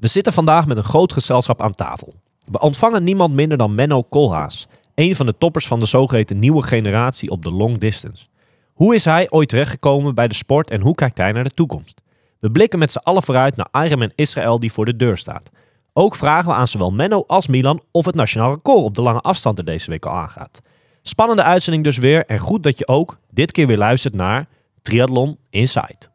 [0.00, 2.14] We zitten vandaag met een groot gezelschap aan tafel.
[2.50, 6.62] We ontvangen niemand minder dan Menno Koolhaas, een van de toppers van de zogeheten nieuwe
[6.62, 8.26] generatie op de long distance.
[8.74, 12.00] Hoe is hij ooit terechtgekomen bij de sport en hoe kijkt hij naar de toekomst?
[12.38, 15.50] We blikken met z'n allen vooruit naar Ironman Israël die voor de deur staat.
[15.92, 19.20] Ook vragen we aan zowel Menno als Milan of het nationaal record op de lange
[19.20, 20.62] afstand er deze week al aangaat.
[21.02, 24.46] Spannende uitzending dus weer en goed dat je ook dit keer weer luistert naar
[24.82, 26.09] Triathlon Insight.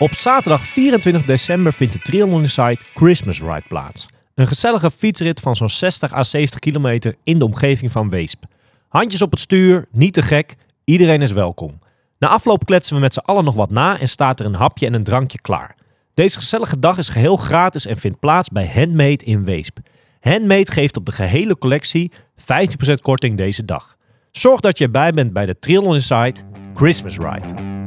[0.00, 4.06] Op zaterdag 24 december vindt de Triathlon Insight Christmas Ride plaats.
[4.34, 8.44] Een gezellige fietsrit van zo'n 60 à 70 kilometer in de omgeving van Weesp.
[8.88, 11.78] Handjes op het stuur, niet te gek, iedereen is welkom.
[12.18, 14.86] Na afloop kletsen we met z'n allen nog wat na en staat er een hapje
[14.86, 15.74] en een drankje klaar.
[16.14, 19.78] Deze gezellige dag is geheel gratis en vindt plaats bij Handmade in Weesp.
[20.20, 22.12] Handmade geeft op de gehele collectie
[22.90, 23.96] 15% korting deze dag.
[24.30, 27.79] Zorg dat je erbij bent bij de Triathlon Insight Christmas Ride.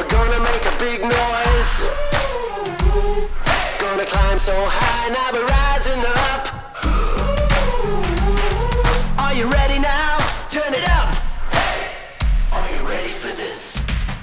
[0.00, 1.72] We're gonna make a big noise.
[3.78, 6.44] Gonna climb so high, now we're rising up.
[9.16, 10.18] Are you ready now?
[10.48, 11.10] Turn it up.
[12.52, 13.82] Are you ready for this?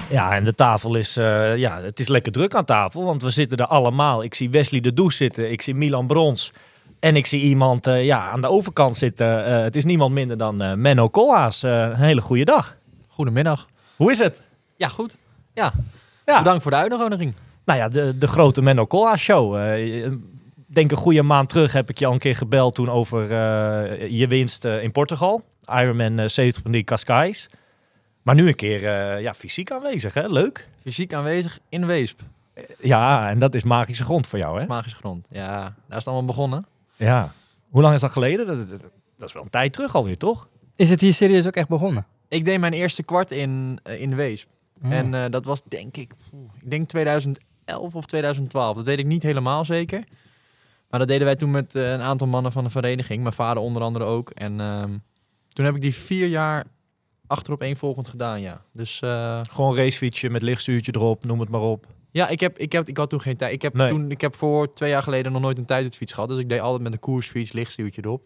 [0.10, 3.30] Ja, en de tafel is, eh, ja, het is lekker druk aan tafel, want we
[3.30, 4.24] zitten er allemaal.
[4.24, 6.54] Ik zie Wesley de Does zitten, ik zie Milan Brons
[7.00, 9.46] en ik zie iemand eh, ja, aan de overkant zitten.
[9.46, 11.64] Eh, het is niemand minder dan eh, Menno Koolhaas.
[11.64, 12.76] Eh, een hele goede dag.
[13.08, 13.68] Goedemiddag.
[13.96, 14.42] Hoe is het?
[14.76, 15.18] Ja, goed.
[15.58, 15.74] Ja,
[16.26, 17.36] Ja, bedankt voor de uitnodiging.
[17.66, 19.56] nou ja, de, de grote Menno Koolhaas show.
[19.56, 20.14] Eh, ik
[20.66, 24.10] denk een goede maand terug heb ik je al een keer gebeld toen over eh,
[24.10, 25.44] je winst eh, in Portugal.
[25.74, 27.50] Ironman eh 70.3 Cascais.
[28.22, 30.28] Maar nu een keer eh, ja, fysiek aanwezig, hè?
[30.28, 30.68] Leuk.
[30.82, 32.22] Fysiek aanwezig in Weesp.
[32.82, 34.66] Ja, en dat is magische grond voor jou, hè?
[34.66, 35.28] Magische grond.
[35.32, 36.66] Ja, daar is het allemaal begonnen.
[36.96, 37.32] Ja.
[37.70, 38.46] Hoe lang is dat geleden?
[38.48, 38.82] Dat, dat-
[39.18, 40.48] dat is wel een tijd terug alweer, toch?
[40.76, 42.06] Is het hier serieus ook echt begonnen?
[42.28, 44.48] Ik deed mijn eerste kwart in, in Weesp.
[44.84, 44.92] Oh.
[44.92, 46.12] En eh, dat was denk ik,
[46.62, 48.76] ik denk 2011 of 2012.
[48.76, 50.04] Dat weet ik niet helemaal zeker.
[50.90, 53.22] Maar dat deden wij toen met eh, een aantal mannen van de vereniging.
[53.22, 54.30] Mijn vader onder andere ook.
[54.30, 54.98] En ehm,
[55.50, 56.66] toen heb ik die vier jaar
[57.28, 58.62] achterop één volgend gedaan, ja.
[58.74, 61.88] Dus eh, Gewoon racefietsje met lichtstuurtje erop, noem het maar op.
[62.12, 63.54] Ja, ik, heb, ik, heb, ik had toen geen tijd.
[63.54, 63.90] Ik heb, Nee.
[63.90, 66.30] toen, ik heb voor twee jaar geleden nog nooit een tijdritfiets gehad.
[66.30, 68.24] Dus ik deed altijd met een koersfiets, lichtstuurtje erop.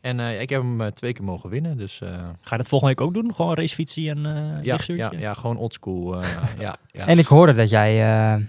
[0.00, 1.76] En eh, ik heb hem eh, twee keer mogen winnen.
[1.76, 2.08] Dus eh,
[2.40, 3.34] Ga je dat volgende week ook doen?
[3.34, 6.22] Gewoon racefietsie en eh ja, ja, ja, gewoon oldschool.
[6.22, 7.06] eh ja, ja.
[7.06, 7.90] En ik hoorde dat jij
[8.34, 8.40] eh,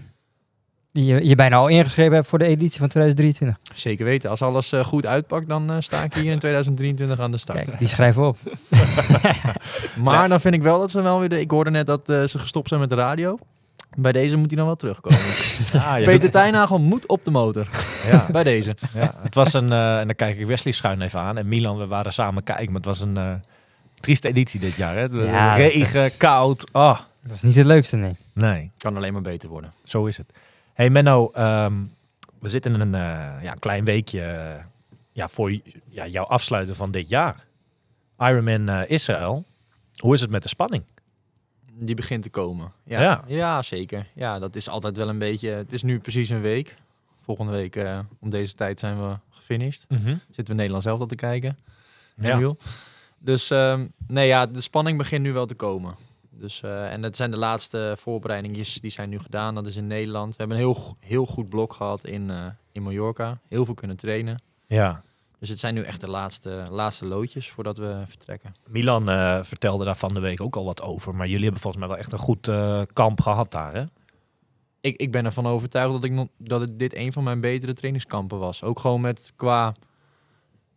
[0.92, 3.76] je, je bijna al ingeschreven hebt voor de editie van 2023.
[3.76, 4.30] Zeker weten.
[4.30, 7.64] Als alles eh, goed uitpakt, dan sta ik hier in 2023 aan de start.
[7.64, 8.36] Kijk, die schrijven op.
[9.96, 11.28] Maar dan vind ik wel dat ze wel weer...
[11.28, 13.38] De, ik hoorde net dat ze gestopt zijn met de radio.
[13.96, 15.18] Bij deze moet hij dan wel terugkomen.
[15.72, 17.68] Ah, Peter Tijnagel moet op de motor.
[18.06, 18.76] Ja, Bij deze.
[18.94, 21.38] ja, het was een, eh, en dan kijk ik Wesley schuin even aan.
[21.38, 23.34] En Milan, we waren samen kijken, maar het was een eh,
[24.00, 24.94] trieste editie dit jaar.
[24.96, 25.02] Hè?
[25.04, 26.72] Ja, regen, is- koud.
[26.72, 28.16] Oh, Dat was niet het leukste, nee.
[28.34, 29.72] nee, Kan alleen maar beter worden.
[29.84, 30.32] zo is het.
[30.74, 31.72] Hey Menno, ehm,
[32.40, 34.56] we zitten in een eh, ja, klein weekje
[35.12, 35.50] ja, voor
[35.88, 37.44] ja, jouw afsluiten van dit jaar.
[38.18, 39.44] Ironman eh, Israël.
[39.96, 40.82] Hoe is het met de spanning?
[41.80, 42.72] Die begint te komen.
[42.84, 43.00] Ja.
[43.00, 43.24] Ja.
[43.26, 43.62] Ja.
[43.62, 44.06] zeker.
[44.14, 45.50] Ja, dat is altijd wel een beetje...
[45.50, 46.76] Het is nu precies een week.
[47.20, 49.86] Volgende week eh, om deze tijd zijn we gefinished.
[50.30, 51.58] Zitten we Nederland zelf al te kijken.
[52.20, 52.54] Ja.
[53.18, 55.94] Dus ehm, nee, ja, de spanning begint nu wel te komen.
[56.30, 59.54] Dus, eh, en dat zijn de laatste voorbereidingen die zijn nu gedaan.
[59.54, 60.30] Dat is in Nederland.
[60.30, 63.38] We hebben een heel, heel goed blok gehad in, eh, in Mallorca.
[63.48, 64.42] Heel veel kunnen trainen.
[64.66, 65.02] Ja.
[65.38, 68.54] Dus het zijn nu echt de laatste, laatste loodjes voordat we vertrekken.
[68.66, 71.14] Milan eh, vertelde daar van de week ook al wat over.
[71.14, 73.84] Maar jullie hebben volgens mij wel echt een goed eh, kamp gehad daar, hè?
[74.80, 77.72] ik, ik ben ervan overtuigd dat, ik nog, dat het dit een van mijn betere
[77.72, 78.62] trainingskampen was.
[78.62, 79.74] Ook gewoon met qua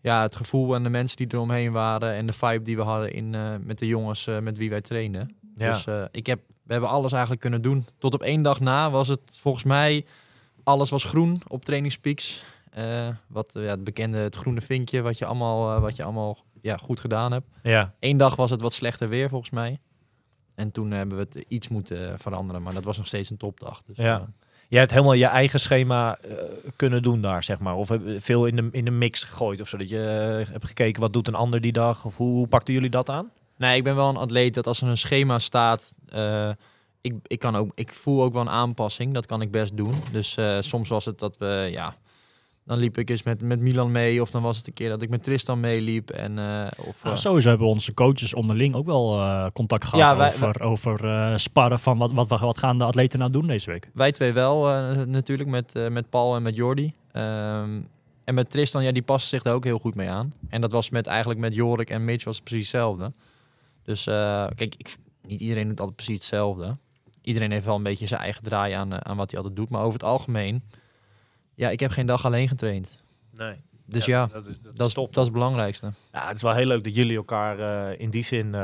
[0.01, 3.13] ja, het gevoel en de mensen die eromheen waren en de vibe die we hadden
[3.13, 5.35] in, eh, met de jongens met wie wij trainen.
[5.55, 5.72] Ja.
[5.72, 7.85] Dus ik heb, we hebben alles eigenlijk kunnen doen.
[7.97, 10.05] Tot op één dag na was het volgens mij,
[10.64, 12.43] alles was groen op trainingspeaks.
[12.72, 16.03] Eh, wat eh, ja, het bekende, het groene vinkje, wat je allemaal, eh, wat je
[16.03, 17.47] allemaal ja, goed gedaan hebt.
[17.64, 17.94] ja.
[18.00, 19.79] Eén dag was het wat slechter weer volgens mij.
[20.56, 23.84] En toen hebben we het iets moeten veranderen, maar dat was nog steeds een topdag.
[23.84, 24.28] Dus, Ja.
[24.68, 26.18] Jij hebt helemaal je eigen schema
[26.76, 27.76] kunnen doen daar, zeg maar.
[27.76, 29.78] Of heb veel in de, in de mix gegooid of zo.
[29.78, 32.06] Dat je eh, hebt gekeken, wat doet een ander die dag?
[32.06, 33.32] Of hoe, hoe pakten jullie dat aan?
[33.58, 35.94] Nee, ik ben wel een atleet dat als er een schema staat,
[37.02, 39.14] ik, ik, kan ook, ik voel ook wel een aanpassing.
[39.14, 39.94] Dat kan ik best doen.
[40.12, 41.96] Dus soms was het dat we, ja,
[42.72, 44.22] Dan liep ik eens met, met Milan mee.
[44.22, 46.09] Of dan was het een keer dat ik met Tristan meeliep.
[46.09, 50.00] En, eh, of, Ah, eh, sowieso hebben onze coaches onderling ook wel eh, contact gehad
[50.00, 53.72] Ja, wij- over, over sparren van wat, wat, wat gaan de atleten nou doen deze
[53.72, 53.90] week.
[53.94, 54.64] Wij twee wel
[55.06, 56.94] natuurlijk, met, met Paul en met Jordi.
[57.12, 57.82] Ehm,
[58.23, 60.34] en met Tristan, ja, die passen zich daar ook heel goed mee aan.
[60.50, 63.12] En dat was met eigenlijk met Jorik en Mitch was het precies hetzelfde.
[63.84, 64.03] Dus
[64.56, 64.96] kijk, ik,
[65.28, 66.78] niet iedereen doet altijd precies hetzelfde.
[67.22, 69.70] Iedereen heeft wel een beetje zijn eigen draai aan, aan wat hij altijd doet.
[69.70, 70.64] Maar over het algemeen,
[71.56, 73.03] ja, ik heb geen dag alleen getraind.
[73.34, 73.56] Nee.
[73.86, 75.06] Dus ja, dat is, dat dat, is is, top.
[75.14, 75.92] dat is het belangrijkste.
[76.12, 77.59] Ja, het is wel heel leuk dat jullie elkaar
[77.90, 78.62] eh, in die zin eh,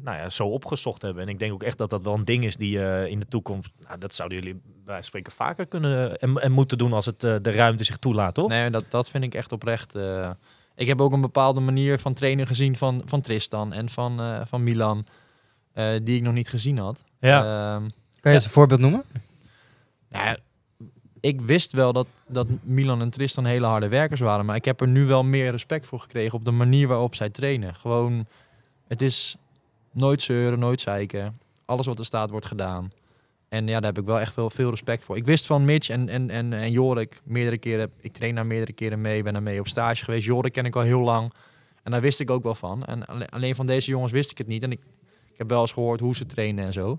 [0.00, 1.22] nou ja, zo opgezocht hebben.
[1.22, 3.26] En ik denk ook echt dat dat wel een ding is die eh, in de
[3.26, 3.70] toekomst...
[3.86, 7.34] Nou, dat zouden jullie van spreken vaker kunnen en, en moeten doen als het eh,
[7.42, 8.48] de ruimte zich toelaat, toch?
[8.48, 9.94] Nee, dat, dat vind ik echt oprecht.
[10.74, 14.40] ik heb ook een bepaalde manier van trainen gezien van, van Tristan en van, eh,
[14.44, 15.06] van Milan.
[15.72, 17.04] eh, die ik nog niet gezien had.
[17.20, 17.40] Ja.
[17.74, 17.80] Ehm,
[18.20, 19.02] Kan je eens een voorbeeld noemen?
[20.08, 20.36] Nou ja,
[21.20, 24.46] ik wist wel dat, dat Milan en Tristan hele harde werkers waren.
[24.46, 27.30] Maar ik heb er nu wel meer respect voor gekregen op de manier waarop zij
[27.30, 27.74] trainen.
[27.74, 28.26] Gewoon,
[28.88, 29.36] het is
[29.92, 31.38] nooit zeuren, nooit zeiken.
[31.64, 32.90] Alles wat er staat wordt gedaan.
[33.48, 35.16] En ja, daar heb ik wel echt veel, veel respect voor.
[35.16, 37.90] Ik wist van Mitch en, en, en, en Jorik meerdere keren.
[38.00, 40.26] Ik train daar meerdere keren mee, ben daar mee op stage geweest.
[40.26, 41.32] Jorik ken ik al heel lang.
[41.82, 42.84] En daar wist ik ook wel van.
[42.84, 44.62] En alle- alleen van deze jongens wist ik het niet.
[44.62, 44.80] En ik,
[45.32, 46.98] ik heb wel eens gehoord hoe ze trainen en zo.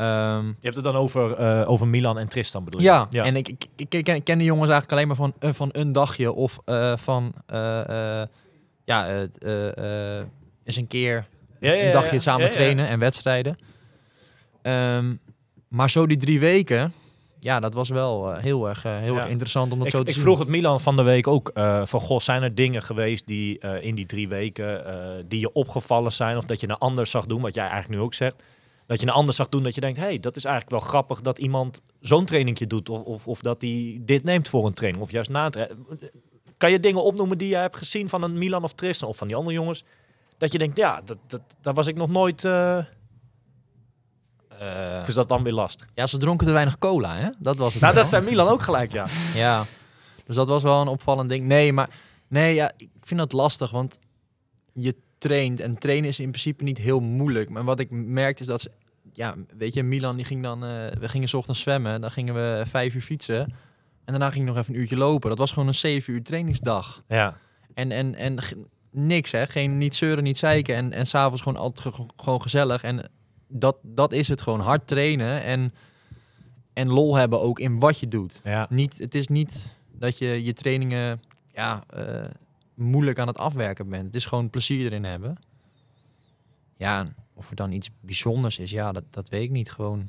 [0.00, 2.86] Ehm, Je hebt het dan over, eh, over Milan en Tristan bedoel je?
[2.86, 5.34] ja, en ik, ik, ik, ik ken, ik ken die jongens eigenlijk alleen maar van,
[5.38, 7.34] eh, van een dagje of eh, van
[8.84, 9.28] ja,
[10.64, 11.26] eens een keer
[11.60, 13.56] Ja, ja, een dagje samen trainen en wedstrijden.
[14.62, 15.14] Ehm,
[15.68, 16.92] maar zo die drie weken,
[17.38, 20.14] ja, dat was wel heel, erg, heel erg interessant om dat Ik, zo te ik
[20.14, 20.22] zien.
[20.22, 21.50] vroeg het Milan van de week ook.
[21.84, 24.84] van, goh, zijn er dingen geweest die in die drie weken
[25.28, 26.36] die je opgevallen zijn?
[26.36, 28.42] Of dat je een ander zag doen, wat jij eigenlijk nu ook zegt.
[28.90, 31.20] Dat je een ander zag doen dat je denkt, hey, dat is eigenlijk wel grappig
[31.20, 32.88] dat iemand zo'n trainingje doet.
[32.88, 35.04] Of, of, of dat hij dit neemt voor een training.
[35.04, 35.86] Of juist na een training.
[36.56, 39.26] Kan je dingen opnoemen die je hebt gezien van een Milan of Tristan of van
[39.26, 39.84] die andere jongens?
[40.38, 42.44] Dat je denkt, ja, dat, dat, daar was ik nog nooit...
[45.00, 45.88] of is dat dan weer lastig?
[45.94, 47.28] ja, ze dronken te weinig cola, hè?
[47.38, 48.02] Dat was het Nou, wel.
[48.02, 49.06] dat zijn Milan ook gelijk, ja.
[49.34, 49.64] Ja,
[50.26, 51.46] dus dat was wel een opvallend ding.
[51.46, 51.90] Nee, maar
[52.28, 53.98] nee, ja, ik vind dat lastig, want
[54.72, 57.48] je traint en trainen is in principe niet heel moeilijk.
[57.50, 58.70] Maar wat ik merkte is dat ze,
[59.12, 60.68] ja, weet je, Milan die ging dan, eh,
[60.98, 63.40] we gingen 's ochtends zwemmen, dan gingen we vijf uur fietsen
[64.04, 65.28] en daarna ging ik nog even een uurtje lopen.
[65.28, 67.02] Dat was gewoon een zeven uur trainingsdag.
[67.08, 67.36] Ja,
[67.74, 68.38] En, en, en
[68.90, 69.46] niks, hè?
[69.46, 70.74] Geen, niet zeuren, niet zeiken.
[70.74, 72.82] En, en s'avonds gewoon altijd ge- gewoon gezellig.
[72.82, 73.10] En
[73.48, 74.60] dat, dat is het gewoon.
[74.60, 75.72] Hard trainen en,
[76.72, 78.40] en lol hebben ook in wat je doet.
[78.44, 78.66] ja.
[78.70, 81.22] Niet, het is niet dat je je trainingen
[81.54, 82.24] ja, eh,
[82.74, 84.04] moeilijk aan het afwerken bent.
[84.04, 85.36] Het is gewoon plezier erin hebben.
[86.76, 87.06] Ja,
[87.40, 89.70] of er dan iets bijzonders is, ja, dat, dat weet ik niet.
[89.70, 90.08] Gewoon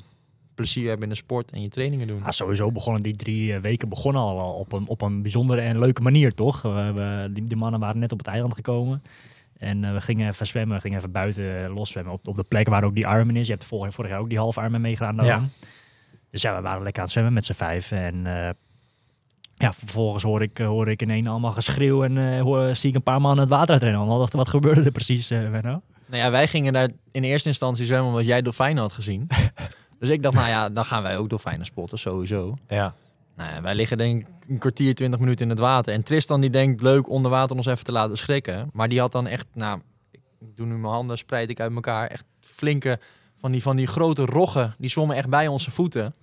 [0.54, 2.20] plezier hebben in de sport en je trainingen doen.
[2.24, 5.78] Ja, sowieso begonnen die drie eh, weken begonnen al op een, op een bijzondere en
[5.78, 6.62] leuke manier, toch?
[6.62, 9.02] We, we- die, die mannen waren net op het eiland gekomen.
[9.58, 12.42] En eh, we gingen even zwemmen, we gingen even buiten eh, loszwemmen op, op de
[12.44, 13.46] plek waar ook die Ironman is.
[13.46, 15.24] Je hebt vorig, vorig jaar ook die half Ironman meegedaan.
[15.24, 15.40] Ja.
[16.30, 17.90] Dus ja, we waren lekker aan het zwemmen met z'n vijf.
[17.92, 18.24] En
[19.54, 23.02] ja, vervolgens hoor ik, hoor ik ineens allemaal geschreeuw en eh, hoor, zie ik een
[23.02, 24.06] paar mannen het water uitrennen.
[24.06, 25.82] Wat, dacht, wat gebeurde er precies, Benno?
[26.12, 29.28] Nou ja, wij gingen daar in eerste instantie zwemmen omdat jij dolfijnen had gezien.
[29.98, 32.56] dus ik dacht, nou ja, dan gaan wij ook dolfijnen spotten, sowieso.
[32.68, 32.94] ja.
[33.36, 35.92] Nou ja, wij liggen denk ik een kwartier, twintig minuten in het water.
[35.92, 38.70] En Tristan die denkt, leuk onder water ons even te laten schrikken.
[38.72, 39.80] Maar die had dan echt, nou,
[40.10, 42.06] ik doe nu mijn handen, spreid ik uit elkaar.
[42.06, 42.98] Echt flinke,
[43.36, 46.14] van die, van die grote roggen, die zwommen echt bij onze voeten.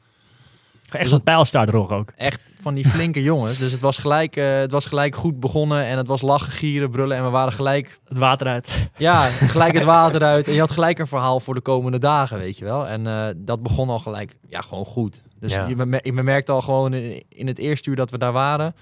[0.91, 2.11] Echt zo'n pijlstaart er ook.
[2.15, 3.57] Echt van die flinke jongens.
[3.57, 6.89] Dus het was, gelijk, eh, het was gelijk goed begonnen en het was lachen, gieren,
[6.91, 7.17] brullen.
[7.17, 8.89] En we waren gelijk Het water uit.
[8.97, 10.47] Ja, gelijk het water uit.
[10.47, 12.87] En je had gelijk een verhaal voor de komende dagen, weet je wel.
[12.87, 15.23] En eh, dat begon al gelijk, ja, gewoon goed.
[15.39, 15.67] Dus Ja.
[15.67, 18.75] je, je bemerkte al gewoon in in het eerste uur dat we daar waren,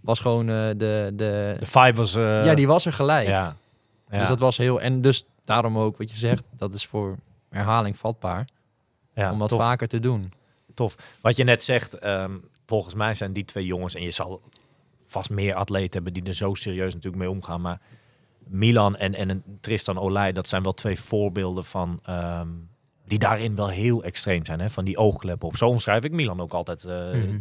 [0.00, 1.56] was gewoon eh, de, de...
[1.58, 2.14] De vibe was...
[2.14, 3.26] eh, ja, die was er gelijk.
[3.28, 3.56] Ja.
[4.10, 4.18] ja.
[4.18, 4.80] Dus dat was heel...
[4.80, 7.16] En dus daarom ook, wat je zegt, dat is voor
[7.50, 8.48] herhaling vatbaar.
[9.14, 9.60] ja, om dat tof.
[9.60, 10.32] vaker te doen.
[11.20, 12.32] Wat je net zegt, ehm,
[12.66, 13.94] volgens mij zijn die twee jongens...
[13.94, 14.42] en je zal
[15.06, 17.60] vast meer atleten hebben die er zo serieus natuurlijk mee omgaan...
[17.60, 17.80] maar
[18.46, 22.00] Milan en, en een Tristan Olij, dat zijn wel twee voorbeelden van...
[22.04, 22.48] ehm,
[23.06, 24.70] die daarin wel heel extreem zijn, hè?
[24.70, 25.56] van die oogkleppen op.
[25.56, 26.84] Zo omschrijf ik Milan ook altijd.
[26.84, 27.38] eh, Mhm.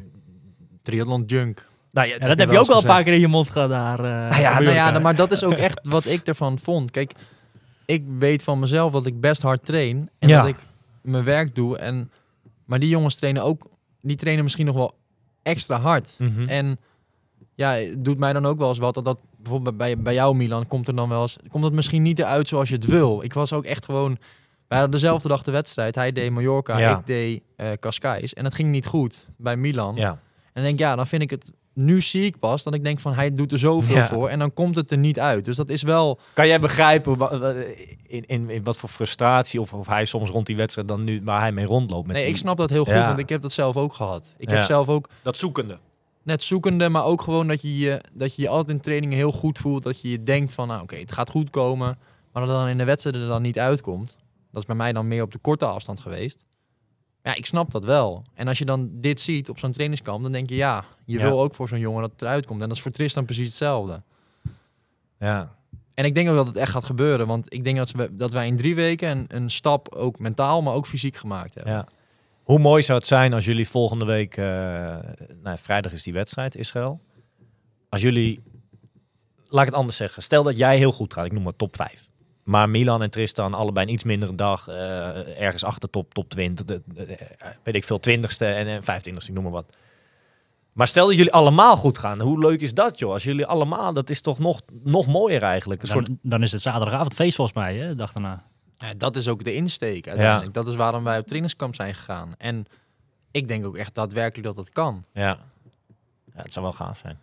[0.81, 1.65] Triathlon junk.
[1.91, 3.99] Nou ja, dat heb je ook wel een paar keer in je mond gehad daar.
[3.99, 6.91] eh, Nou ja, nou ja, maar dat is ook echt wat ik ervan vond.
[6.91, 7.11] Kijk,
[7.85, 10.09] ik weet van mezelf dat ik best hard train.
[10.19, 10.39] En Ja.
[10.39, 10.55] dat ik
[11.01, 11.77] mijn werk doe.
[11.77, 12.11] En,
[12.73, 13.69] maar die jongens trainen ook...
[14.01, 14.97] Die trainen misschien nog wel
[15.43, 16.15] extra hard.
[16.17, 16.47] Mhm.
[16.47, 16.77] En
[17.55, 18.93] ja, het doet mij dan ook wel eens wat.
[18.93, 21.37] Dat, dat bijvoorbeeld bij, bij jou, Milan, komt er dan wel eens...
[21.47, 23.23] Komt het misschien niet eruit zoals je het wil.
[23.23, 24.17] Ik was ook echt gewoon...
[24.67, 25.95] Wij hadden dezelfde dag de wedstrijd.
[25.95, 26.97] Hij deed Mallorca, Ja.
[26.99, 28.33] ik deed eh Cascais.
[28.33, 29.95] En het ging niet goed bij Milan.
[29.95, 30.19] ja.
[30.53, 33.13] En denk ja, dan vind ik het nu zie ik pas dat ik denk van
[33.13, 34.07] hij doet er zoveel Ja.
[34.07, 35.45] voor en dan komt het er niet uit.
[35.45, 36.19] Dus dat is wel.
[36.33, 37.17] Kan jij begrijpen
[38.07, 41.21] in, in, in wat voor frustratie of, of hij soms rond die wedstrijd dan nu
[41.23, 42.05] waar hij mee rondloopt?
[42.07, 43.05] Met Nee, die- ik snap dat heel goed, Ja.
[43.07, 44.33] want ik heb dat zelf ook gehad.
[44.37, 44.55] Ik Ja.
[44.55, 45.77] heb zelf ook dat zoekende.
[46.23, 49.31] net zoekende, maar ook gewoon dat je je, dat je, je altijd in trainingen heel
[49.31, 49.83] goed voelt.
[49.83, 51.97] Dat je je denkt van, nou oké, het gaat goed komen.
[52.31, 54.17] Maar dat het dan in de wedstrijden er dan niet uitkomt.
[54.51, 56.43] Dat is bij mij dan meer op de korte afstand geweest.
[57.23, 58.23] Ja, ik snap dat wel.
[58.33, 61.23] En als je dan dit ziet op zo'n trainingskamp, dan denk je, ja, je Ja.
[61.23, 62.61] wil ook voor zo'n jongen dat het eruit komt.
[62.61, 64.01] En dat is voor Tristan precies hetzelfde.
[65.19, 65.55] Ja.
[65.93, 67.27] En ik denk ook dat het echt gaat gebeuren.
[67.27, 70.61] Want ik denk dat, we, dat wij in drie weken een, een stap, ook mentaal,
[70.61, 71.73] maar ook fysiek gemaakt hebben.
[71.73, 71.87] ja.
[72.43, 74.45] Hoe mooi zou het zijn als jullie volgende week, eh,
[75.43, 76.99] nou, vrijdag is die wedstrijd, Israël.
[77.89, 78.43] Als jullie,
[79.45, 81.75] laat ik het anders zeggen, stel dat jij heel goed gaat, ik noem maar top
[81.75, 82.09] 5.
[82.43, 86.65] Maar Milan en Tristan allebei een iets mindere dag, eh, ergens achter top, top 20,
[86.65, 89.75] de, de- eh, weet ik veel, 20ste en, en 25ste, ik noem maar wat.
[90.73, 93.11] Maar stel dat jullie allemaal goed gaan, hoe leuk is dat joh?
[93.11, 95.81] Als jullie allemaal, dat is toch nog, nog mooier eigenlijk.
[95.81, 98.43] Een soort, Dan, dan is het zaterdagavond feest volgens mij, hè, de dag daarna.
[98.77, 100.53] Ja, dat is ook de insteek uiteindelijk.
[100.53, 102.33] Dat is waarom wij op trainingskamp zijn gegaan.
[102.37, 102.65] En
[103.31, 105.05] ik denk ook echt daadwerkelijk dat het kan.
[105.13, 105.39] ja.
[106.35, 107.17] ja, het zou wel gaaf zijn.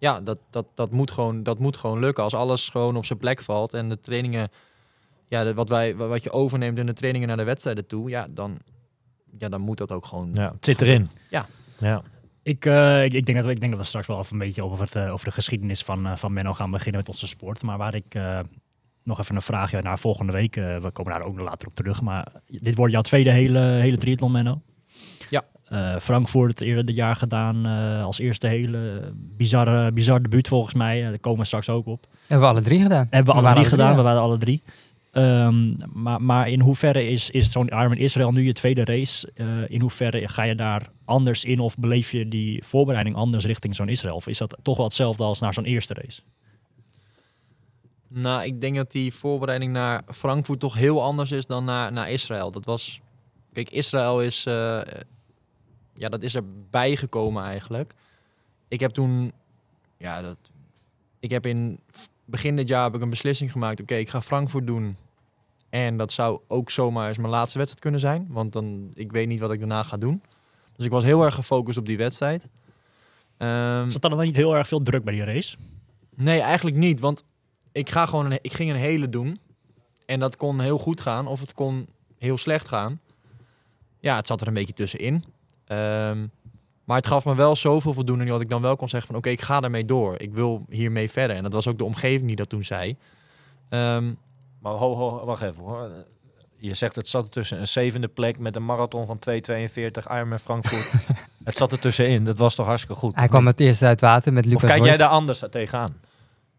[0.00, 2.22] Ja, dat, dat, dat, moet gewoon, dat moet gewoon lukken.
[2.24, 4.48] Als alles gewoon op zijn plek valt en de trainingen,
[5.28, 8.26] ja, de- wat, wij, wat je overneemt in de trainingen naar de wedstrijden toe, ja,
[8.30, 8.58] dan,
[9.38, 10.28] ja, dan moet dat ook gewoon.
[10.32, 11.10] Ja, het zit erin.
[11.30, 11.46] Ja.
[11.78, 12.02] ja.
[12.42, 14.38] Ik, eh, ik, ik denk dat we, ik denk dat we straks wel even een
[14.38, 17.26] beetje over, het, eh, over de geschiedenis van, eh, van Menno gaan beginnen met onze
[17.26, 17.62] sport.
[17.62, 18.40] Maar waar ik eh,
[19.04, 21.74] nog even een vraagje naar volgende week, eh, we komen daar ook nog later op
[21.74, 22.02] terug.
[22.02, 24.62] Maar dit wordt jouw tweede hele, hele triathlon, Menno.
[25.70, 31.02] Eh, Frankfurt eerder dit jaar gedaan eh, als eerste hele bizarre, bizar debuut volgens mij.
[31.02, 32.06] Eh, daar komen we straks ook op.
[32.26, 33.06] Hebben we alle drie gedaan.
[33.10, 34.02] Hebben we alle waren drie gedaan, we ja.
[34.02, 34.62] waren alle drie.
[35.12, 39.32] Ehm, maar, maar in hoeverre is, is zo'n Ironman Israël nu je tweede race?
[39.34, 43.76] Eh, in hoeverre ga je daar anders in of beleef je die voorbereiding anders richting
[43.76, 44.14] zo'n Israël?
[44.14, 46.20] Of is dat toch wel hetzelfde als naar zo'n eerste race?
[48.08, 52.10] Nou, ik denk dat die voorbereiding naar Frankfurt toch heel anders is dan naar, naar
[52.10, 52.50] Israël.
[52.50, 53.00] Dat was,
[53.52, 54.80] kijk, Israël is, eh,
[56.00, 57.94] ja, dat is erbij gekomen eigenlijk.
[58.68, 59.32] Ik heb toen,
[59.96, 60.36] ja, dat,
[61.18, 61.80] ik heb in
[62.24, 63.80] begin dit jaar heb ik een beslissing gemaakt.
[63.80, 64.96] Oké, ik ga Frankfurt doen.
[65.68, 68.26] En dat zou ook zomaar eens mijn laatste wedstrijd kunnen zijn.
[68.28, 70.22] Want dan, ik weet niet wat ik daarna ga doen.
[70.76, 72.46] Dus ik was heel erg gefocust op die wedstrijd.
[73.36, 75.56] Ehm, Zat er dan niet heel erg veel druk bij die race?
[76.14, 77.00] Nee, eigenlijk niet.
[77.00, 77.24] Want
[77.72, 79.38] ik, ga gewoon een, ik ging een hele doen.
[80.06, 81.88] En dat kon heel goed gaan of het kon
[82.18, 83.00] heel slecht gaan.
[83.98, 85.24] Ja, het zat er een beetje tussenin.
[85.70, 86.26] Ehm,
[86.84, 89.18] maar het gaf me wel zoveel voldoening dat ik dan wel kon zeggen van...
[89.18, 90.14] oké, ik ga daarmee door.
[90.20, 91.36] Ik wil hiermee verder.
[91.36, 92.96] En dat was ook de omgeving die dat toen zei.
[93.68, 94.12] Ehm,
[94.62, 95.90] Maar ho, ho, wacht even hoor.
[96.56, 99.34] Je zegt het zat er tussen een zevende plek met een marathon van 2,42
[100.10, 100.90] Ironman Frankfurt.
[101.44, 102.24] het zat er tussenin.
[102.24, 103.16] Dat was toch hartstikke goed.
[103.16, 105.94] Hij kwam het eerst uit water met of Lucas kijk jij daar anders tegenaan?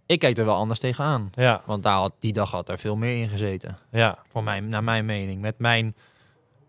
[0.06, 1.30] ik kijk er wel anders tegenaan.
[1.34, 3.78] Ja, Want daar had, die dag had er veel meer in gezeten.
[3.92, 4.18] ja.
[4.28, 5.42] Voor mij, naar mijn mening.
[5.42, 5.96] Met mijn,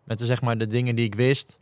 [0.05, 1.59] met de, zeg maar, de dingen die ik wist.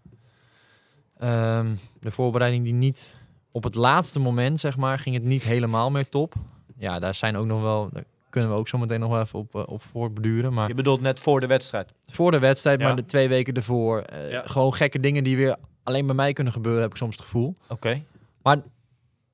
[1.20, 3.12] Ehm, de voorbereiding die niet
[3.52, 6.34] op het laatste moment, zeg maar, ging het niet helemaal meer top.
[6.76, 9.38] Ja, daar zijn ook nog wel, daar kunnen we ook zo meteen nog wel even
[9.38, 10.52] op, eh, op voortbeduren.
[10.52, 11.92] Maar Je bedoelt net voor de wedstrijd.
[12.06, 12.86] voor de wedstrijd, Ja.
[12.86, 14.00] maar de twee weken ervoor.
[14.00, 14.42] eh, Ja.
[14.46, 17.54] Gewoon gekke dingen die weer alleen bij mij kunnen gebeuren, heb ik soms het gevoel.
[17.68, 18.02] Oké.
[18.42, 18.56] Maar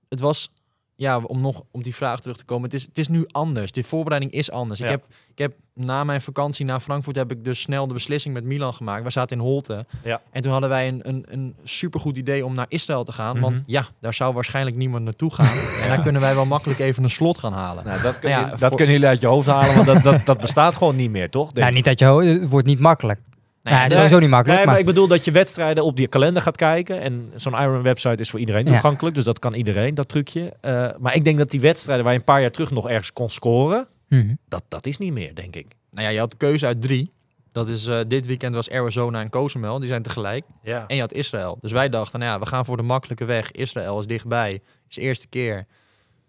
[0.08, 0.52] het was,
[0.96, 2.64] ja, om nog om die vraag terug te komen.
[2.64, 3.72] Het is, het is nu anders.
[3.72, 4.80] De voorbereiding is anders.
[4.80, 8.34] Ik, heb, ik heb na mijn vakantie naar Frankfurt heb ik dus snel de beslissing
[8.34, 9.04] met Milan gemaakt.
[9.04, 9.86] We zaten in Holte.
[10.04, 10.20] Ja.
[10.32, 13.32] En toen hadden wij een, een, een supergoed idee om naar Israël te gaan.
[13.32, 13.40] Mhm.
[13.44, 15.56] Want ja, daar zou waarschijnlijk niemand naartoe gaan.
[15.82, 17.84] En daar kunnen wij wel makkelijk even een slot gaan halen.
[17.84, 20.02] Nou, dat, kun Nou je- dat voor- kunnen jullie uit je hoofd halen, want dat,
[20.02, 21.44] dat, dat bestaat gewoon niet meer, toch?
[21.46, 23.20] Denk Nou, niet dat je ho- het wordt niet makkelijk.
[23.66, 24.56] Nou Nou, het is sowieso niet makkelijk.
[24.58, 27.00] Nee, maar maar ik bedoel dat je wedstrijden op die kalender gaat kijken.
[27.00, 28.70] En zo'n Iron website is voor iedereen Ja.
[28.72, 29.14] toegankelijk.
[29.14, 30.52] Dus dat kan iedereen, dat trucje.
[30.60, 33.12] Eh, maar ik denk dat die wedstrijden waar je een paar jaar terug nog ergens
[33.12, 33.86] kon scoren.
[34.08, 34.34] Mhm.
[34.48, 35.66] Dat, dat is niet meer, denk ik.
[35.90, 37.10] nou ja, je had keuze uit drie.
[37.52, 39.78] Dat is, eh, dit weekend was Arizona en Cozumel.
[39.78, 40.44] Die zijn tegelijk.
[40.62, 40.84] Ja.
[40.86, 41.58] En je had Israël.
[41.60, 43.50] Dus wij dachten, nou ja, we gaan voor de makkelijke weg.
[43.52, 44.60] Israël is dichtbij.
[44.88, 45.66] Is de eerste keer.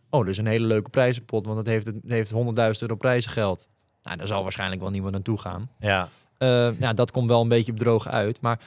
[0.09, 1.45] Oh, dus een hele leuke prijzenpot.
[1.45, 3.67] Want het heeft, het heeft 100.000 euro prijzengeld.
[4.03, 5.69] Nou, daar zal waarschijnlijk wel niemand naartoe gaan.
[5.79, 6.09] ja.
[6.37, 8.41] Eh, ja, dat komt wel een beetje op droog uit.
[8.41, 8.59] Maar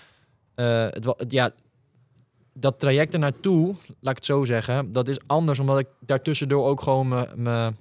[0.54, 1.50] eh, het, het, ja,
[2.52, 3.66] dat traject er naartoe,
[4.00, 5.58] laat ik het zo zeggen, dat is anders.
[5.58, 7.28] Omdat ik daartussendoor ook gewoon me...
[7.36, 7.72] me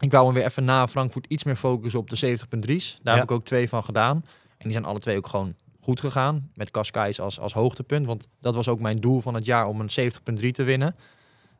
[0.00, 2.98] ik wou me weer even na Frankfurt iets meer focussen op de 70.3's.
[3.02, 3.20] Daar Ja.
[3.20, 4.16] heb ik ook twee van gedaan.
[4.46, 6.50] En die zijn alle twee ook gewoon goed gegaan.
[6.54, 8.06] Met Cascais als, als hoogtepunt.
[8.06, 10.96] Want dat was ook mijn doel van het jaar om een 70.3 te winnen.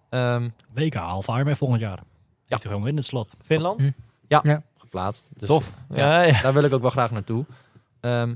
[0.08, 1.98] Ehm, WK half Ironman volgend jaar.
[2.46, 2.56] Ja.
[2.56, 3.30] gewoon in het slot.
[3.42, 3.82] Finland?
[3.82, 3.90] Hm.
[4.94, 5.28] Geplaatst.
[5.36, 5.74] Dus Tof.
[5.94, 6.22] ja.
[6.22, 6.42] Ja.
[6.42, 7.44] Daar wil ik ook wel graag naartoe.
[8.00, 8.34] Ehm,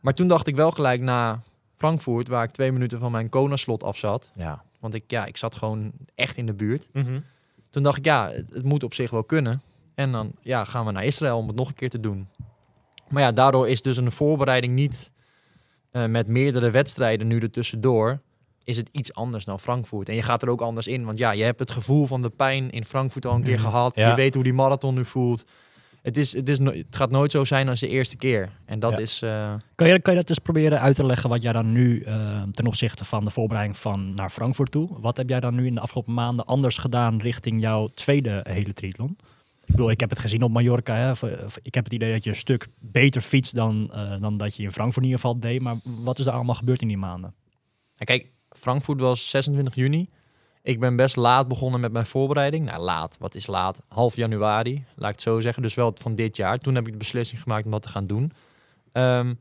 [0.00, 1.42] maar toen dacht ik wel gelijk na
[1.76, 4.32] Frankfurt, waar ik twee minuten van mijn Kona-slot af zat.
[4.34, 4.62] Ja.
[4.80, 6.88] Want ik, ja, ik zat gewoon echt in de buurt.
[6.92, 7.20] Mhm.
[7.70, 9.62] Toen dacht ik, ja, het, het moet op zich wel kunnen.
[9.94, 12.28] En dan ja, gaan we naar Israël om het nog een keer te doen.
[13.08, 15.10] Maar ja, daardoor is dus een voorbereiding niet
[15.90, 18.20] eh, met meerdere wedstrijden nu er tussendoor.
[18.64, 20.08] Is het iets anders dan Frankfurt.
[20.08, 21.04] En je gaat er ook anders in.
[21.04, 23.68] Want ja, je hebt het gevoel van de pijn in Frankfurt al een keer Mhm.
[23.68, 23.96] gehad.
[23.96, 24.08] Ja.
[24.08, 25.44] Je weet hoe die marathon nu voelt.
[26.02, 28.48] Het, is, het, is het gaat nooit zo zijn als de eerste keer.
[28.64, 28.98] En dat Ja.
[28.98, 29.22] is...
[29.22, 32.00] eh, Kan je, kan je dat dus proberen uit te leggen wat jij dan nu
[32.02, 35.00] eh, ten opzichte van de voorbereiding van naar Frankfurt toe?
[35.00, 38.72] Wat heb jij dan nu in de afgelopen maanden anders gedaan richting jouw tweede hele
[38.72, 39.16] triathlon?
[39.64, 40.94] Ik bedoel, ik heb het gezien op Mallorca.
[40.94, 41.12] Hè.
[41.62, 44.62] Ik heb het idee dat je een stuk beter fietst dan, eh, dan dat je
[44.62, 45.60] in Frankfurt in ieder geval deed.
[45.60, 47.34] Maar wat is er allemaal gebeurd in die maanden?
[47.96, 50.08] Ja, kijk, Frankfurt was 26 juni.
[50.68, 52.64] Ik ben best laat begonnen met mijn voorbereiding.
[52.64, 53.16] Nou, laat.
[53.20, 53.80] Wat is laat?
[53.88, 55.62] Half januari, laat ik het zo zeggen.
[55.62, 56.58] Dus wel van dit jaar.
[56.58, 58.32] Toen heb ik de beslissing gemaakt om dat te gaan doen.
[58.92, 59.34] Ehm,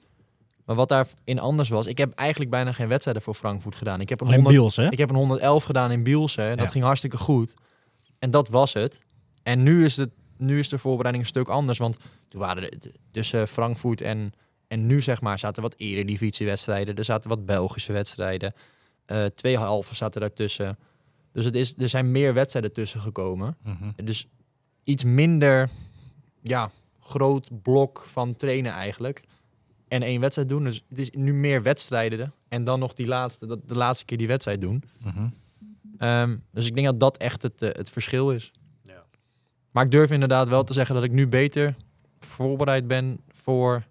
[0.66, 4.02] maar wat daarin anders was, ik heb eigenlijk bijna geen wedstrijden voor Frankfurt gedaan.
[4.02, 4.90] Ik heb een, Alleen 100, Biels, hè?
[4.92, 6.44] ik heb een 111 gedaan in Bielsen.
[6.44, 6.72] en Dat Ja.
[6.72, 7.54] ging hartstikke goed.
[8.20, 9.02] En dat was het.
[9.44, 11.78] En nu is, het, nu is de voorbereiding een stuk anders.
[11.78, 11.98] Want
[12.30, 12.74] toen waren er
[13.12, 14.34] tussen Frankfurt en,
[14.68, 16.96] en nu, zeg maar, zaten wat eredivisiewedstrijden.
[16.96, 18.54] Er zaten wat Belgische wedstrijden.
[19.06, 20.78] Eh, twee halve zaten daartussen.
[21.38, 23.58] Dus het is, er zijn meer wedstrijden tussen gekomen.
[23.64, 24.06] Mhm.
[24.06, 24.28] Dus
[24.84, 25.70] iets minder
[26.42, 29.24] ja, groot blok van trainen eigenlijk.
[29.88, 30.64] En één wedstrijd doen.
[30.64, 32.34] Dus het is nu meer wedstrijden.
[32.48, 34.84] En dan nog die laatste, dat, de laatste keer die wedstrijd doen.
[35.04, 35.28] Mhm.
[35.98, 38.52] Ehm, dus ik denk dat dat echt het, eh, het verschil is.
[38.82, 39.04] Ja.
[39.72, 41.76] Maar ik durf inderdaad wel te zeggen dat ik nu beter
[42.20, 43.84] voorbereid ben voor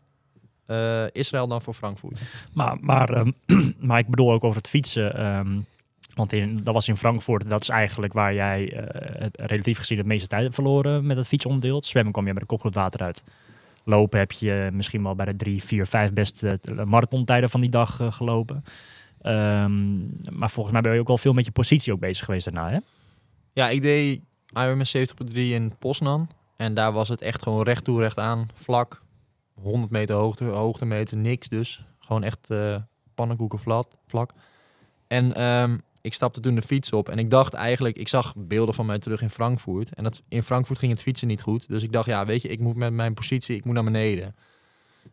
[0.67, 2.21] eh, Israël dan voor Frankfurt.
[2.53, 3.31] Maar, maar, ehm,
[3.87, 5.17] maar ik bedoel ook over het fietsen.
[5.17, 5.59] ehm,
[6.17, 7.51] want in, dat was in Frankfurt.
[7.51, 11.29] Dat is eigenlijk waar jij eh, relatief gezien het meeste tijd hebt verloren met het
[11.29, 11.83] fietsonderdeel.
[11.85, 13.23] Zwemmen kwam je met de kop water uit.
[13.85, 17.71] Lopen heb je misschien wel bij de drie, vier, vijf beste eh, maratontijden van die
[17.71, 18.65] dag eh, gelopen.
[19.21, 19.97] Ehm,
[20.39, 22.71] maar volgens mij ben je ook wel veel met je positie ook bezig geweest daarna,
[22.71, 22.79] hè?
[23.53, 24.21] Ja, ik deed
[24.55, 26.29] Ironman 70.3 in Poznan.
[26.57, 29.03] En daar was het echt gewoon recht toe, recht aan, vlak.
[29.55, 31.85] 100 meter hoogte, hoogtemeter, niks dus.
[31.99, 32.77] Gewoon echt eh
[33.15, 34.33] pannenkoeken vlak, vlak.
[35.07, 38.75] En ehm, ik stapte toen de fiets op en ik dacht eigenlijk, ik zag beelden
[38.75, 39.95] van mij terug in Frankfurt.
[39.95, 41.69] En dat, in Frankfurt ging het fietsen niet goed.
[41.69, 44.35] Dus ik dacht, ja, weet je, ik moet met mijn positie, ik moet naar beneden.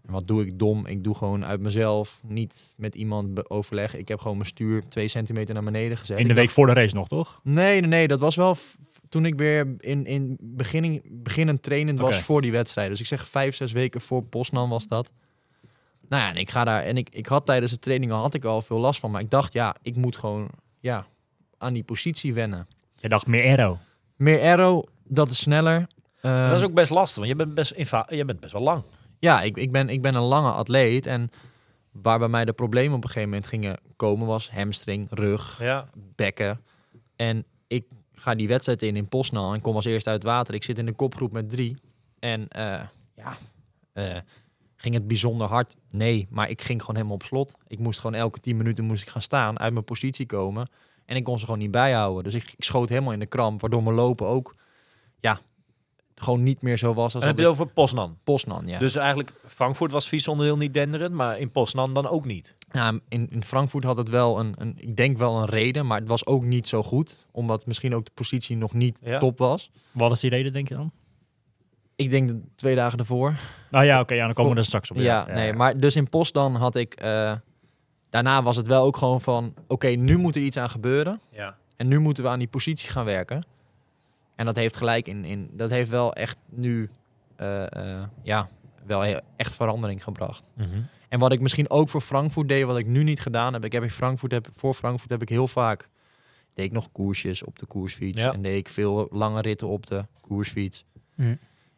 [0.05, 0.85] En wat doe ik dom?
[0.85, 3.95] Ik doe gewoon uit mezelf, niet met iemand overleg.
[3.95, 6.17] Ik heb gewoon mijn stuur twee centimeter naar beneden gezet.
[6.17, 7.39] In de Ik week voor de race nog, toch?
[7.43, 8.07] Nee, nee, nee.
[8.07, 8.57] Dat was wel
[9.09, 12.89] toen ik weer in, in beginning, beginnend trainen was voor die wedstrijd.
[12.89, 15.11] Dus ik zeg vijf, zes weken voor Poznan was dat.
[16.09, 18.33] Nou ja, en ik ga daar en ik, ik had tijdens de training al had
[18.33, 20.49] ik al veel last van, maar ik dacht ja, ik moet gewoon
[20.83, 21.05] ja
[21.57, 22.67] aan die positie wennen.
[22.95, 23.77] Je dacht meer aero.
[24.15, 25.87] Meer aero, dat is sneller.
[26.21, 27.73] Ehm, dat is ook best lastig, want je bent best,
[28.09, 28.83] je bent best wel lang.
[29.19, 31.29] Ja, ik, ik, ben, ik ben een lange atleet en
[31.91, 35.87] waar bij mij de problemen op een gegeven moment gingen komen was hamstring, rug, Ja.
[36.15, 36.59] bekken.
[37.15, 40.53] En ik ga die wedstrijd in in Poznan en kom als eerste uit het water.
[40.53, 41.77] Ik zit in een kopgroep met drie.
[42.19, 42.81] En eh,
[43.15, 43.37] ja,
[43.93, 44.17] eh,
[44.83, 45.75] ging het bijzonder hard?
[45.89, 47.53] Nee, maar ik ging gewoon helemaal op slot.
[47.67, 50.69] Ik moest gewoon elke tien minuten moest ik gaan staan, uit mijn positie komen.
[51.05, 52.23] En ik kon ze gewoon niet bijhouden.
[52.23, 54.55] Dus ik, ik schoot helemaal in de kramp, waardoor mijn lopen ook
[55.19, 55.39] ja,
[56.15, 58.17] gewoon niet meer zo was als En heb dat je over Poznan.
[58.23, 58.79] Poznan, ja.
[58.79, 62.55] Dus eigenlijk, Frankfurt was fietsonderdeel niet denderend, maar in Poznan dan ook niet.
[62.71, 65.99] Ja, in, in Frankfurt had het wel een, een, ik denk wel een reden, maar
[65.99, 67.25] het was ook niet zo goed.
[67.31, 69.19] Omdat misschien ook de positie nog niet Ja.
[69.19, 69.71] top was.
[69.91, 70.91] Wat was die reden, denk je dan?
[71.95, 73.35] Ik denk de twee dagen ervoor.
[73.69, 74.97] Nou ja, oké, ja, dan komen we er straks op.
[74.97, 77.35] Ja, nee, maar dus in Postdan had ik, eh,
[78.09, 81.21] daarna was het wel ook gewoon van, oké, nu moet er iets aan gebeuren.
[81.31, 81.57] Ja.
[81.77, 83.45] En nu moeten we aan die positie gaan werken.
[84.35, 86.89] En dat heeft gelijk in, in dat heeft wel echt nu,
[87.35, 88.49] eh, eh, ja,
[88.85, 90.49] wel heel- echt verandering gebracht.
[91.09, 93.65] En wat ik misschien ook voor Frankfurt deed, wat ik nu niet gedaan heb.
[93.65, 95.89] Ik heb in Frankfurt, heb, voor Frankfurt heb ik heel vaak,
[96.53, 98.21] deed ik nog koersjes op de koersfiets.
[98.23, 98.33] Ja.
[98.33, 100.85] En deed ik veel lange ritten op de koersfiets.
[101.15, 101.35] Hm.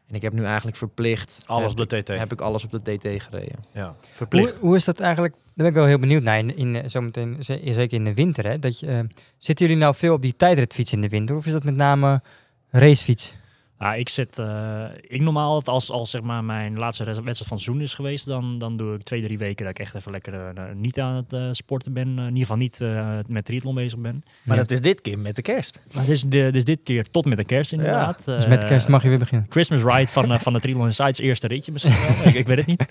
[0.10, 2.08] En ik heb nu eigenlijk verplicht, Alles heb, op de TT.
[2.08, 3.60] heb ik alles op de TT gereden.
[3.74, 3.86] ja.
[3.86, 4.60] Hoe, Verplicht.
[4.60, 5.34] hoe is dat eigenlijk?
[5.34, 6.38] Daar ben ik wel heel benieuwd naar.
[6.38, 8.46] In, in, eh, zometeen, ze- zeker in de winter.
[8.46, 9.00] Hè, dat je, eh,
[9.38, 11.36] zitten jullie nou veel op die tijdritfiets in de winter?
[11.36, 12.22] Of is dat met name
[12.70, 13.36] racefiets?
[13.80, 17.48] Ja, ik zit, eh, ik normaal altijd als, als zeg maar mijn laatste wedstrijd van
[17.58, 20.12] het seizoen is geweest, dan, dan doe ik twee, drie weken dat ik echt even
[20.12, 22.08] lekker eh, niet aan het eh, sporten ben.
[22.08, 24.24] Eh, in ieder geval niet eh, met triathlon bezig ben.
[24.44, 24.62] Maar Ja.
[24.62, 25.80] dat is dit keer met de kerst.
[25.94, 28.26] Maar het is, de, dus dit keer tot met de kerst inderdaad.
[28.26, 29.48] Dus met Eh, kerst mag je weer beginnen.
[29.50, 32.28] Christmas ride van, eh, van de Triathlon Insights eerste ritje misschien wel.
[32.28, 32.86] ik, ik weet het niet.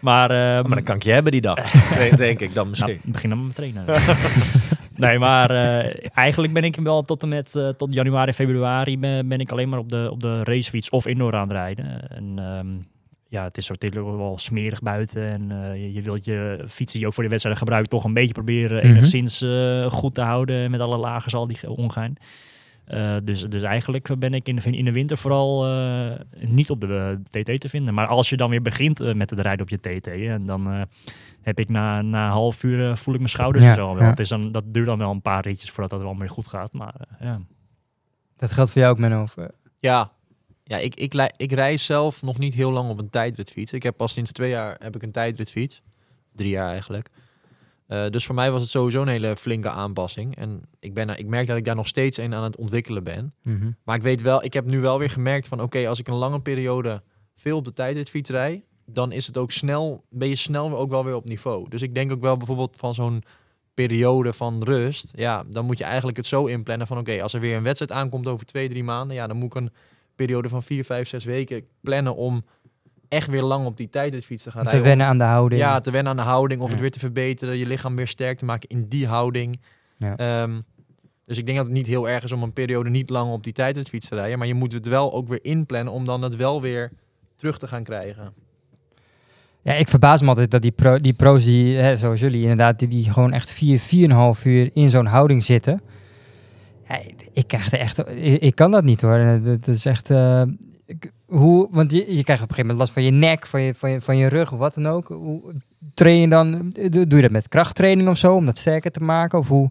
[0.00, 1.70] Maar, eh, maar dan kan ik je hebben die dag.
[1.98, 3.00] denk, denk ik dan Nou, misschien.
[3.12, 3.84] begin dan met trainen.
[4.98, 9.28] nee, maar eh, eigenlijk ben ik wel tot en met eh, tot januari, februari ben,
[9.28, 12.10] ben ik alleen maar op de, op de racefiets of indoor aan het rijden.
[12.10, 12.66] En ehm,
[13.28, 15.30] ja, het is natuurlijk wel smerig buiten.
[15.32, 18.04] En eh, je, je wilt je fiets die je ook voor de wedstrijden gebruikt toch
[18.04, 18.86] een beetje proberen Mhm.
[18.96, 19.44] enigszins
[19.88, 21.70] goed te houden met alle lagers al die ge-
[22.88, 26.80] Eh, dus, dus eigenlijk ben ik in de, in de winter vooral eh, niet op
[26.80, 27.94] de eh, TT te vinden.
[27.94, 30.70] Maar als je dan weer begint eh, met het rijden op je TT, en dan
[30.72, 30.82] eh,
[31.40, 33.94] heb ik na, na een half uur eh, voel ik mijn schouders Ja, en zo
[33.94, 34.02] wel.
[34.02, 34.08] ja.
[34.10, 36.46] Het is dan, dat duurt dan wel een paar ritjes voordat dat wel weer goed
[36.46, 36.72] gaat.
[36.72, 37.40] Maar eh, ja.
[38.36, 39.26] Dat geldt voor jou ook, Menno.
[39.36, 39.44] Eh,
[39.78, 40.10] Ja,
[40.64, 43.72] ja ik, ik, ik reis zelf nog niet heel lang op een tijdritfiets.
[43.72, 45.82] Ik heb pas sinds twee jaar heb ik een tijdritfiets.
[46.34, 47.10] Drie jaar eigenlijk.
[47.88, 50.36] Eh, dus voor mij was het sowieso een hele flinke aanpassing.
[50.36, 53.34] En ik, ben, ik merk dat ik daar nog steeds een aan het ontwikkelen ben.
[53.42, 53.70] mhm.
[53.84, 56.14] Maar ik weet wel, ik heb nu wel weer gemerkt van oké, als ik een
[56.14, 57.02] lange periode
[57.36, 61.04] veel op de tijdritfiets rij, dan is het ook snel, ben je snel ook wel
[61.04, 61.68] weer op niveau.
[61.68, 63.22] Dus ik denk ook wel bijvoorbeeld van zo'n
[63.74, 67.40] periode van rust, ja, dan moet je eigenlijk het zo inplannen van oké, als er
[67.40, 69.72] weer een wedstrijd aankomt over twee, drie maanden, ja, dan moet ik een
[70.14, 72.44] periode van vier, vijf, zes weken plannen om
[73.08, 74.88] echt weer lang op die tijdritfiets te gaan Om te rijden.
[74.88, 75.60] wennen aan de houding.
[75.60, 78.38] Ja, te wennen aan de houding of het weer te verbeteren, je lichaam weer sterk
[78.38, 79.60] te maken in die houding.
[79.96, 80.16] Ja.
[80.16, 80.60] Ehm,
[81.26, 83.44] dus ik denk dat het niet heel erg is om een periode niet lang op
[83.44, 86.36] die tijdritfiets te rijden, maar je moet het wel ook weer inplannen om dan het
[86.36, 86.90] wel weer
[87.36, 88.32] terug te gaan krijgen.
[89.62, 92.78] Ja, ik verbaas me altijd dat die, pro, die pro's, die, hè, zoals jullie inderdaad,
[92.78, 95.80] die, die gewoon echt vier, vier en een half uur in zo'n houding zitten.
[96.88, 97.00] Ja,
[97.32, 99.40] ik krijg er echt, ik, ik kan dat niet hoor.
[99.42, 100.42] Dat, is echt, eh,
[101.28, 103.90] hoe, want je, krijgt op een gegeven moment last van je nek, van je, van
[103.90, 105.08] je, van je rug of wat dan ook.
[105.08, 105.54] Hoe
[105.94, 109.38] train je dan, doe je dat met krachttraining of zo, om dat sterker te maken?
[109.38, 109.70] Of hoe,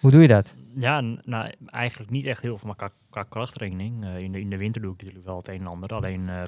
[0.00, 0.54] hoe doe je dat?
[0.74, 4.04] Ja, nou, eigenlijk niet echt heel veel, maar qua krachttraining.
[4.04, 5.90] eh, in, de, in de winter doe ik natuurlijk wel het een en ander.
[5.90, 6.44] Alleen, eh,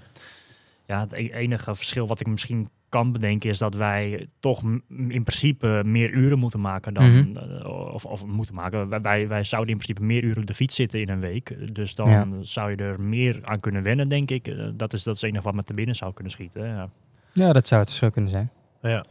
[0.87, 5.23] ja, het e- enige verschil wat ik misschien kan bedenken is dat wij toch in
[5.25, 7.37] principe meer uren moeten maken dan, Mhm.
[7.37, 8.89] eh, of, of moeten maken.
[9.03, 11.75] Wij- Wij, zouden in principe meer uren op de fiets zitten in een week.
[11.75, 12.27] Dus dan Ja.
[12.41, 14.49] zou je er meer aan kunnen wennen, denk ik.
[14.49, 16.67] Eh, dat, is, dat is het enige wat me te binnen zou kunnen schieten.
[16.67, 16.91] Ja.
[17.33, 18.51] Ja, dat zou het verschil kunnen zijn.
[18.83, 19.05] Ja.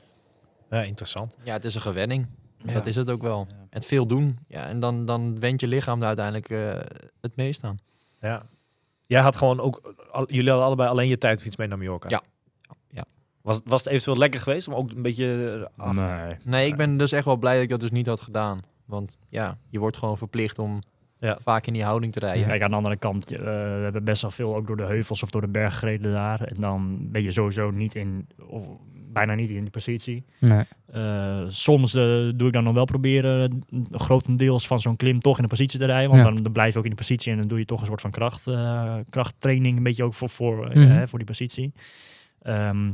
[0.69, 1.35] ja, interessant.
[1.43, 2.27] Ja, het is een gewenning.
[2.57, 2.73] Ja.
[2.73, 3.47] Dat is het ook wel.
[3.49, 3.55] Ja.
[3.69, 4.37] Het veel doen.
[4.47, 7.77] Ja, en dan, dan went je lichaam daar uiteindelijk eh, het meest aan.
[8.21, 8.45] Ja.
[9.05, 12.09] Jij had gewoon ook, al- jullie hadden allebei alleen je tijdfiets mee naar Mallorca.
[12.09, 12.21] Ja.
[13.41, 15.95] Was, was het eventueel lekker geweest om ook een beetje eh, af?
[15.95, 16.35] Nee.
[16.43, 18.59] Nee, ik ben dus echt wel blij dat ik dat dus niet had gedaan.
[18.85, 20.79] Want ja, je wordt gewoon verplicht om
[21.19, 21.37] Ja.
[21.41, 22.47] vaak in die houding te rijden.
[22.47, 25.23] Kijk, aan de andere kant, eh, we hebben best wel veel ook door de heuvels
[25.23, 26.41] of door de berg gereden daar.
[26.41, 28.67] En dan ben je sowieso niet in, of
[29.13, 30.23] bijna niet in die positie.
[30.39, 30.63] Nee.
[30.91, 32.03] Eh, soms eh,
[32.35, 35.85] doe ik dan nog wel proberen grotendeels van zo'n klim toch in de positie te
[35.85, 36.09] rijden.
[36.09, 36.31] Want Ja.
[36.31, 38.01] dan, dan blijf je ook in de positie en dan doe je toch een soort
[38.01, 39.77] van kracht, eh, krachttraining.
[39.77, 40.79] Een beetje ook voor, voor, Mhm.
[40.79, 41.73] hè, voor die positie.
[42.41, 42.91] Ehm,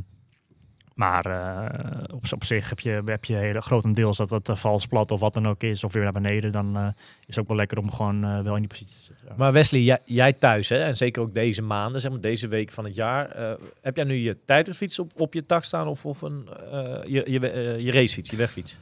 [0.98, 4.86] maar eh, op, op zich heb je, heb je hele grotendeels dat het uh, vals
[4.86, 6.52] plat of wat dan ook is, of weer naar beneden.
[6.52, 6.86] Dan eh,
[7.20, 9.26] is het ook wel lekker om gewoon wel in die positie te zitten.
[9.28, 9.34] ja.
[9.36, 12.70] Maar Wesley, jij, jij thuis, hè, en zeker ook deze maanden, zeg maar deze week
[12.70, 16.06] van het jaar, eh, heb jij nu je tijdritfiets op, op je tak staan of,
[16.06, 17.40] of een, eh, je, je,
[17.78, 18.78] je racefiets, je wegfiets?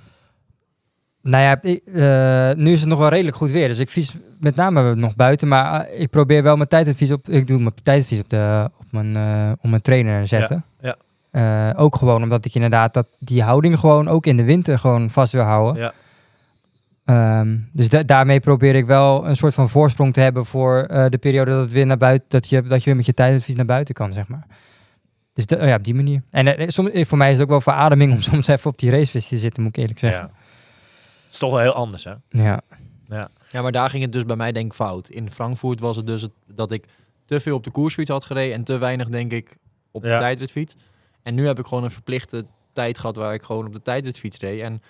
[1.22, 3.68] Nou ja, ik, eh, nu is het nog wel redelijk goed weer.
[3.68, 5.48] Dus ik fiets met name nog buiten.
[5.48, 7.28] Maar ik probeer wel mijn tijdadvies op.
[7.28, 10.56] Ik doe mijn tijdadvies op, de, op mijn, eh op mijn trainer zetten.
[10.56, 10.75] ja.
[11.36, 15.10] Eh, ook gewoon omdat ik inderdaad dat die houding gewoon ook in de winter gewoon
[15.10, 15.82] vast wil houden.
[15.82, 15.92] Ja.
[17.04, 21.08] Ehm, dus da- daarmee probeer ik wel een soort van voorsprong te hebben voor eh,
[21.08, 23.54] de periode dat het weer naar buiten, dat je, dat je weer met je tijdadvies
[23.54, 24.46] naar buiten kan, zeg maar.
[25.32, 26.22] Dus de- ja, op die manier.
[26.30, 28.90] En eh, soms, voor mij is het ook wel verademing om soms even op die
[28.90, 30.20] racefiets te zitten, moet ik eerlijk zeggen.
[30.22, 30.26] Ja.
[31.24, 32.12] Het is toch wel heel anders, hè?
[32.28, 32.60] ja.
[33.48, 35.08] Ja, maar daar ging het dus bij mij denk ik fout.
[35.08, 36.84] In Frankfurt was het dus het, dat ik
[37.24, 39.56] te veel op de koersfiets had gereden en te weinig denk ik
[39.90, 40.18] op de Ja.
[40.18, 40.76] tijdritfiets.
[41.26, 44.38] En nu heb ik gewoon een verplichte tijd gehad waar ik gewoon op de tijdritfiets
[44.38, 44.60] reed.
[44.60, 44.82] En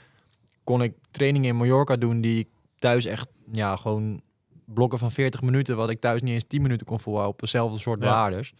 [0.64, 4.20] kon ik trainingen in Mallorca doen die ik thuis echt, ja, gewoon
[4.64, 7.78] blokken van 40 minuten, wat ik thuis niet eens 10 minuten kon volhouden op dezelfde
[7.78, 8.08] soort Ja.
[8.08, 8.52] waardes.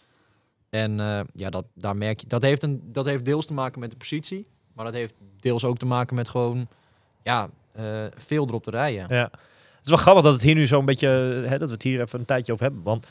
[0.71, 3.81] En eh, ja, dat, daar merk je, dat heeft, een, dat heeft deels te maken
[3.81, 6.69] met de positie, maar dat heeft deels ook te maken met gewoon,
[7.23, 9.07] ja, eh, veel erop te rijden.
[9.09, 9.23] Ja.
[9.23, 11.09] Het is wel grappig dat het hier nu zo'n beetje,
[11.47, 12.83] hè, dat we het hier even een tijdje over hebben.
[12.83, 13.07] Want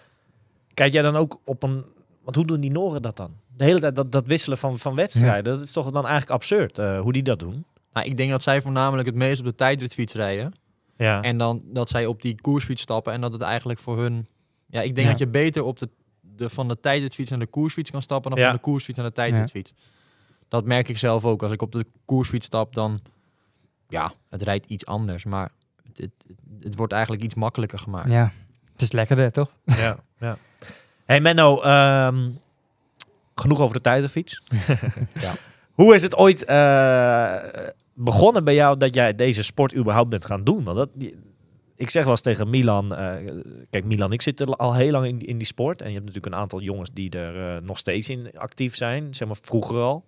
[0.74, 1.86] kijk jij dan ook op een,
[2.24, 3.44] want hoe doen die Noren dat dan?
[3.58, 6.78] De hele tijd dat, dat wisselen van, van wedstrijden, dat is toch dan eigenlijk absurd
[6.78, 7.66] eh, hoe die dat doen?
[7.94, 10.54] Nou, ik denk dat zij voornamelijk het meest op de tijdritfiets rijden.
[10.98, 11.22] Ja.
[11.22, 14.28] En dan dat zij op die koersfiets stappen en dat het eigenlijk voor hun...
[14.68, 15.12] Ja, ik denk Ja.
[15.12, 15.90] dat je beter op de,
[16.22, 18.46] de, van de tijdritfiets naar de koersfiets kan stappen dan Ja.
[18.46, 19.74] van de koersfiets naar de tijdritfiets.
[20.48, 21.44] Dat merk ik zelf ook.
[21.44, 23.00] Als ik op de koersfiets stap, dan...
[23.88, 25.52] Ja, het rijdt iets anders, maar
[25.84, 28.12] het, het, het, het wordt eigenlijk iets makkelijker gemaakt.
[28.12, 28.32] ja.
[28.72, 29.56] Het is lekkerder, toch?
[29.66, 30.38] ja, ja.
[31.06, 32.30] Hey Menno, ehm,
[33.36, 34.42] genoeg over de tijdritfiets.
[35.22, 35.34] Ja.
[35.76, 37.36] Hoe is het ooit eh,
[37.94, 40.64] begonnen bij jou dat jij deze sport überhaupt bent gaan doen?
[40.64, 40.90] Want dat,
[41.76, 43.34] ik zeg wel eens tegen Milan, eh,
[43.70, 45.82] kijk Milan, ik zit er al heel lang in, in die sport.
[45.82, 49.16] En je hebt natuurlijk een aantal jongens die er eh, nog steeds in actief zijn,
[49.16, 50.06] zeg maar vroeger al.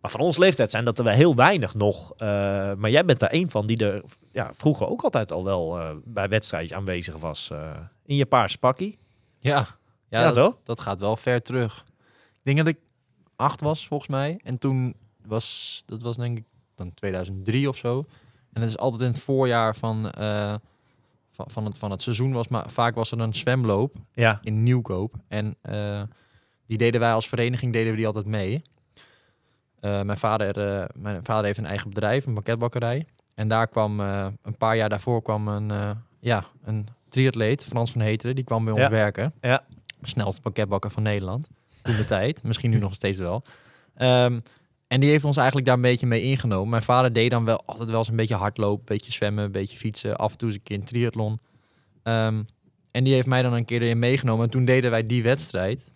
[0.00, 2.12] Maar van ons leeftijd zijn dat er wel heel weinig nog.
[2.76, 6.28] Maar jij bent daar een van die er ja, vroeger ook altijd al wel bij
[6.28, 7.50] wedstrijdjes aanwezig was.
[8.04, 8.98] in je paarse pakkie.
[9.38, 9.66] Ja,
[10.08, 11.84] ja, Ja, dat, dat gaat wel ver terug.
[12.46, 12.78] Denk dat ik
[13.36, 14.40] acht was, volgens mij.
[14.42, 14.94] En toen
[15.26, 18.04] was, dat was denk ik dan 2003 of zo.
[18.52, 20.54] En het is altijd in het voorjaar van, eh,
[21.30, 22.32] van, van, het, van het seizoen.
[22.32, 25.14] Was maar, vaak was er een zwemloop Ja, in Nieuwkoop.
[25.28, 26.02] En eh,
[26.66, 28.62] die deden wij als vereniging deden we die altijd mee.
[29.80, 33.06] Eh, mijn, vader, mijn vader heeft een eigen bedrijf, een banketbakkerij.
[33.34, 38.34] En daar kwam een paar jaar daarvoor kwam een, ja, een triatleet, Frans van Heteren,
[38.34, 38.90] die kwam bij ons Ja.
[38.90, 39.32] werken.
[39.40, 39.64] Ja.
[40.02, 41.48] Snelste pakketbakker van Nederland.
[41.86, 42.42] Toen de tijd.
[42.42, 43.42] Misschien nu nog steeds wel.
[43.94, 44.40] Ehm,
[44.88, 46.68] en die heeft ons eigenlijk daar een beetje mee ingenomen.
[46.68, 49.52] Mijn vader deed dan wel altijd wel eens een beetje hardlopen, een beetje zwemmen, een
[49.52, 50.16] beetje fietsen.
[50.16, 51.40] Af en toe eens een keer een triathlon.
[52.02, 52.42] Ehm,
[52.90, 54.44] en die heeft mij dan een keer erin meegenomen.
[54.44, 55.92] En toen deden wij die wedstrijd.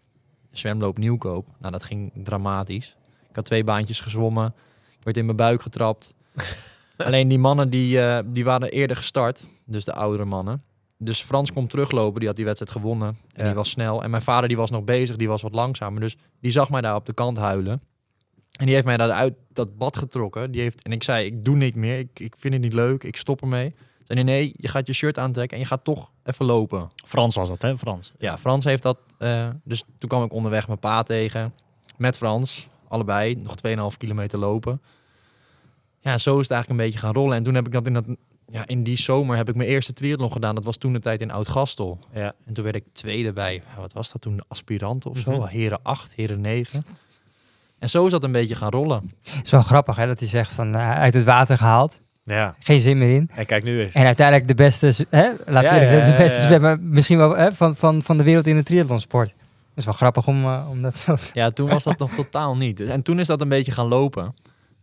[0.51, 1.47] Zwemloop Nieuwkoop.
[1.59, 2.97] Nou, dat ging dramatisch.
[3.29, 4.55] Ik had twee baantjes gezwommen.
[4.99, 6.15] Ik werd in mijn buik getrapt.
[6.97, 9.47] Alleen die mannen die, eh, die waren eerder gestart.
[9.65, 10.61] Dus de oudere mannen.
[11.03, 12.19] Dus Frans komt teruglopen.
[12.19, 13.09] Die had die wedstrijd gewonnen.
[13.09, 13.45] En Ja.
[13.45, 14.03] die was snel.
[14.03, 15.17] En mijn vader die was nog bezig.
[15.17, 16.01] Die was wat langzamer.
[16.01, 17.83] Dus die zag mij daar op de kant huilen.
[18.59, 20.51] En die heeft mij daar uit dat bad getrokken.
[20.51, 21.99] Die heeft, en ik zei, ik doe niet meer.
[21.99, 23.05] Ik, ik vind het niet leuk.
[23.05, 23.75] Ik stop ermee.
[24.05, 26.89] Zei nee, nee, je gaat je shirt aantrekken en je gaat toch even lopen.
[27.07, 27.79] Frans was dat, hè?
[27.79, 28.13] Frans.
[28.19, 28.99] Ja, Frans heeft dat.
[29.19, 31.55] eh, dus toen kwam ik onderweg mijn pa tegen.
[31.97, 32.69] Met Frans.
[32.89, 33.35] Allebei.
[33.35, 34.81] Nog 2,5 kilometer lopen.
[36.01, 37.37] Ja, zo is het eigenlijk een beetje gaan rollen.
[37.37, 38.05] En toen heb ik dat in, dat,
[38.51, 40.55] ja, in die zomer heb ik mijn eerste triathlon gedaan.
[40.55, 41.99] Dat was toen de tijd in Oud-Gastel.
[42.15, 42.33] ja.
[42.47, 45.31] En toen werd ik tweede bij, wat was dat toen, aspirant of zo?
[45.31, 45.47] Mhm.
[45.47, 46.85] Heren 8, heren 9.
[47.79, 49.13] En zo is dat een beetje gaan rollen.
[49.33, 52.01] Het is wel grappig hè, dat hij zegt van eh, uit het water gehaald.
[52.23, 52.55] ja.
[52.59, 53.31] Geen zin meer in.
[53.35, 53.95] En kijk nu eens.
[53.95, 56.47] En uiteindelijk de beste, hè, laten we Ja, eerlijk ja, zeggen, de beste ja.
[56.47, 59.29] zwemmer misschien wel hè, van, van, van de wereld in de triathlonsport.
[59.29, 59.39] Dat
[59.79, 62.77] is wel grappig om, eh, om dat zo Ja, toen was dat nog totaal niet.
[62.77, 64.35] Dus, en toen is dat een beetje gaan lopen.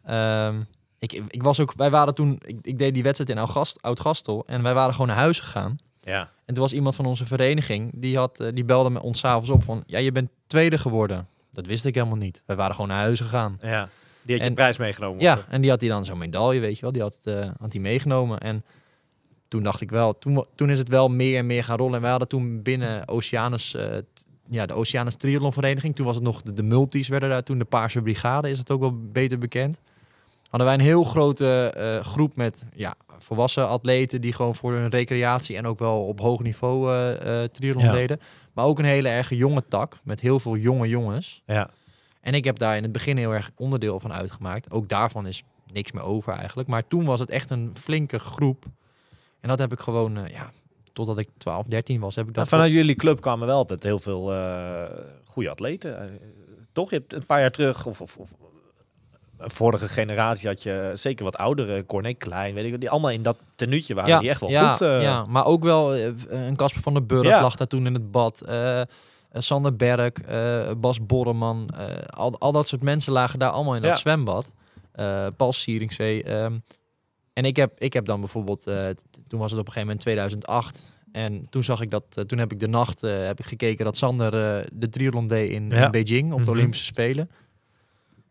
[0.05, 0.55] Ehm,
[0.99, 4.43] ik, ik was ook, wij waren toen, ik, ik deed die wedstrijd in Oud-Gast- Oud-Gastel
[4.47, 5.77] en wij waren gewoon naar huis gegaan.
[6.01, 6.19] Ja.
[6.45, 9.49] En toen was iemand van onze vereniging, die, had, eh, die belde me ons s'avonds
[9.49, 11.27] op van, ja, je bent tweede geworden.
[11.51, 12.43] Dat wist ik helemaal niet.
[12.45, 13.57] Wij waren gewoon naar huis gegaan.
[13.61, 13.89] ja.
[14.21, 15.21] Die had je En- prijs meegenomen.
[15.21, 16.91] Ja, en die had hij dan zo'n medaille, weet je wel.
[16.91, 18.39] Die had, eh, had hij meegenomen.
[18.39, 18.63] En
[19.47, 21.95] toen dacht ik wel, toen, toen is het wel meer en meer gaan rollen.
[21.95, 25.95] En wij hadden toen binnen Oceanus, eh, t- ja, de Oceanus Triathlonvereniging.
[25.95, 28.71] Toen was het nog de, de multis, werden daar toen de Paarse Brigade, is het
[28.71, 29.79] ook wel beter bekend.
[30.49, 34.89] Hadden wij een heel grote eh, groep met ja, volwassen atleten die gewoon voor hun
[34.89, 36.81] recreatie en ook wel op hoog niveau
[37.51, 37.91] triathlon Ja.
[37.91, 38.19] deden.
[38.53, 41.41] Maar ook een hele erge jonge tak met heel veel jonge jongens.
[41.45, 41.69] Ja.
[42.21, 44.71] En ik heb daar in het begin heel erg onderdeel van uitgemaakt.
[44.71, 46.67] Ook daarvan is niks meer over eigenlijk.
[46.67, 48.65] Maar toen was het echt een flinke groep.
[49.39, 50.51] En dat heb ik gewoon, ja,
[50.93, 52.53] totdat ik 12, 13 was, heb ik Nou, dat...
[52.53, 54.21] vanuit jullie club kwamen wel altijd heel veel
[55.23, 56.19] goede atleten.
[56.73, 56.89] Toch?
[56.89, 58.29] Je hebt een paar jaar terug, of, of, of
[59.39, 63.21] vorige generatie had je zeker wat oudere, Corné Klein, weet ik wat, die allemaal in
[63.23, 64.81] dat tenuutje waren, die echt wel ja, goed...
[64.81, 67.41] eh, ja, maar ook wel eh, een Casper van der Burg Ja.
[67.41, 68.41] lag daar toen in het bad.
[68.41, 68.81] eh,
[69.33, 71.69] Sander Berg, eh, Bas Borreman.
[72.09, 74.53] al, al dat soort mensen lagen daar allemaal in dat zwembad.
[75.37, 76.23] Paul Sieringzee.
[76.23, 76.57] ehm,
[77.33, 78.63] en ik heb, ik heb dan bijvoorbeeld,
[79.27, 80.83] toen was het op een gegeven moment 2008.
[81.11, 84.31] En toen zag ik dat, toen heb ik de nacht heb ik gekeken dat Sander
[84.73, 86.51] de triathlon deed in Beijing op de Mhm.
[86.51, 87.29] Olympische Spelen.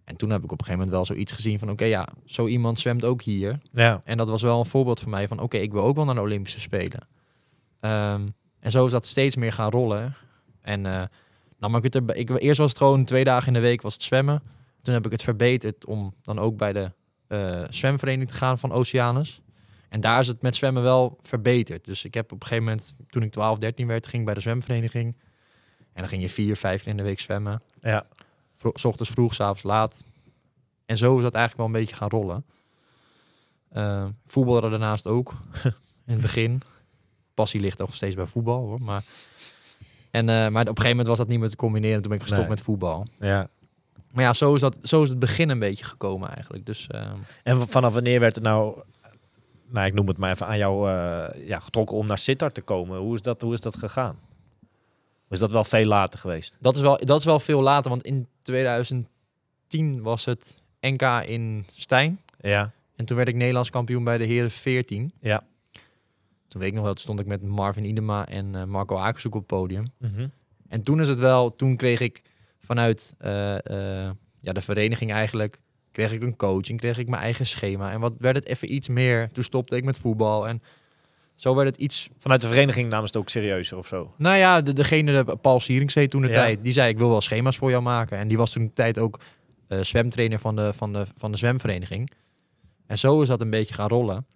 [0.07, 2.47] En toen heb ik op een gegeven moment wel zoiets gezien van, oké ja, zo
[2.47, 3.59] iemand zwemt ook hier.
[3.73, 4.01] ja.
[4.05, 6.15] En dat was wel een voorbeeld voor mij van, oké, ik wil ook wel naar
[6.15, 7.09] de Olympische Spelen.
[7.81, 8.27] Ehm,
[8.61, 10.15] en zo is dat steeds meer gaan rollen.
[10.61, 11.03] En eh
[11.59, 13.83] nou, maar ik het er, ik, eerst was het gewoon twee dagen in de week
[13.83, 14.43] was het zwemmen.
[14.83, 16.91] Toen heb ik het verbeterd om dan ook bij de
[17.27, 19.43] eh, zwemvereniging te gaan van Oceanus.
[19.89, 21.85] En daar is het met zwemmen wel verbeterd.
[21.85, 24.35] Dus ik heb op een gegeven moment, toen ik 12, 13 werd, ging ik bij
[24.35, 25.17] de zwemvereniging.
[25.93, 27.63] En dan ging je vier, vijf keer in de week zwemmen.
[27.81, 28.07] Ja.
[28.57, 30.05] Vro- s ochtends vroeg, s avonds laat.
[30.87, 32.45] En zo is dat eigenlijk wel een beetje gaan rollen.
[33.77, 35.33] Uh, voetballen daarnaast ook.
[36.07, 36.63] in het begin.
[37.35, 38.83] Passie ligt nog steeds bij voetbal hoor.
[38.83, 39.05] Maar,
[40.11, 42.01] en, eh, maar op een gegeven moment was dat niet meer te combineren.
[42.01, 42.51] Toen ben ik gestopt Nee.
[42.51, 43.07] met voetbal.
[43.21, 43.49] ja.
[44.13, 46.67] Maar ja, zo is, dat, zo is het begin een beetje gekomen eigenlijk.
[46.67, 48.83] Dus ehm, En vanaf wanneer werd het nou,
[49.69, 52.61] nou ik noem het maar even, aan jou eh, ja, getrokken om naar Sittard te
[52.61, 52.99] komen?
[52.99, 54.19] Hoe is dat, hoe is dat gegaan?
[55.29, 56.57] Is dat wel veel later geweest?
[56.61, 57.91] dat, is wel, dat is wel veel later.
[57.91, 62.21] Want in 2010 was het NK in Stijn.
[62.41, 62.73] Ja.
[62.97, 65.13] En toen werd ik Nederlands kampioen bij de heren 14.
[65.21, 65.45] Ja.
[66.49, 69.41] Toen weet ik nog wel, stond ik met Marvin Idema en eh, Marco Akershoek op
[69.41, 69.85] het podium.
[69.99, 70.29] Mhm.
[70.69, 72.23] En toen is het wel, toen kreeg ik
[72.59, 74.11] vanuit eh, eh,
[74.41, 75.59] ja, de vereniging eigenlijk,
[75.91, 77.93] kreeg ik een coaching, kreeg ik mijn eigen schema.
[77.93, 80.49] En wat werd het even iets meer, toen stopte ik met voetbal.
[80.49, 80.61] En
[81.37, 84.15] zo werd het iets Vanuit de vereniging namen ze het ook serieuzer of zo.
[84.17, 86.35] Nou ja, de, degene, de, Paul Sieringzee toen de Ja.
[86.35, 88.19] tijd, die zei ik wil wel schema's voor jou maken.
[88.19, 89.21] En die was toen de tijd ook
[89.69, 92.11] eh, zwemtrainer van de, van, de, van de zwemvereniging.
[92.87, 94.27] En zo is dat een beetje gaan rollen.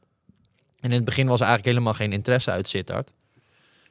[0.80, 3.12] En in het begin was er eigenlijk helemaal geen interesse uit Sittard.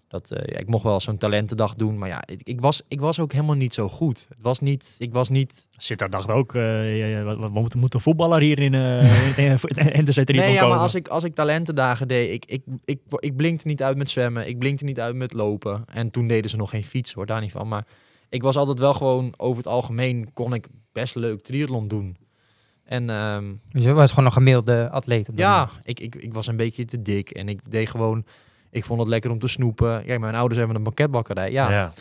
[0.10, 3.00] Dat, eh, ja, ik mocht wel zo'n talentendag doen, maar ja, ik, ik, was, ik
[3.00, 4.26] was ook helemaal niet zo goed.
[4.30, 5.68] Het was niet, ik was niet...
[5.78, 10.12] Zit daar dacht ook, eh, ja, wat- moeten, moeten voetballer hier in, eh in NTC
[10.12, 10.70] Triathlon Nee, ja, komen.
[10.70, 14.10] maar als ik, als ik talentendagen deed, ik, ik, ik, ik blinkte niet uit met
[14.10, 15.84] zwemmen, ik blinkte niet uit met lopen.
[15.94, 17.68] En toen deden ze nog geen fiets, hoor, daar niet van.
[17.68, 17.86] Maar
[18.30, 22.18] ik was altijd wel gewoon, over het algemeen, kon ik best leuk triathlon doen.
[22.84, 25.30] En ehm, Dus je was gewoon een gemiddelde atleet.
[25.30, 25.80] Op ja, moment.
[25.88, 28.26] ik, ik, ik was een beetje te dik en ik deed gewoon,
[28.72, 30.04] ik vond het lekker om te snoepen.
[30.06, 31.52] Ja, mijn ouders hebben een banketbakkerij.
[31.52, 31.94] Ja, ja.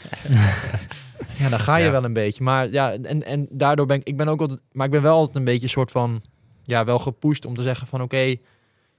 [1.51, 1.91] dan ga je Ja.
[1.91, 2.45] wel een beetje.
[2.45, 5.17] Maar ja, en, en daardoor ben ik, ik ben ook altijd, maar ik ben wel
[5.17, 6.23] altijd een beetje een soort van,
[6.63, 8.35] ja, wel gepusht om te zeggen van oké,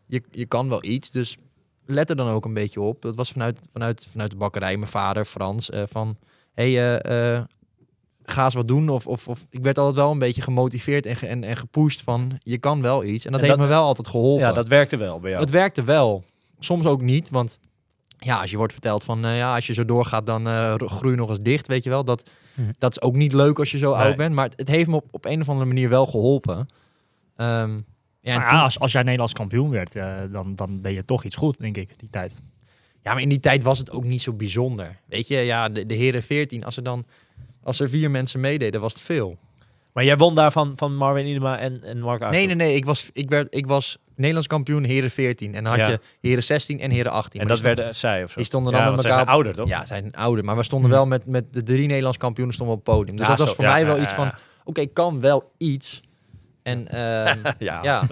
[0.05, 1.37] je, je kan wel iets, dus
[1.85, 3.01] let er dan ook een beetje op.
[3.01, 6.17] Dat was vanuit, vanuit, vanuit de bakkerij, mijn vader, Frans, eh, van
[6.53, 7.43] hé, hey, eh, eh,
[8.23, 8.89] ga eens wat doen.
[8.89, 12.01] Of, of, of ik werd altijd wel een beetje gemotiveerd en, ge- en, en gepusht
[12.03, 13.25] van je kan wel iets.
[13.25, 14.45] En dat En heeft me wel altijd geholpen.
[14.47, 15.41] Ja, dat werkte wel bij jou.
[15.41, 16.23] Het werkte wel.
[16.59, 17.59] Soms ook niet, want
[18.17, 21.11] ja, als je wordt verteld van eh, ja, als je zo doorgaat, dan eh, groei
[21.11, 22.03] je nog eens dicht, weet je wel.
[22.03, 22.69] Dat, Mhm.
[22.77, 24.05] dat is ook niet leuk als je zo Nee.
[24.05, 26.67] oud bent, maar het, het heeft me op, op een of andere manier wel geholpen.
[27.35, 27.79] Ehm,
[28.21, 31.05] ja, Maar toen- ja, als, als jij Nederlands kampioen werd, eh, dan, dan ben je
[31.05, 32.41] toch iets goed, denk ik, die tijd.
[33.03, 34.97] ja, maar in die tijd was het ook niet zo bijzonder.
[35.05, 37.05] Weet je, ja, de, de heren 14, als er dan
[37.63, 39.37] als er vier mensen meededen, was het veel.
[39.93, 42.45] Maar jij won daarvan van Marvin Idema en, en Mark Nee, Akker.
[42.45, 42.75] nee, nee.
[42.75, 45.55] Ik was, ik werd, ik was Nederlands kampioen heren 14.
[45.55, 45.87] En dan had Ja.
[46.19, 47.39] je heren 16 en heren 18.
[47.39, 48.35] En Maar dat werden zij of zo.
[48.35, 49.67] die stonden ja, dan met want zij elkaar zijn ouder, toch?
[49.79, 50.45] Ja, zijn ouder.
[50.45, 50.99] Maar we stonden Hmm.
[50.99, 53.15] wel met, met de drie Nederlands kampioenen stonden op het podium.
[53.15, 54.37] Dus Ja, dat was voor ja, mij wel ja, iets ja, van, ja.
[54.63, 56.01] oké, ik kan wel iets.
[56.63, 57.79] En ehm, ja.
[57.83, 58.07] ja,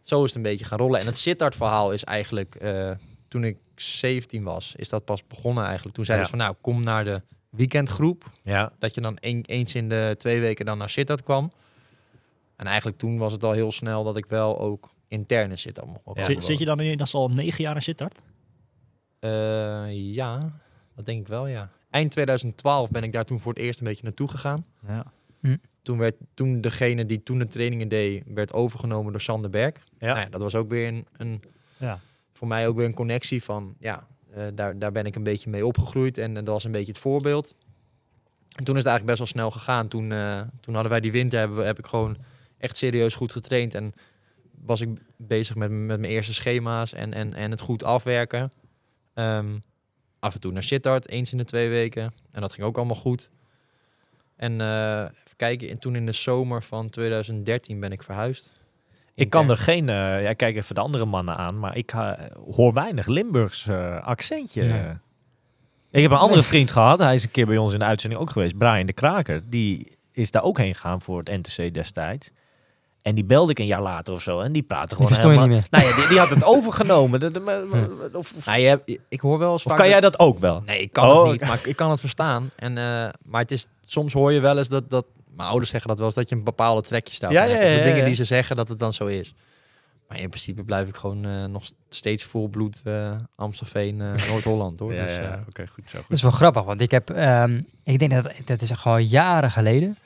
[0.00, 1.00] zo is het een beetje gaan rollen.
[1.00, 2.90] En het Sittard verhaal is eigenlijk, eh,
[3.28, 5.94] toen ik 17 was, is dat pas begonnen eigenlijk.
[5.94, 6.32] Toen zeiden Ja.
[6.32, 8.30] ze van, nou, kom naar de weekendgroep.
[8.42, 8.72] ja.
[8.78, 11.52] Dat je dan een, eens in de twee weken dan naar Sittard kwam.
[12.56, 16.18] En eigenlijk toen was het al heel snel dat ik wel ook interne Sittard mocht.
[16.18, 16.22] Ja.
[16.24, 18.18] Zit, zit je dan in, dat is al negen jaar in Sittard?
[19.18, 20.52] Eh, ja,
[20.96, 21.68] dat denk ik wel, ja.
[21.90, 24.64] Eind 2012 ben ik daar toen voor het eerst een beetje naartoe gegaan.
[24.86, 25.04] Ja.
[25.82, 29.74] Toen werd toen degene die toen de trainingen deed, werd overgenomen door Sander Berg.
[29.98, 30.06] Ja.
[30.06, 31.42] Nou ja, dat was ook weer een, een,
[31.76, 31.98] Ja.
[32.32, 35.50] voor mij ook weer een connectie van, ja, eh, daar, daar ben ik een beetje
[35.50, 37.54] mee opgegroeid en, dat was een beetje het voorbeeld.
[38.56, 39.88] En toen is het eigenlijk best wel snel gegaan.
[39.88, 42.16] Toen, eh, toen hadden wij die winter, heb ik gewoon
[42.58, 43.92] echt serieus goed getraind en
[44.64, 48.52] was ik bezig met, met mijn eerste schema's en, en, en het goed afwerken.
[49.14, 49.58] Ehm,
[50.18, 52.14] af en toe naar Sittard, eens in de twee weken.
[52.30, 53.30] En dat ging ook allemaal goed.
[54.36, 58.50] En eh, even kijken, en toen in de zomer van 2013 ben ik verhuisd.
[59.18, 59.88] Ik kan er geen...
[59.88, 62.10] eh, ja, kijk even de andere mannen aan, maar ik eh,
[62.54, 64.62] hoor weinig Limburgs eh, accentje.
[64.62, 64.82] Nee.
[65.90, 66.48] Ik heb een andere Nee.
[66.48, 68.92] vriend gehad, hij is een keer bij ons in de uitzending ook geweest, Brian de
[68.92, 69.40] Kraker.
[69.50, 72.30] Die is daar ook heen gegaan voor het NTC destijds.
[73.02, 75.46] En die belde ik een jaar later of zo en die praatte gewoon je helemaal...
[75.46, 75.80] niet meer.
[75.80, 77.20] Nou ja, die, die had het overgenomen.
[77.20, 77.62] De- de- maar-
[78.12, 80.18] of, of, Nou, je hebt, ik hoor wel eens of vaak kan dat- jij dat
[80.18, 80.62] ook wel?
[80.66, 81.22] Nee, ik kan Oh.
[81.22, 82.50] het niet, maar ik- ik kan het verstaan.
[82.56, 82.84] En, eh,
[83.24, 85.04] maar het is, soms hoor je wel eens dat, dat...
[85.38, 87.30] Mijn ouders zeggen dat wel eens, dat je een bepaalde trekje staat.
[87.32, 89.34] Ja, Ja, ja, ja, de dingen die ze zeggen, dat het dan zo is.
[90.08, 94.78] Maar in principe blijf ik gewoon eh, nog steeds vol bloed eh Amstelveen, eh, Noord-Holland,
[94.80, 94.94] hoor.
[94.94, 95.44] Ja, dus, ja, ja.
[95.48, 95.96] oké, goed zo.
[95.96, 99.50] Dat is wel grappig, want ik heb, ehm, ik denk dat dat is gewoon jaren
[99.50, 99.96] geleden.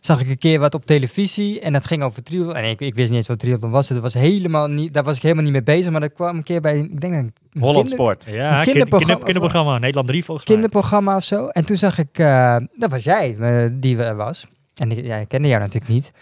[0.00, 2.54] Zag ik een keer wat op televisie en dat ging over triathlon.
[2.56, 3.88] En ik, ik wist niet eens wat triathlon was.
[3.88, 5.90] Het was helemaal niet, daar was ik helemaal niet mee bezig.
[5.92, 8.24] Maar dat kwam een keer bij, ik denk een Holland kinder- Sport.
[8.26, 10.56] Ja, kinderprogramma- kinder- kinderprogramma, Nederland 3 volgens mij.
[10.56, 11.46] kinderprogramma of zo.
[11.48, 13.36] En toen zag ik, eh, dat was jij
[13.72, 14.46] die er was.
[14.80, 16.12] En ik, ja, ik kende jou natuurlijk niet.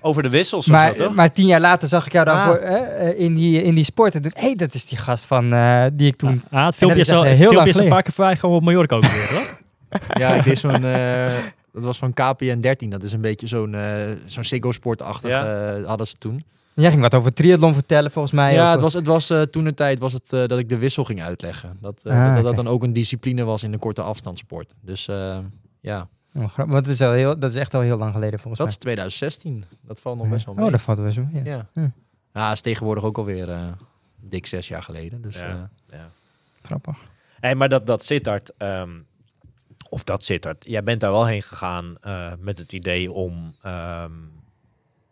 [0.00, 1.14] Over de wissels of Maar, zo, toch?
[1.14, 2.44] maar tien jaar later zag ik jou dan Ah.
[2.46, 4.14] voor, eh, eh, in, die, in die sport.
[4.14, 6.42] En toen, hé, hey, dat is die gast van, eh, die ik toen...
[6.50, 8.36] Ah, het filmpje is is, al, het heel filmpje lang is een paar keer voorbij
[8.36, 9.58] gewoon op Mallorca ook weer, hoor.
[10.20, 10.84] ja, ik deed zo'n...
[10.94, 11.32] eh,
[11.72, 12.90] dat was van KPN 13.
[12.90, 13.82] Dat is een beetje zo'n eh
[14.26, 15.74] zo'n Ziggo Sport-achtig Ja.
[15.76, 16.44] eh, hadden ze toen.
[16.74, 18.52] Jij ging wat over triathlon vertellen, volgens mij.
[18.52, 20.68] ja, over- het was, het was eh, toen de tijd was het eh, dat ik
[20.68, 21.76] de wissel ging uitleggen.
[21.80, 24.74] Dat, eh, Ah, dat, dat dan ook een discipline was in de korte afstandssport.
[24.82, 25.38] Dus eh,
[25.80, 28.58] ja, Oh, want dat is, al heel, dat is echt al heel lang geleden, volgens
[28.58, 28.94] dat is mij.
[28.94, 29.64] 2016.
[29.80, 30.70] Dat valt nog best wel Oh, mee.
[30.70, 31.26] dat valt wel zo.
[31.32, 31.66] Ja.
[31.74, 31.90] Ja.
[32.32, 33.66] Ja, is tegenwoordig ook alweer eh
[34.20, 35.22] dik zes jaar geleden.
[35.22, 35.70] Dus Ja.
[35.90, 36.10] eh, Ja.
[36.62, 36.96] Grappig.
[37.40, 38.90] Hey, maar dat, dat Sittard, ehm,
[39.88, 44.12] of dat Sittard, jij bent daar wel heen gegaan eh, met het idee om ehm,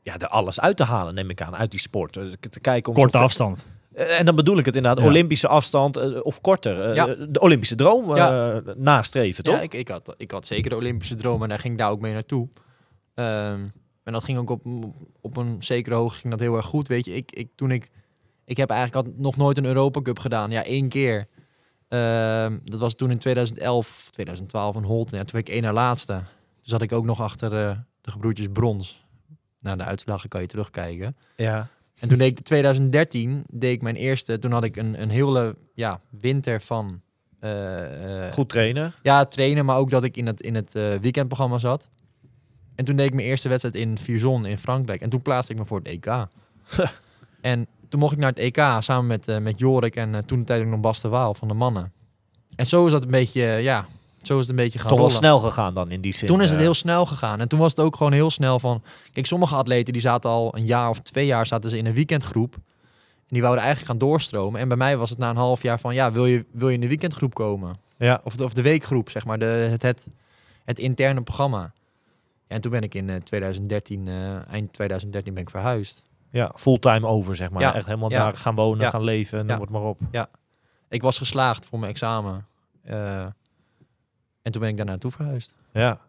[0.02, 2.12] ja, er alles uit te halen, neem ik aan, uit die sport.
[2.50, 3.66] Te kijken om Korte afstand.
[3.94, 5.08] Eh, En dan bedoel ik het inderdaad, Ja.
[5.10, 6.80] Olympische afstand eh, of korter.
[6.88, 7.06] eh, Ja.
[7.28, 8.62] De Olympische droom Ja.
[8.76, 9.54] nastreven, toch?
[9.54, 11.90] ja, ik, ik, had, ik had zeker de Olympische droom en daar ging ik daar
[11.90, 12.48] ook mee naartoe.
[13.14, 13.60] Ehm,
[14.04, 14.62] en dat ging ook op,
[15.20, 16.88] op een zekere hoogte ging dat heel erg goed.
[16.88, 17.90] Weet je, ik, ik, toen ik
[18.44, 20.50] ik heb eigenlijk al nog nooit een Europa Cup gedaan.
[20.50, 21.26] Ja, één keer.
[21.88, 25.16] Ehm, dat was toen in 2011, 2012 in Holten.
[25.18, 26.12] Ja, toen werd ik één na laatste.
[26.12, 26.22] Toen
[26.60, 27.76] zat ik ook nog achter de
[28.10, 29.04] gebroedjes Brons.
[29.60, 31.16] Naar de uitslagen kan je terugkijken.
[31.36, 31.68] Ja.
[32.00, 34.38] En toen deed ik 2013, deed ik mijn eerste.
[34.38, 37.00] Toen had ik een, een hele ja, winter van
[37.42, 38.92] eh, eh, Goed trainen.
[39.02, 41.88] ja, trainen, maar ook dat ik in het, in het eh, weekendprogramma zat.
[42.74, 45.00] En toen deed ik mijn eerste wedstrijd in Vierzon in Frankrijk.
[45.00, 46.06] En toen plaatste ik me voor het EK.
[47.40, 50.80] en toen mocht ik naar het EK samen met, met Jorik en toen tijdens nog
[50.80, 51.92] Bas de Waal van de mannen.
[52.56, 53.86] En zo is dat een beetje, ja,
[54.22, 55.22] zo is het een beetje gaan Toch wel rollen.
[55.22, 56.28] snel gegaan dan in die zin.
[56.28, 56.64] Toen is het eh.
[56.64, 57.40] heel snel gegaan.
[57.40, 58.82] En toen was het ook gewoon heel snel van...
[59.12, 61.94] Kijk, sommige atleten die zaten al een jaar of twee jaar zaten ze in een
[61.94, 62.54] weekendgroep.
[62.54, 64.60] En die wouden eigenlijk gaan doorstromen.
[64.60, 65.94] En bij mij was het na een half jaar van...
[65.94, 67.76] Ja, wil je, wil je in de weekendgroep komen?
[67.96, 68.20] Ja.
[68.24, 69.38] Of de, of de weekgroep, zeg maar.
[69.38, 70.08] De, het, het,
[70.64, 71.72] het interne programma.
[72.48, 76.02] Ja, en toen ben ik in eh, 2013, eh, eind 2013 ben ik verhuisd.
[76.30, 77.62] Ja, fulltime over, zeg maar.
[77.62, 78.24] Ja, Echt helemaal ja.
[78.24, 78.90] daar gaan wonen, Ja.
[78.90, 79.60] gaan leven, noem Ja.
[79.60, 79.98] het maar op.
[80.88, 82.46] Ik was geslaagd voor mijn examen.
[82.82, 83.26] Eh,
[84.42, 85.54] en toen ben ik daar naartoe verhuisd.
[85.72, 86.00] Ja.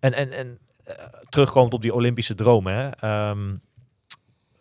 [0.00, 0.94] En, en, en eh,
[1.28, 2.88] terugkomend op die Olympische dromen, hè.
[2.90, 3.54] Ehm,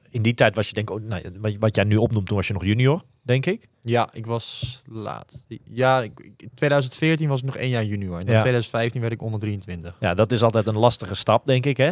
[0.09, 2.36] in die tijd was je denk ik ook, nou, wat, wat jij nu opnoemt, toen
[2.38, 3.68] was je nog junior, denk ik.
[3.82, 5.45] Ja, ik was laat.
[5.63, 8.13] Ja, ik, ik- 2014 was ik nog één jaar junior.
[8.20, 8.39] En in Ja.
[8.39, 9.95] 2015 werd ik onder 23.
[9.99, 11.91] Ja, dat is altijd een lastige stap, denk ik, hè.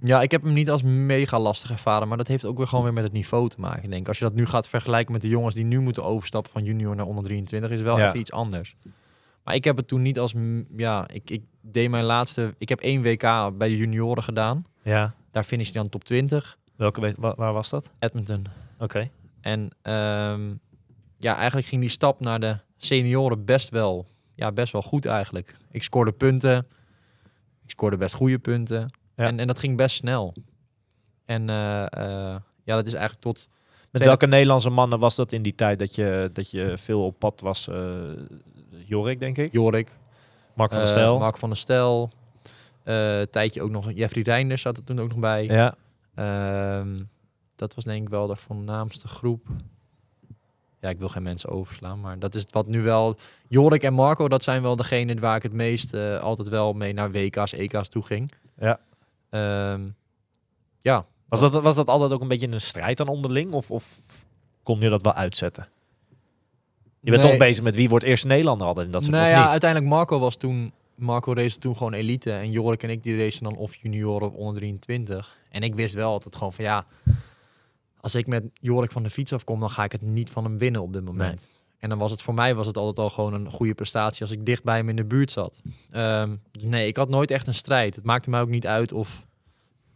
[0.00, 2.84] Ja, ik heb hem niet als mega lastig ervaren, maar dat heeft ook weer gewoon
[2.84, 3.82] weer met het niveau te maken.
[3.84, 6.50] Ik denk, als je dat nu gaat vergelijken met de jongens die nu moeten overstappen
[6.52, 8.06] van junior naar onder 23, is het wel Ja.
[8.06, 8.76] even iets anders.
[9.48, 10.34] Maar ik heb het toen niet als,
[10.76, 13.20] ja, ik, ik deed mijn laatste, ik heb één WK
[13.58, 14.64] bij de junioren gedaan.
[14.82, 15.14] Ja.
[15.30, 17.90] Daar finish ik dan top 20, Welke, waar was dat?
[17.98, 18.46] Edmonton.
[18.78, 19.10] Oké.
[19.40, 20.54] En ehm,
[21.18, 25.56] ja, eigenlijk ging die stap naar de senioren best wel, ja, best wel goed eigenlijk.
[25.70, 26.58] Ik scoorde punten,
[27.64, 28.90] ik scoorde best goede punten.
[29.14, 29.24] Ja.
[29.24, 30.34] En, en dat ging best snel.
[31.24, 33.48] En eh, eh, ja, dat is eigenlijk tot
[33.90, 37.18] Met welke Nederlandse mannen was dat in die tijd dat je, dat je veel op
[37.18, 37.68] pad was?
[37.68, 37.76] eh
[38.88, 39.52] Jorik, denk ik.
[39.52, 39.94] Jorik,
[40.54, 41.18] Mark van der eh, Stel.
[41.18, 42.10] Mark van der Stel.
[42.84, 45.44] eh, tijdje ook nog Jeffrey Reinders zat er toen ook nog bij.
[45.44, 45.74] Ja.
[46.14, 47.02] Ehm,
[47.56, 49.46] dat was denk ik wel de voornaamste groep.
[50.80, 53.16] Ja, ik wil geen mensen overslaan, maar dat is het wat nu wel.
[53.48, 56.92] Jorik en Marco, dat zijn wel degenen waar ik het meest eh, altijd wel mee
[56.92, 58.32] naar WK's, EK's toe ging.
[58.58, 58.80] Ja.
[59.30, 59.88] Ehm,
[60.78, 63.52] ja, Was dat, was dat altijd ook een beetje een strijd dan onderling?
[63.52, 64.00] Of, of
[64.62, 65.68] kon je dat wel uitzetten?
[67.00, 67.30] Je bent Nee.
[67.30, 69.50] toch bezig met wie wordt eerst Nederlander altijd in dat soort nou ja, niet?
[69.50, 70.72] uiteindelijk Marco was toen.
[70.94, 72.32] Marco race toen gewoon elite.
[72.32, 75.38] En Jorik en ik die racen dan of junior of onder 23.
[75.50, 76.84] En ik wist wel altijd gewoon van ja.
[78.00, 80.58] Als ik met Jorik van de fiets afkom, dan ga ik het niet van hem
[80.58, 81.48] winnen op dit moment.
[81.78, 84.30] En dan was het voor mij was het altijd al gewoon een goede prestatie als
[84.30, 85.60] ik dicht bij hem in de buurt zat.
[85.90, 87.94] Ehm, dus nee, ik had nooit echt een strijd.
[87.94, 89.26] Het maakte mij ook niet uit of.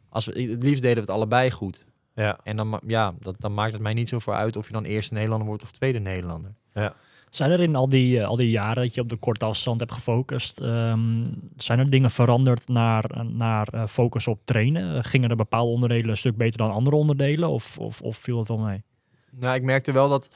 [0.09, 1.85] Als we, het liefst deden we het allebei goed.
[2.15, 2.39] Ja.
[2.43, 4.85] En dan, ja, dat, dan maakt het mij niet zo voor uit of je dan
[4.85, 6.55] eerste Nederlander wordt of tweede Nederlander.
[7.31, 9.81] Zijn er in al die, eh, al die jaren dat je op de korte afstand
[9.81, 11.25] hebt gefocust, ehm,
[11.57, 15.05] zijn er dingen veranderd naar, naar eh, focus op trainen?
[15.05, 17.49] Gingen er bepaalde onderdelen een stuk beter dan andere onderdelen?
[17.49, 18.83] Of, of, of viel het wel mee?
[19.31, 20.29] Nou, ik merkte wel dat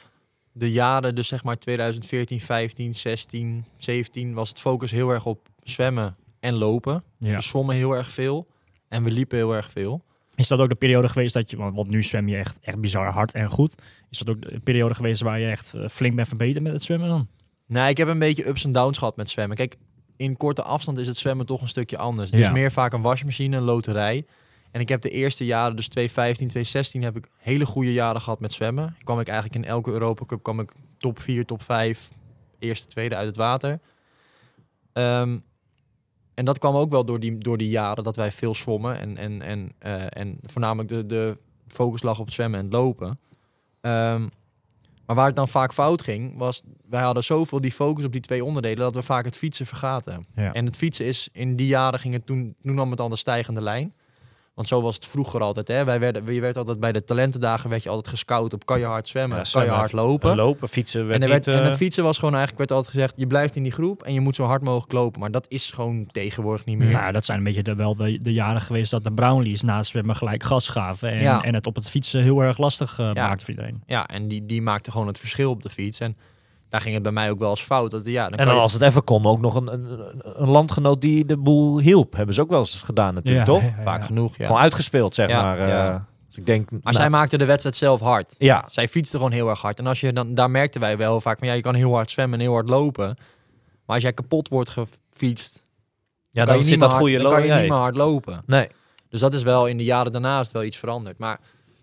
[0.53, 5.49] de jaren, dus zeg maar 2014, 15, 16, 17, was het focus heel erg op
[5.62, 7.03] zwemmen en lopen.
[7.18, 7.37] Dus Ja.
[7.37, 8.47] we zwommen heel erg veel
[8.89, 10.05] en we liepen heel erg veel.
[10.37, 13.12] Is dat ook de periode geweest dat je, want, nu zwem je echt, echt bizar
[13.12, 13.82] hard en goed.
[14.11, 16.82] Is dat ook de periode geweest waar je echt eh, flink bent verbeterd met het
[16.84, 17.28] zwemmen dan?
[17.66, 19.57] Nou, ik heb een beetje ups en downs gehad met zwemmen.
[19.57, 19.76] Kijk,
[20.16, 22.30] in korte afstand is het zwemmen toch een stukje anders.
[22.30, 22.47] Het Ja.
[22.47, 24.24] is meer vaak een wasmachine, een loterij.
[24.70, 28.41] En ik heb de eerste jaren, dus 2015, 2016, heb ik hele goede jaren gehad
[28.41, 28.97] met zwemmen.
[29.05, 32.09] Kwam ik eigenlijk in elke Europa Cup kwam ik top 4, top 5,
[32.59, 33.80] eerste, tweede uit het water.
[34.93, 35.39] Ehm,
[36.37, 38.99] en dat kwam ook wel door die, door die jaren dat wij veel zwommen.
[38.99, 42.74] En, en, en, eh, en voornamelijk de, de focus lag op het zwemmen en het
[42.74, 43.18] lopen.
[43.80, 44.26] Ehm,
[45.07, 48.20] maar waar het dan vaak fout ging, was wij hadden zoveel die focus op die
[48.20, 50.26] twee onderdelen dat we vaak het fietsen vergaten.
[50.34, 50.53] Ja.
[50.53, 53.16] En het fietsen is in die jaren ging het toen, toen nam het al de
[53.16, 53.95] stijgende lijn.
[54.57, 55.69] Want zo was het vroeger altijd.
[55.69, 55.85] Hè?
[55.85, 58.85] Wij werden, je werd altijd bij de talentendagen werd je altijd gescout op kan je
[58.85, 60.31] hard zwemmen, Ja, kan je hard lopen.
[60.31, 62.69] En lopen, fietsen werd En, er werd, niet, en eh, het fietsen was gewoon eigenlijk,
[62.69, 65.21] werd altijd gezegd, je blijft in die groep en je moet zo hard mogelijk lopen.
[65.21, 66.91] Maar dat is gewoon tegenwoordig niet meer.
[66.93, 69.77] Nou, dat zijn een beetje de, wel de, de jaren geweest dat de Brownlees na
[69.77, 71.11] het zwemmen gelijk gas gaven.
[71.11, 71.43] En, Ja.
[71.43, 73.27] en het op het fietsen heel erg lastig eh Ja.
[73.29, 73.83] maakte voor iedereen.
[73.87, 76.01] Ja, en die, die maakte gewoon het verschil op de fiets.
[76.01, 76.17] En
[76.77, 77.91] daar ging het bij mij ook wel eens fout.
[77.91, 80.22] Dat, ja, dan En kan dan je- als het even kon, ook nog een, een,
[80.43, 82.12] een landgenoot die de boel hielp.
[82.16, 83.62] Hebben ze ook wel eens gedaan natuurlijk, toch?
[83.83, 84.37] vaak genoeg.
[84.37, 84.47] Ja.
[84.47, 85.59] Gewoon uitgespeeld, zeg Ja, maar.
[85.61, 85.68] eh.
[85.68, 86.07] ja.
[86.29, 86.70] Dus ik denk...
[86.70, 88.35] Maar nou, zij maakte de wedstrijd zelf hard.
[88.39, 89.79] Ja, Zij fietste gewoon heel erg hard.
[89.79, 92.11] En als je dan, daar merkten wij wel vaak van ja, je kan heel hard
[92.11, 93.07] zwemmen en heel hard lopen.
[93.87, 95.64] Maar als jij kapot wordt gefietst,
[96.31, 97.62] ja dan zit dat goede hard, dan kan je lopen.
[97.62, 98.43] niet meer hard lopen.
[98.47, 98.68] Nee.
[99.09, 101.18] Dus dat is wel in de jaren daarna is het wel iets veranderd.
[101.18, 101.41] Maar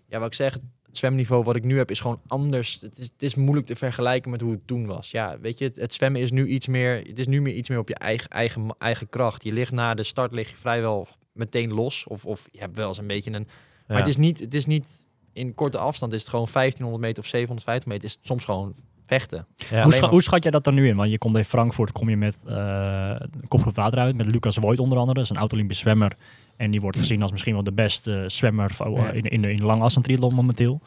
[0.08, 0.58] ja, wat ik zeg,
[0.94, 2.78] het zwemniveau wat ik nu heb is gewoon anders.
[2.80, 5.10] Het is, het is moeilijk te vergelijken met hoe het toen was.
[5.10, 7.68] Ja, weet je, het, het zwemmen is nu iets meer, het is nu meer iets
[7.68, 9.44] meer op je eigen, eigen, eigen kracht.
[9.44, 12.04] Je ligt na de start lig je vrijwel meteen los.
[12.08, 13.48] Of, of je hebt wel eens een beetje een...
[13.88, 17.22] Maar het is, niet, het is niet in korte afstand, is het gewoon 1500 meter
[17.22, 18.04] of 750 meter.
[18.04, 18.74] Is het soms gewoon
[19.06, 19.46] vechten.
[19.56, 19.66] Ja.
[19.68, 20.96] Hoe, alleen scha- maar- hoe schat jij dat er nu in?
[20.96, 23.16] Want je komt in Frankfurt, kom je met eh
[23.48, 25.18] kopgroep water uit, met Lucas Voigt onder andere.
[25.18, 26.12] Dat is een oud-Olympisch zwemmer.
[26.56, 29.10] En die wordt gezien als misschien wel de beste zwemmer Ja.
[29.10, 30.80] in, in, de, in de lange afstand triathlon momenteel.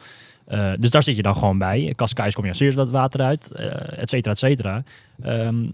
[0.46, 1.92] Eh, dus daar zit je dan gewoon bij.
[1.96, 4.82] Cascais kom je eerste dat water uit, eh et cetera, et cetera.
[5.22, 5.68] Ehm,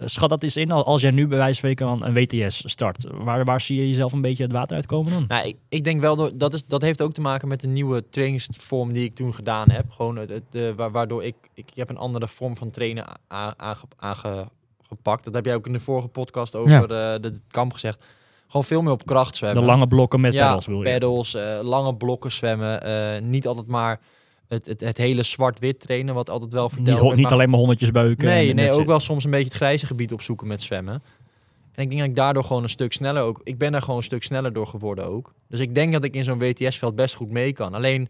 [0.00, 3.06] schat dat eens in al- als jij nu bij wijze van spreken een WTS start.
[3.10, 5.24] Waar, waar zie je jezelf een beetje het water uitkomen dan?
[5.28, 7.66] Nou, ik, ik denk wel, door, dat, is, dat heeft ook te maken met de
[7.66, 9.90] nieuwe trainingsvorm die ik toen gedaan heb.
[9.90, 13.04] Gewoon het, het, de- wa- waardoor ik, ik, ik heb een andere vorm van trainen
[13.32, 15.24] a- aange- aangepakt.
[15.24, 18.04] Dat heb jij ook in de vorige podcast over eh, de, de kamp gezegd.
[18.46, 19.60] Gewoon veel meer op kracht zwemmen.
[19.60, 20.82] De lange blokken met ja, wil je?
[20.82, 22.82] pedals, eh, lange blokken zwemmen.
[22.82, 24.00] eh, niet altijd maar
[24.48, 27.58] het, het, het hele zwart-wit trainen, wat altijd wel Niet, verteld niet maar alleen maar
[27.58, 28.26] honderdjes beuken.
[28.26, 31.02] Nee, nee ook wel soms een beetje het grijze gebied opzoeken met zwemmen.
[31.72, 33.40] En ik denk dat ik daardoor gewoon een stuk sneller ook...
[33.44, 35.34] Ik ben daar gewoon een stuk sneller door geworden ook.
[35.48, 37.74] Dus ik denk dat ik in zo'n WTS-veld best goed mee kan.
[37.74, 38.08] Alleen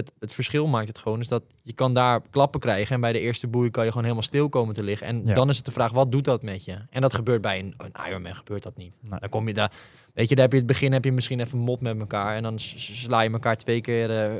[0.00, 2.94] het, het verschil maakt het gewoon is dat je kan daar klappen krijgen...
[2.94, 5.06] en bij de eerste boei kan je gewoon helemaal stil komen te liggen.
[5.06, 5.34] En Ja.
[5.34, 6.76] dan is het de vraag, wat doet dat met je?
[6.90, 8.94] En dat gebeurt bij een, een Ironman, gebeurt dat niet.
[9.00, 9.20] Nee.
[9.20, 9.72] Dan kom je daar...
[10.14, 12.36] Weet je, daar heb je het begin heb je misschien even mot met elkaar...
[12.36, 14.32] en dan sla je elkaar twee keer eh,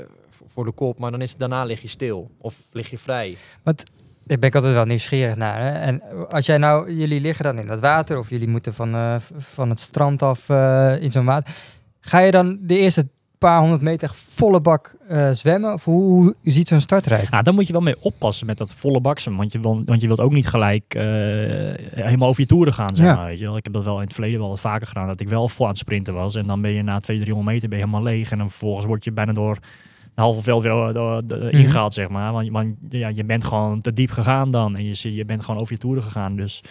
[0.46, 0.98] voor- de kop...
[0.98, 3.36] maar dan is het, daarna lig je stil of lig je vrij.
[4.24, 5.60] Daar ben ik altijd wel nieuwsgierig naar.
[5.60, 5.70] Hè?
[5.78, 9.16] En als jij nou, jullie liggen dan in dat water of jullie moeten van, eh,
[9.38, 11.54] van het strand af eh, in zo'n water.
[12.00, 13.08] Ga je dan de eerste
[13.40, 15.72] paar honderd meter volle bak eh, zwemmen?
[15.72, 17.30] Of hoe, hoe ziet zo'n start eruit?
[17.30, 19.36] Nou, daar moet je wel mee oppassen met dat volle baksen.
[19.36, 21.02] Want je, wil, want je wilt ook niet gelijk eh,
[22.04, 22.94] helemaal over je toeren gaan.
[22.94, 23.14] Zeg Ja.
[23.14, 23.56] maar, weet je wel.
[23.56, 25.06] Ik heb dat wel in het verleden wel wat vaker gedaan.
[25.06, 26.34] Dat ik wel vol aan het sprinten was.
[26.34, 28.30] En dan ben je na 200, 300 meter ben je helemaal leeg.
[28.30, 29.58] En dan vervolgens word je bijna door
[30.14, 31.56] de halve veld weer eh, door- Mhm.
[31.56, 32.32] ingehaald, zeg maar.
[32.32, 34.76] Want, want ja, je bent gewoon te diep gegaan dan.
[34.76, 36.36] En je, je bent gewoon over je toeren gegaan.
[36.36, 36.62] Dus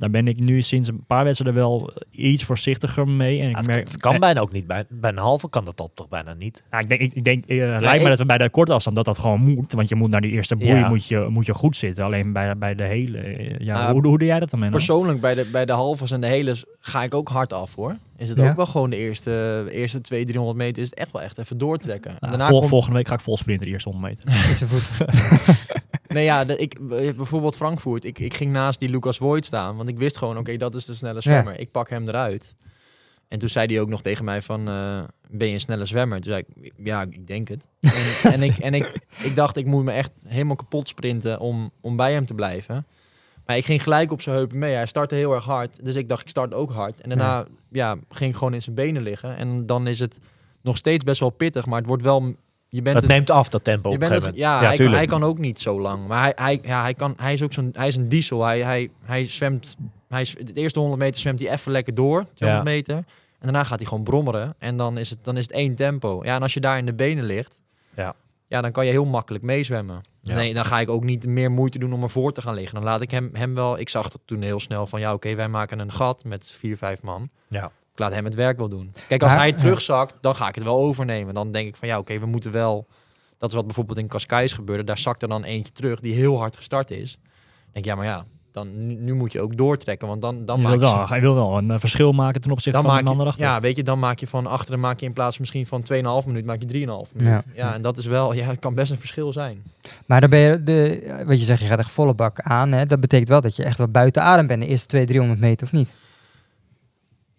[0.00, 3.40] daar ben ik nu sinds een paar wedstrijden wel iets voorzichtiger mee.
[3.40, 4.66] En ik Ja, het, merk, het kan bijna ook niet.
[4.66, 6.62] Bij, bij een halve kan dat al toch bijna niet.
[6.70, 8.72] nou, ik denk, ik, ik denk eh, lijkt ik- me dat we bij de korte
[8.72, 9.72] afstand dat dat gewoon moet.
[9.72, 10.88] Want je moet naar die eerste boei Ja.
[10.88, 12.04] moet, je, moet je goed zitten.
[12.04, 13.18] Alleen bij, bij de hele...
[13.18, 14.76] eh, ja, hoe, hoe doe jij dat dan, Menno?
[14.76, 17.96] Persoonlijk bij de, bij de halves en de heles ga ik ook hard af hoor.
[18.16, 18.48] Is het Ja.
[18.50, 19.30] ook wel gewoon de eerste,
[19.72, 22.10] eerste 200, 300 meter is het echt wel echt even doortrekken.
[22.10, 24.28] En Nou, daarna vol- komt- Volgende week ga ik vol sprinten de eerste 100 meter.
[26.12, 28.04] Nee ja, de, ik, eh, bijvoorbeeld Frankfurt.
[28.04, 29.76] Ik, ik ging naast die Lucas Voigt staan.
[29.76, 31.60] Want ik wist gewoon, oké, dat is de snelle zwemmer.
[31.60, 32.54] Ik pak hem eruit.
[33.28, 36.20] En toen zei hij ook nog tegen mij van, eh, ben je een snelle zwemmer?
[36.20, 37.66] Toen zei ik, ja, ik denk het.
[37.80, 41.70] en en, ik, en ik, ik dacht, ik moet me echt helemaal kapot sprinten om,
[41.80, 42.86] om bij hem te blijven.
[43.46, 44.74] Maar ik ging gelijk op zijn heupen mee.
[44.74, 45.84] Hij startte heel erg hard.
[45.84, 47.00] Dus ik dacht, ik start ook hard.
[47.00, 47.96] En daarna ja.
[48.08, 49.36] ging ik gewoon in zijn benen liggen.
[49.36, 50.18] En dan is het
[50.62, 51.66] nog steeds best wel pittig.
[51.66, 52.34] Maar het wordt wel...
[52.72, 54.38] Je bent Het het- neemt af, dat tempo op je bent het, moment.
[54.38, 54.96] ja, hij, kan, tuurlijk.
[54.96, 56.06] hij kan ook niet zo lang.
[56.06, 58.42] Maar hij, hij, ja, hij, kan, hij is ook zo'n, hij is een diesel.
[58.44, 59.76] Hij, hij, hij zwemt,
[60.08, 62.96] hij, is- de eerste 100 meter zwemt hij even lekker door, 200 meter.
[62.96, 63.04] En
[63.40, 64.54] daarna gaat hij gewoon brommeren.
[64.58, 66.20] En dan is het, dan is het één tempo.
[66.24, 67.60] Ja, en als je daar in de benen ligt,
[67.96, 68.14] Ja.
[68.48, 70.00] ja, dan kan je heel makkelijk meezwemmen.
[70.22, 70.34] Ja.
[70.34, 72.74] Nee, dan ga ik ook niet meer moeite doen om ervoor te gaan liggen.
[72.74, 73.78] Dan laat ik hem, hem wel...
[73.78, 76.76] Ik zag dat toen heel snel van, ja, oké, wij maken een gat met vier,
[76.76, 77.28] vijf man.
[77.48, 77.70] Ja.
[78.00, 78.92] Laat hem het werk wel doen.
[79.08, 79.56] Kijk, als Maar- hij ja.
[79.56, 81.34] terugzakt, dan ga ik het wel overnemen.
[81.34, 82.86] Dan denk ik van, ja, oké, we moeten wel...
[83.38, 84.84] Dat is wat bijvoorbeeld in Cascais gebeurde.
[84.84, 87.18] Daar zakt er dan eentje terug die heel hard gestart is.
[87.22, 87.22] Dan
[87.72, 90.08] denk ik, ja, maar ja, dan, nu, nu moet je ook doortrekken.
[90.08, 90.94] Want dan, dan je, maak wil je...
[90.94, 93.30] wel, je wil wel een eh, verschil maken ten opzichte Dan van een ander je,
[93.30, 93.44] achter.
[93.46, 95.82] ja, weet je, dan maak je van achteren maak je in plaats misschien van
[96.22, 97.32] 2,5 minuut, maak je 3,5 minuut.
[97.32, 97.42] Ja.
[97.54, 97.74] Ja.
[97.74, 99.62] en dat is wel, ja, het kan best een verschil zijn.
[100.06, 102.72] Maar dan ben je, de, wat je zegt, je gaat echt volle bak aan.
[102.72, 102.86] Hè?
[102.86, 105.66] Dat betekent wel dat je echt wel buiten adem bent de eerste 200, 300 meter,
[105.66, 105.92] of niet?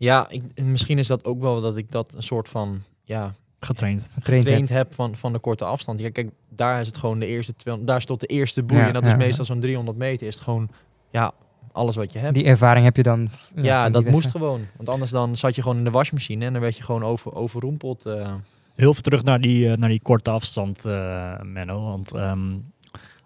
[0.04, 4.10] Ja, ik, misschien is dat ook wel dat ik dat een soort van, ja, Getraind.
[4.22, 6.00] Getraind heb van, van de korte afstand.
[6.00, 8.88] Ja, kijk, daar is het gewoon de eerste 200, daar stond de eerste boei Ja,
[8.88, 9.20] en dat ja, is ja.
[9.20, 10.28] meestal zo'n 300 meter.
[10.28, 10.70] Is het gewoon,
[11.12, 11.32] ja,
[11.72, 12.34] alles wat je hebt.
[12.34, 13.30] Die ervaring heb je dan.
[13.56, 14.66] eh, ja, dat moest gewoon.
[14.78, 17.34] Want anders dan zat je gewoon in de wasmachine en dan werd je gewoon over,
[17.36, 18.06] overrompeld.
[18.06, 18.34] eh.
[18.76, 21.82] Heel veel terug naar die, eh, naar die korte afstand, eh, Menno.
[21.84, 22.58] Want ehm,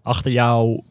[0.02, 0.84] achter jouw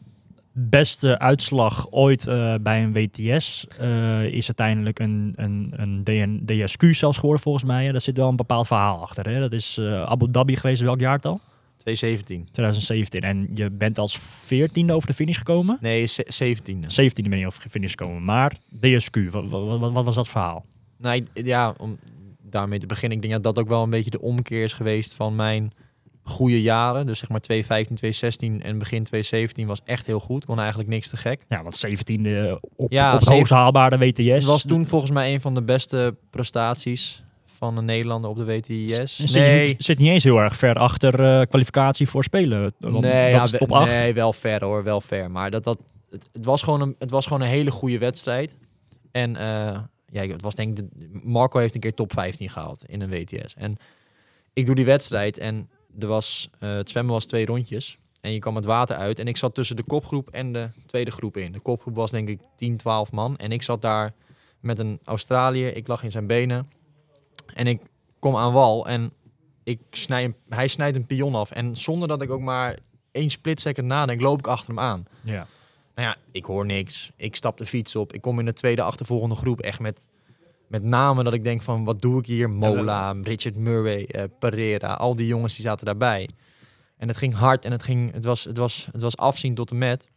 [0.56, 7.16] beste uitslag ooit eh, bij een WTS eh, is uiteindelijk een, een, een DSQ zelfs
[7.18, 7.92] geworden volgens mij.
[7.92, 9.28] Daar zit wel een bepaald verhaal achter.
[9.28, 9.40] Hè?
[9.40, 11.40] Dat is eh, Abu Dhabi geweest, welk jaartal?
[11.76, 12.48] 217.
[12.52, 13.20] 2017.
[13.20, 15.78] En je bent als 14e over de finish gekomen.
[15.80, 16.86] Nee, ze- 17e.
[17.02, 18.24] 17e ben je over de finish gekomen.
[18.24, 20.64] Maar DSQ, wat, wat, wat, wat was dat verhaal?
[20.98, 21.96] Nou, ik- ja, om
[22.42, 23.16] daarmee te beginnen.
[23.16, 25.72] Ik denk dat dat ook wel een beetje de omkeer is geweest van mijn
[26.24, 27.06] goede jaren.
[27.06, 30.44] Dus zeg maar 2015, 2016 en begin 2017 was echt heel goed.
[30.44, 31.44] Kon eigenlijk niks te gek.
[31.48, 34.28] Ja, want 17e op, Ja, op de zeven- hoogst haalbare WTS.
[34.28, 38.44] Het was toen volgens mij een van de beste prestaties van een Nederlander op de
[38.44, 39.16] WTIS.
[39.16, 42.72] Zit, je, zit niet eens heel erg ver achter eh, kwalificatie voor spelen.
[42.78, 43.90] Want nee, dat ja, is top 8.
[43.90, 45.30] nee, wel ver hoor, wel ver.
[45.30, 45.78] Maar dat, dat,
[46.10, 48.56] het, het, was gewoon een, het was gewoon een hele goede wedstrijd.
[49.12, 50.84] En eh, ja, het was denk ik,
[51.24, 53.54] Marco heeft een keer top 15 gehaald in een WTS.
[53.56, 53.76] En
[54.52, 55.68] ik doe die wedstrijd en
[55.98, 57.98] er was, eh, het zwemmen was twee rondjes.
[58.20, 59.18] En je kwam het water uit.
[59.18, 61.52] En ik zat tussen de kopgroep en de tweede groep in.
[61.52, 63.36] De kopgroep was denk ik 10, 12 man.
[63.36, 64.12] En ik zat daar
[64.60, 65.76] met een Australiër.
[65.76, 66.70] Ik lag in zijn benen.
[67.54, 67.80] En ik
[68.18, 69.12] kom aan wal en
[69.64, 71.50] ik snij een, hij snijdt een pion af.
[71.50, 72.78] En zonder dat ik ook maar
[73.10, 75.06] één split second nadenk, loop ik achter hem aan.
[75.22, 75.46] Ja.
[75.94, 77.10] Nou ja, ik hoor niks.
[77.16, 78.12] Ik stap de fiets op.
[78.12, 80.08] Ik kom in de tweede achtervolgende groep echt met,
[80.66, 82.50] met namen dat ik denk van wat doe ik hier?
[82.50, 86.28] Mola, Richard Murray, eh, Pereira, al die jongens die zaten daarbij.
[86.96, 89.70] En het ging hard en het, ging, het, was, het, was, het was afzien tot
[89.70, 90.10] en met.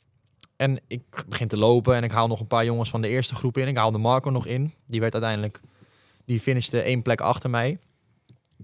[0.56, 3.36] En ik begin te lopen en ik haal nog een paar jongens van de eerste
[3.36, 3.68] groep in.
[3.68, 4.74] Ik haal de Marco nog in.
[4.86, 5.60] Die werd uiteindelijk,
[6.26, 7.80] die finishte één plek achter mij.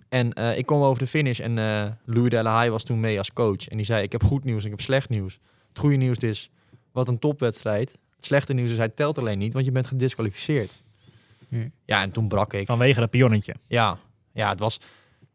[0.10, 3.34] En eh, ik kom over de finish en eh Louis Delahaye was toen mee als
[3.34, 3.68] coach.
[3.68, 5.40] En die zei, ik heb goed nieuws en ik heb slecht nieuws.
[5.70, 6.50] Het goede nieuws is,
[6.92, 7.92] wat een topwedstrijd.
[8.16, 10.72] Het slechte nieuws is, hij telt alleen niet, want je bent gedisqualificeerd.
[11.62, 11.68] Hm.
[11.86, 12.66] Ja, en toen brak ik.
[12.66, 13.56] Vanwege dat pionnetje.
[13.68, 13.98] Ja,
[14.34, 14.80] ja, het was...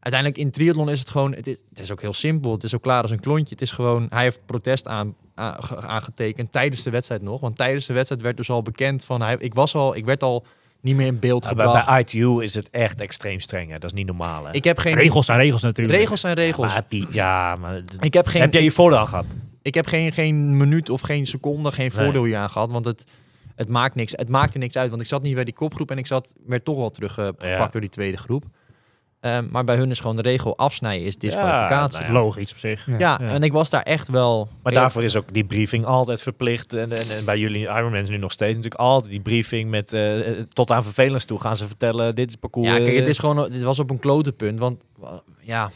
[0.00, 1.34] Uiteindelijk in triathlon is het gewoon...
[1.34, 2.52] Het is, het is ook heel simpel.
[2.52, 3.54] Het is ook klaar als een klontje.
[3.54, 4.06] Het is gewoon...
[4.10, 7.40] Hij heeft protest aan, aan- ge- aangetekend tijdens de wedstrijd nog.
[7.40, 9.20] Want tijdens de wedstrijd werd dus al bekend van...
[9.22, 9.96] Hij, ik was al...
[9.96, 10.46] Ik werd al
[10.80, 11.86] niet meer in beeld bij, gebracht.
[11.86, 13.70] bij ITU is het echt extreem streng.
[13.70, 13.78] Hè.
[13.78, 14.46] Dat is niet normaal.
[14.46, 14.52] Hè.
[14.52, 14.94] ik heb geen...
[14.94, 15.98] Regels zijn regels natuurlijk.
[15.98, 16.66] regels zijn regels.
[16.66, 18.40] Maar heb je, ja, maar ik heb geen...
[18.40, 19.24] heb jij je voordeel gehad?
[19.62, 22.04] ik heb geen, geen minuut of geen seconde, geen Nee.
[22.04, 22.70] voordeel hier aan gehad.
[22.70, 23.04] Want het,
[23.58, 24.90] het, maakt niks, het maakte niks uit.
[24.90, 27.68] Want ik zat niet bij die kopgroep en ik zat, werd toch wel teruggepakt Ja.
[27.68, 28.44] door die tweede groep.
[29.20, 31.98] Ehm, maar bij hun is gewoon de regel afsnijden is disqualificatie.
[32.00, 32.86] Ja, Ja, nou Logisch op zich.
[32.86, 32.96] Ja.
[32.98, 33.20] Ja.
[33.20, 34.48] en ik was daar echt wel...
[34.62, 36.72] Maar daarvoor is ook die briefing altijd verplicht.
[36.74, 39.92] En, en, en bij jullie Ironman is nu nog steeds natuurlijk altijd die briefing met
[39.92, 42.68] eh, eh, tot aan vervelens toe gaan ze vertellen dit is parcours.
[42.68, 44.58] Ja, kijk, het is gewoon, dit was op een klote punt.
[44.58, 44.82] Want
[45.40, 45.70] ja,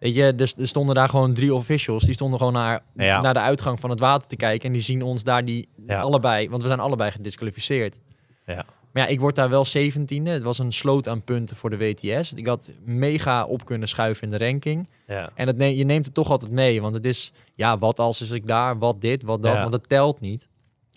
[0.00, 2.04] weet je, er, er stonden daar gewoon drie officials.
[2.04, 3.20] Die stonden gewoon naar, Ja.
[3.20, 4.66] naar de uitgang van het water te kijken.
[4.66, 6.00] En die zien ons daar die Ja.
[6.00, 7.98] allebei, want we zijn allebei gedisqualificeerd.
[8.46, 8.64] Ja.
[8.92, 10.30] Maar ja, ik word daar wel 17e.
[10.30, 12.32] Het was een sloot aan punten voor de WTS.
[12.32, 14.88] Ik had mega op kunnen schuiven in de ranking.
[15.06, 15.30] ja.
[15.34, 16.80] En het ne- je neemt het toch altijd mee.
[16.82, 19.54] Want het is, ja, wat als is ik daar, wat dit, wat dat.
[19.54, 19.60] Ja.
[19.60, 20.48] Want het telt niet.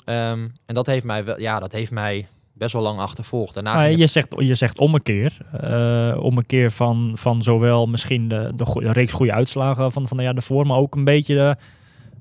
[0.06, 2.28] Ehm, en dat heeft mij wel, ja, dat heeft mij
[2.64, 3.54] best wel lang achtervolgd.
[3.54, 5.38] Daarna Maar ging het- je, zegt, je zegt ommekeer.
[5.62, 10.34] Eh ommekeer van, van zowel misschien de, de, reeks goede uitslagen van, van de jaar
[10.34, 11.56] daarvoor, maar ook een beetje de,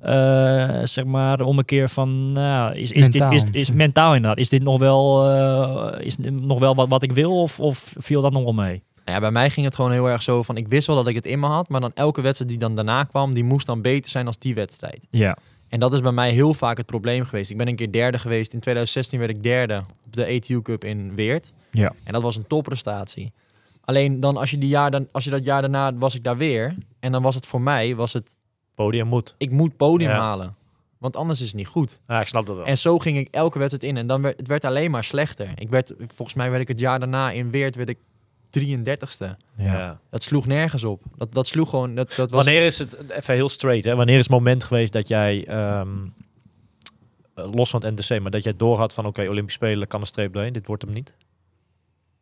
[0.06, 4.38] eh, zeg maar, ommekeer van, nou, is, is, dit, Mentaal is, is mentaal inderdaad.
[4.38, 7.94] Is dit nog wel, eh, is dit nog wel wat, wat ik wil of, of
[7.98, 8.82] viel dat nog wel mee?
[9.04, 11.14] Ja, bij mij ging het gewoon heel erg zo van, ik wist wel dat ik
[11.14, 13.82] het in me had, maar dan elke wedstrijd die dan daarna kwam, die moest dan
[13.82, 15.06] beter zijn als die wedstrijd.
[15.10, 15.36] Ja.
[15.72, 17.50] En dat is bij mij heel vaak het probleem geweest.
[17.50, 18.52] Ik ben een keer derde geweest.
[18.52, 21.52] In 2016 werd ik derde op de ATU Cup in Weert.
[21.70, 21.92] Ja.
[22.04, 23.32] En dat was een topprestatie.
[23.84, 26.36] Alleen dan als je, die jaar dan, als je dat jaar daarna was ik daar
[26.36, 26.74] weer.
[27.00, 28.36] En dan was het voor mij, was het,
[28.74, 29.34] Podium moet.
[29.38, 30.18] ik moet podium Ja.
[30.18, 30.54] halen.
[30.98, 32.00] Want anders is het niet goed.
[32.08, 32.64] Ja, ik snap dat wel.
[32.66, 33.96] En zo ging ik elke wedstrijd in.
[33.96, 35.48] En dan werd het werd alleen maar slechter.
[35.54, 37.98] Ik werd, volgens mij werd ik het jaar daarna in Weert werd ik
[38.60, 39.36] 33ste.
[39.56, 40.00] ja.
[40.10, 41.02] Dat sloeg nergens op.
[41.16, 41.94] Dat, dat sloeg gewoon.
[41.94, 43.94] Dat, dat was, Wanneer is het, even heel straight, hè?
[43.94, 45.88] wanneer is het moment geweest dat jij, ehm,
[47.34, 50.06] eh, los van het NDC, maar dat jij doorhad van oké, Olympisch Spelen kan een
[50.06, 51.14] streep doorheen, dit wordt hem niet?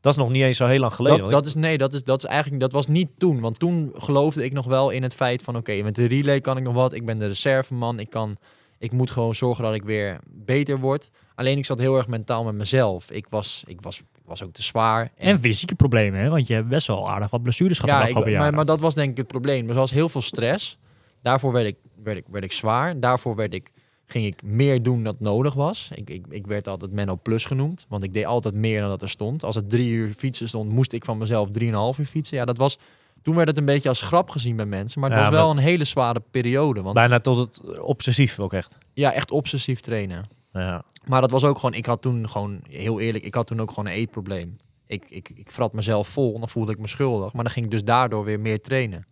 [0.01, 1.21] Dat is nog niet eens zo heel lang geleden.
[1.21, 3.41] Dat, dat is nee, dat is, dat is eigenlijk dat was niet toen.
[3.41, 6.57] Want toen geloofde ik nog wel in het feit van oké, met de relay kan
[6.57, 6.93] ik nog wat.
[6.93, 7.99] Ik ben de reserveman.
[7.99, 8.37] Ik kan,
[8.79, 11.11] ik moet gewoon zorgen dat ik weer beter word.
[11.35, 13.11] Alleen ik zat heel erg mentaal met mezelf.
[13.11, 15.13] Ik was, ik was, was ook te zwaar.
[15.17, 16.29] En fysieke problemen, hè?
[16.29, 18.57] want je hebt best wel aardig wat blessures gehad de ja, ik, afgelopen maar, jaren.
[18.57, 19.69] maar dat was denk ik het probleem.
[19.69, 20.79] Er was heel veel stress.
[21.23, 23.01] Daarvoor werd ik, werd ik, werd ik zwaar.
[23.01, 23.71] Daarvoor werd ik,
[24.07, 25.91] ging ik meer doen dan nodig was.
[25.95, 27.87] Ik, ik, ik werd altijd Menno Plus genoemd.
[27.89, 29.45] Want ik deed altijd meer dan dat er stond.
[29.45, 32.37] Als het drie uur fietsen stond, moest ik van mezelf drieënhalf uur fietsen.
[32.37, 32.79] Ja, dat was...
[33.23, 35.01] Toen werd het een beetje als grap gezien bij mensen.
[35.01, 36.83] Maar het Ja, was wel maar- een hele zware periode.
[36.83, 38.77] Want Bijna tot het obsessief ook echt.
[38.93, 40.29] ja, echt obsessief trainen.
[40.53, 40.85] Ja.
[41.05, 41.75] Maar dat was ook gewoon...
[41.75, 44.57] Ik had toen gewoon, heel eerlijk, ik had toen ook gewoon een eetprobleem.
[44.87, 47.33] Ik, ik, ik vrat mezelf vol en dan voelde ik me schuldig.
[47.33, 49.07] Maar dan ging ik dus daardoor weer meer trainen.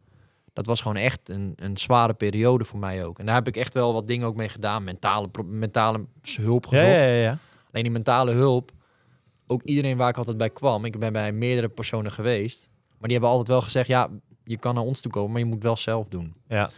[0.52, 3.18] Dat was gewoon echt een, een zware periode voor mij ook.
[3.18, 4.84] En daar heb ik echt wel wat dingen ook mee gedaan.
[4.84, 6.06] Mentale, mentale
[6.40, 6.88] hulp gezocht.
[6.88, 7.38] ja, ja, ja.
[7.70, 8.70] Alleen die mentale hulp,
[9.46, 10.84] ook iedereen waar ik altijd bij kwam.
[10.84, 12.68] Ik ben bij meerdere personen geweest.
[12.88, 14.08] Maar die hebben altijd wel gezegd, ja,
[14.44, 16.34] je kan naar ons toe komen, maar je moet wel zelf doen.
[16.48, 16.70] Ja.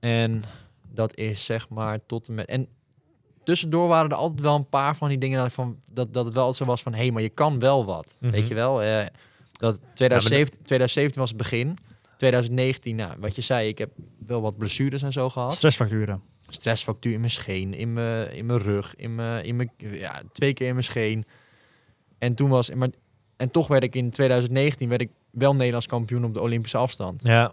[0.00, 0.42] En
[0.88, 2.46] dat is zeg maar tot en met...
[2.46, 2.68] En
[3.48, 6.34] tussendoor waren er altijd wel een paar van die dingen dat, van, dat, dat het
[6.34, 6.92] wel zo was van...
[6.92, 8.16] hé, hey, maar je kan wel wat.
[8.20, 8.32] Mhm.
[8.32, 8.82] Weet je wel?
[8.82, 9.06] Eh,
[9.52, 11.78] dat 2017, 2017 was het begin.
[12.16, 13.90] 2019, nou, wat je zei, ik heb
[14.26, 15.54] wel wat blessures en zo gehad.
[15.54, 16.22] Stressfacturen.
[16.48, 20.52] Stressfactuur in mijn scheen, in mijn, in mijn rug, in mijn, in mijn, ja, twee
[20.52, 21.24] keer in mijn scheen.
[22.18, 22.88] En toen was, maar
[23.36, 27.22] en toch werd ik in 2019 werd ik wel Nederlands kampioen op de Olympische afstand.
[27.22, 27.52] Ja.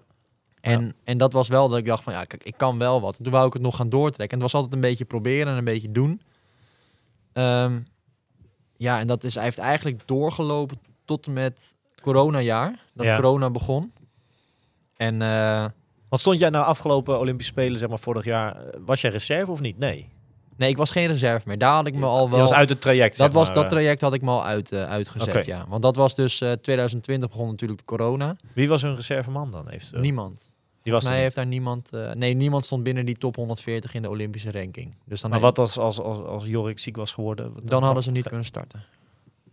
[0.71, 3.17] En, en dat was wel dat ik dacht van ja, kijk, ik kan wel wat.
[3.17, 4.37] En toen wou ik het nog gaan doortrekken.
[4.37, 6.21] En het was altijd een beetje proberen en een beetje doen.
[7.33, 7.79] Ehm,
[8.77, 12.79] ja, en dat is, hij heeft eigenlijk doorgelopen tot en met coronajaar.
[12.93, 13.15] Dat Ja.
[13.15, 13.93] corona begon.
[14.95, 15.65] En eh,
[16.09, 19.59] Want stond jij nou afgelopen Olympische Spelen, zeg maar vorig jaar, was jij reserve of
[19.59, 19.77] niet?
[19.77, 20.09] Nee.
[20.57, 21.57] nee, ik was geen reserve meer.
[21.57, 22.39] Daar had ik me al Je wel...
[22.39, 23.17] was uit het traject.
[23.17, 23.69] dat, was, maar, dat eh.
[23.69, 25.65] traject had ik me al uit, eh, uitgezet, ja.
[25.67, 28.35] Want dat was dus eh 2020 begon natuurlijk de corona.
[28.53, 29.69] Wie was hun reserveman dan?
[29.69, 30.53] Heeft, Niemand.
[30.85, 31.89] Die was Volgens mij heeft daar niemand...
[31.89, 34.93] eh, nee, niemand stond binnen die top 140 in de Olympische ranking.
[35.05, 37.53] Dus dan Maar wat als, als, als, als Jorik ziek was geworden?
[37.63, 38.83] Dan hadden ze niet kunnen starten.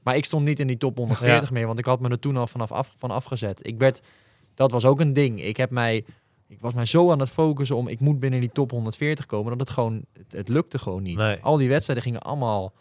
[0.02, 2.36] Maar ik stond niet in die top 140 meer, want ik had me er toen
[2.36, 3.66] al vanaf af, van afgezet.
[3.66, 4.00] Ik werd,
[4.54, 5.42] dat was ook een ding.
[5.42, 6.04] Ik heb mij,
[6.48, 9.50] ik was mij zo aan het focussen om, ik moet binnen die top 140 komen,
[9.50, 11.16] dat het gewoon, het, het lukte gewoon niet.
[11.16, 11.38] Nee.
[11.40, 12.72] Al die wedstrijden gingen allemaal.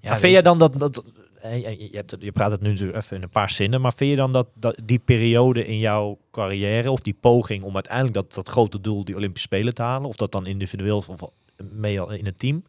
[0.00, 0.78] Ja, vind jij dan dat...
[0.78, 1.04] dat
[1.50, 3.92] je, je, hebt het, je praat het nu natuurlijk even in een paar zinnen, maar
[3.94, 8.14] vind je dan dat, dat die periode in jouw carrière, of die poging om uiteindelijk
[8.14, 11.08] dat, dat grote doel, die Olympische Spelen te halen, of dat dan individueel of
[11.72, 12.64] mee al in het team,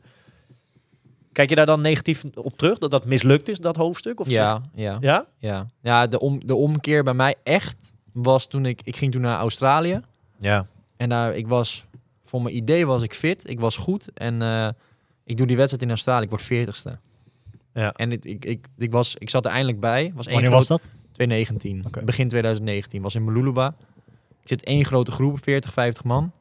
[1.31, 4.19] kijk je daar dan negatief op terug, dat dat mislukt is, dat hoofdstuk?
[4.19, 5.25] Of ja, ja, zeg- ja?
[5.37, 5.67] ja.
[5.81, 9.37] Ja, de, om, de omkeer bij mij echt was toen ik, ik ging toen naar
[9.37, 10.01] Australië.
[10.39, 10.67] Ja.
[10.97, 11.85] En daar, ik was,
[12.23, 14.09] voor mijn idee was ik fit, ik was goed.
[14.13, 14.69] En eh,
[15.23, 16.99] ik doe die wedstrijd in Australië, ik word 40ste.
[17.75, 17.91] Ja.
[17.93, 20.11] En ik, ik, ik, ik, was, ik zat er eindelijk bij.
[20.15, 20.81] Was Wanneer groot- was dat?
[21.11, 21.85] 2019.
[21.85, 22.03] Oké.
[22.03, 23.01] Begin 2019.
[23.01, 23.75] Was in Maluluba.
[24.41, 26.31] Ik zit één grote groep, 40, 50 man.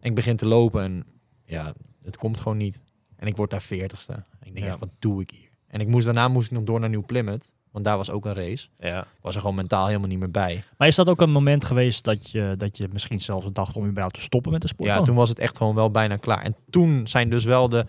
[0.00, 1.04] En ik begin te lopen en
[1.44, 1.72] ja,
[2.02, 2.80] het komt gewoon niet.
[3.16, 4.14] En ik word daar 40ste.
[4.42, 4.66] Ik denk, Ja.
[4.66, 4.78] ja.
[4.78, 5.48] wat doe ik hier?
[5.66, 7.50] En ik moest, daarna moest ik nog door naar Nieuw Plymouth.
[7.70, 8.68] Want daar was ook een race.
[8.78, 9.00] Ja.
[9.00, 10.62] Ik was er gewoon mentaal helemaal niet meer bij.
[10.78, 13.86] Maar is dat ook een moment geweest dat je, dat je misschien zelfs dacht om
[13.86, 14.88] überhaupt te stoppen met de sport?
[14.88, 15.04] Ja, dan?
[15.04, 16.42] toen was het echt gewoon wel bijna klaar.
[16.42, 17.86] En toen zijn dus wel de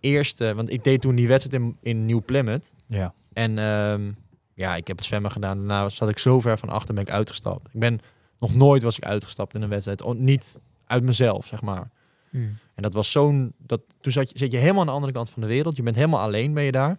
[0.00, 0.54] eerste...
[0.54, 2.72] Want ik deed toen die wedstrijd in, in Nieuw Plymouth.
[2.86, 3.14] Ja.
[3.32, 4.10] En ehm,
[4.54, 5.56] ja, ik heb het zwemmen gedaan.
[5.58, 7.68] Daarna zat ik zo ver van achter ben ik uitgestapt.
[7.72, 8.00] Ik ben
[8.38, 10.02] nog nooit was ik uitgestapt in een wedstrijd.
[10.02, 11.90] O- niet uit mezelf, zeg maar.
[12.30, 12.58] Hmm.
[12.74, 13.52] En dat was zo'n...
[13.58, 15.76] Dat, toen zat je, zit je helemaal aan de andere kant van de wereld.
[15.76, 16.98] Je bent helemaal alleen, ben je daar.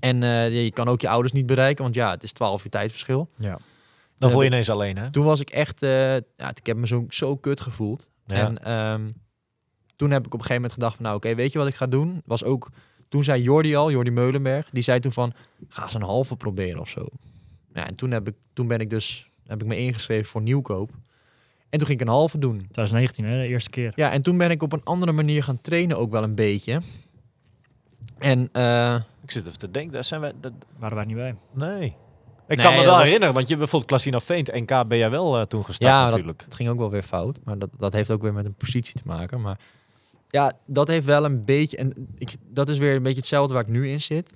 [0.00, 2.64] En eh, je je kan ook je ouders niet bereiken, want ja, het is 12
[2.64, 3.30] uur tijdverschil.
[3.38, 3.58] ja.
[4.18, 5.10] Dan voel je heb ineens alleen, hè?
[5.10, 5.82] Toen was ik echt...
[5.82, 8.08] eh, ja, ik heb me zo, zo kut gevoeld.
[8.26, 8.34] Ja.
[8.36, 9.10] En ehm,
[10.00, 11.04] toen heb ik op een gegeven moment gedacht van...
[11.04, 12.22] Nou, oké, weet je wat ik ga doen?
[12.24, 12.68] Was ook...
[13.08, 15.32] Toen zei Jordi al, Jordi Meulenberg, die zei toen van...
[15.68, 17.04] Ga eens een halve proberen of zo.
[17.74, 19.30] Ja, en toen, heb ik, toen ben ik dus...
[19.46, 20.90] Heb ik me ingeschreven voor nieuwkoop.
[21.70, 22.56] En toen ging ik een halve doen.
[22.56, 23.92] 2019, hè, de eerste keer.
[23.96, 26.80] Ja, en toen ben ik op een andere manier gaan trainen ook wel een beetje.
[28.18, 30.34] En eh, Ik zit even te denken, daar zijn we...
[30.40, 31.34] Dat, Waren wij niet bij.
[31.52, 31.96] nee.
[32.48, 34.98] Ik Nee, kan me dat wel was- herinneren, want je bijvoorbeeld Klasina Veent, NK ben
[34.98, 36.42] jij wel eh, toen gestart ja, dat, natuurlijk.
[36.44, 37.38] het ging ook wel weer fout.
[37.44, 39.40] Maar dat, dat heeft ook weer met een positie te maken.
[39.40, 39.58] Maar
[40.30, 41.76] ja, dat heeft wel een beetje...
[41.76, 44.32] En ik, dat is weer een beetje hetzelfde waar ik nu in zit.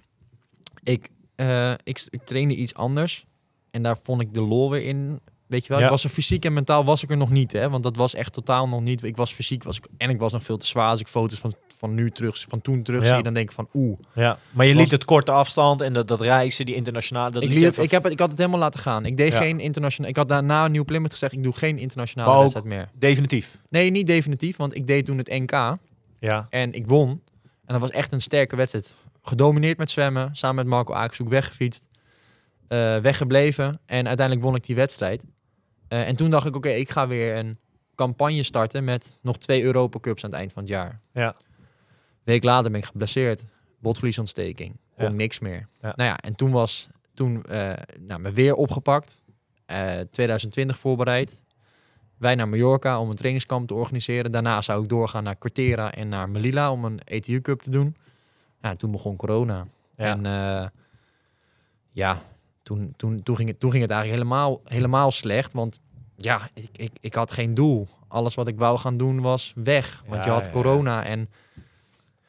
[0.83, 3.27] Ik, eh, ik, ik trainde iets anders.
[3.71, 5.21] En daar vond ik de lol weer in.
[5.55, 5.85] Weet je wel, Ja.
[5.85, 7.53] ik was er fysiek en mentaal was ik er nog niet.
[7.53, 7.71] Hè?
[7.71, 9.03] Want dat was echt totaal nog niet.
[9.05, 10.89] Ik was fysiek was ik, en ik was nog veel te zwaar.
[10.89, 13.15] Als ik foto's van, van nu terug, van toen terug Ja.
[13.15, 13.99] zie, dan denk ik van oeh.
[14.15, 17.31] Ja, maar je Was- liet het korte afstand en dat, dat reizen, die internationale...
[17.31, 19.05] Dat Ik, liet even- ik, heb het, ik had het helemaal laten gaan.
[19.07, 19.39] Ik deed Ja.
[19.39, 20.11] geen internationaal.
[20.11, 22.89] Ik had daarna Nieuw Plymouth gezegd, ik doe geen internationale wedstrijd meer.
[22.99, 23.61] Definitief.
[23.69, 25.77] Nee, niet definitief, want ik deed toen het NK
[26.21, 26.47] Ja.
[26.51, 27.09] en ik won.
[27.11, 27.21] En
[27.67, 28.95] dat was echt een sterke wedstrijd.
[29.23, 31.87] Gedomineerd met zwemmen, samen met Marco Akershoek weggefietst,
[32.69, 35.25] eh, weggebleven en uiteindelijk won ik die wedstrijd.
[35.95, 37.59] Eh, en toen dacht ik, oké, ik ga weer een
[37.95, 41.01] campagne starten met nog twee Europa Cups aan het eind van het jaar.
[41.13, 41.35] Ja.
[42.23, 43.45] Week later ben ik geblesseerd,
[43.79, 45.13] botvliesontsteking, kon Ja.
[45.13, 45.67] niks meer.
[45.81, 45.93] Ja.
[45.97, 49.23] Nou ja, en toen was toen eh nou, me weer opgepakt,
[49.67, 51.43] eh 2020 voorbereid.
[52.19, 54.33] Wij naar Mallorca om een trainingskamp te organiseren.
[54.33, 57.97] Daarna zou ik doorgaan naar Cortera en naar Melilla om een ETU Cup te doen.
[58.61, 59.65] Ja, toen begon corona.
[59.97, 60.05] Ja.
[60.05, 60.69] En eh,
[61.91, 62.23] ja,
[62.65, 65.53] toen, toen, toen, ging het, toen ging het eigenlijk helemaal, helemaal slecht.
[65.53, 65.81] Want
[66.17, 67.89] ja, ik, ik, ik had geen doel.
[68.09, 70.03] Alles wat ik wou gaan doen was weg.
[70.07, 70.57] Want Ja, je had ja, ja.
[70.57, 71.29] corona en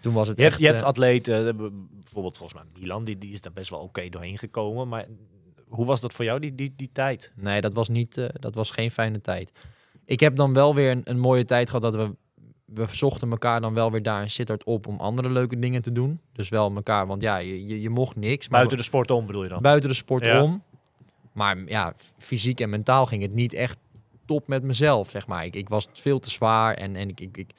[0.02, 0.64] toen was het Je hebt, echt...
[0.64, 1.70] je hebt eh, atleten, eh,
[2.04, 4.88] bijvoorbeeld volgens mij Milan, die, die is daar best wel oké doorheen gekomen.
[4.88, 5.06] Maar
[5.68, 7.32] hoe was dat voor jou, die, die, die tijd?
[7.36, 9.52] Nee, dat was, niet, eh, dat was geen fijne tijd.
[10.06, 12.16] Ik heb dan wel weer een, een mooie tijd gehad dat we...
[12.66, 15.91] We zochten elkaar dan wel weer daar in Sittard op om andere leuke dingen te
[15.91, 16.20] doen.
[16.34, 18.47] Dus wel elkaar, want ja, je, je, je mocht niks.
[18.49, 19.61] Maar Buiten de sport om bedoel je dan?
[19.61, 20.41] buiten de sport Ja.
[20.43, 20.63] om.
[21.32, 23.78] Maar ja, fysiek en mentaal ging het niet echt
[24.26, 25.45] top met mezelf, zeg maar.
[25.45, 27.51] Ik, ik was veel te zwaar en, en ik, ik, ik,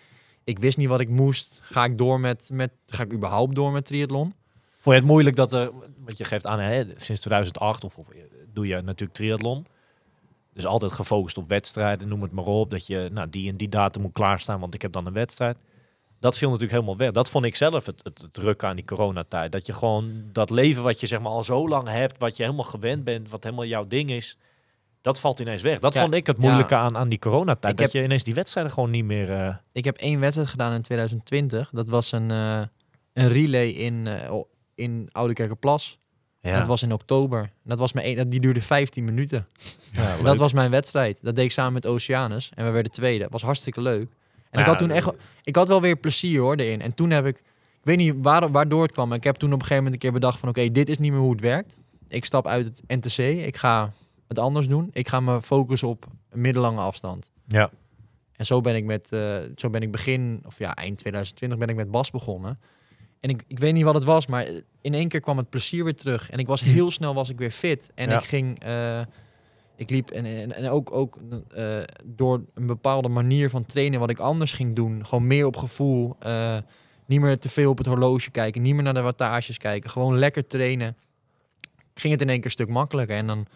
[0.45, 1.61] ik wist niet wat ik moest.
[1.63, 4.35] Ga ik door met, met ga ik überhaupt door met triathlon?
[4.79, 5.71] Vond je het moeilijk dat er,
[6.05, 8.07] want je geeft aan, hè, sinds 2008 of, of
[8.53, 9.67] doe je natuurlijk triathlon.
[10.57, 12.71] Dus altijd gefocust op wedstrijden, noem het maar op.
[12.71, 15.57] Dat je nou, die en die datum moet klaarstaan, want ik heb dan een wedstrijd.
[16.21, 17.11] Dat viel natuurlijk helemaal weg.
[17.11, 19.53] Dat vond ik zelf het, het, drukke aan die coronatijd.
[19.53, 22.43] Dat je gewoon dat leven wat je zeg maar al zo lang hebt, wat je
[22.43, 24.39] helemaal gewend bent, wat helemaal jouw ding is,
[25.01, 25.79] dat valt ineens weg.
[25.79, 26.43] Dat Ja, vond ik het ja.
[26.43, 27.73] moeilijke aan, aan die coronatijd.
[27.73, 29.33] Ik dat heb- je ineens die wedstrijden gewoon niet meer...
[29.33, 31.71] eh, Ik heb één wedstrijd gedaan in 2020.
[31.73, 32.61] Dat was een, eh,
[33.13, 34.33] een relay in, eh,
[34.75, 35.99] in Oudekerkenplas.
[36.47, 36.59] Ja.
[36.59, 37.49] Dat was in oktober.
[37.65, 39.47] Dat was mijn, een- die duurde 15 minuten.
[39.93, 41.19] Ja, dat was mijn wedstrijd.
[41.23, 42.51] Dat deed ik samen met Oceanus.
[42.55, 43.23] En we werden tweede.
[43.23, 44.09] Dat was hartstikke leuk.
[44.51, 45.11] En ik Ja, had toen echt...
[45.43, 46.81] Ik had wel weer plezier hoor, erin.
[46.81, 47.37] En toen heb ik...
[47.37, 49.09] Ik weet niet waar, waardoor het kwam.
[49.09, 50.49] Maar ik heb toen op een gegeven moment een keer bedacht van...
[50.49, 51.77] Oké, dit is niet meer hoe het werkt.
[52.09, 53.19] Ik stap uit het NTC.
[53.47, 53.93] Ik ga
[54.29, 54.91] het anders doen.
[54.93, 57.31] Ik ga me focussen op een middellange afstand.
[57.47, 57.71] Ja.
[58.37, 59.13] En zo ben ik met...
[59.13, 60.43] eh, zo ben ik begin...
[60.47, 62.57] Of ja, eind 2020 ben ik met Bas begonnen.
[63.27, 64.47] En ik, ik weet niet wat het was, maar
[64.81, 66.31] in één keer kwam het plezier weer terug.
[66.31, 67.91] En ik was heel snel was ik weer fit.
[67.95, 68.19] En Ja.
[68.19, 68.59] ik ging...
[68.63, 69.01] eh,
[69.77, 71.19] ik liep en, en, en ook, ook
[71.55, 75.07] eh, door een bepaalde manier van trainen wat ik anders ging doen.
[75.07, 76.17] Gewoon meer op gevoel.
[76.21, 76.57] eh,
[77.07, 78.63] niet meer te veel op het horloge kijken.
[78.63, 79.91] Niet meer naar de wattages kijken.
[79.91, 80.97] Gewoon lekker trainen.
[81.95, 83.17] Ging het in één keer een stuk makkelijker.
[83.17, 83.47] En dan,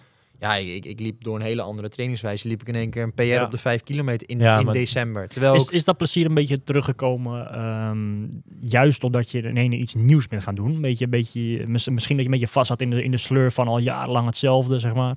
[0.41, 2.49] ja, ik, ik liep door een hele andere trainingswijze.
[2.49, 3.45] Liep ik in één keer een PR Ja.
[3.45, 5.28] op de 5 kilometer in, Ja, in december.
[5.28, 8.26] Terwijl Is, is dat plezier een beetje teruggekomen, ehm,
[8.61, 10.74] juist doordat je ineens iets nieuws bent gaan doen?
[10.74, 13.11] Een beetje, een beetje, mis- misschien dat je een beetje vast zat in de, in
[13.11, 15.16] de sleur van al jarenlang hetzelfde, zeg maar.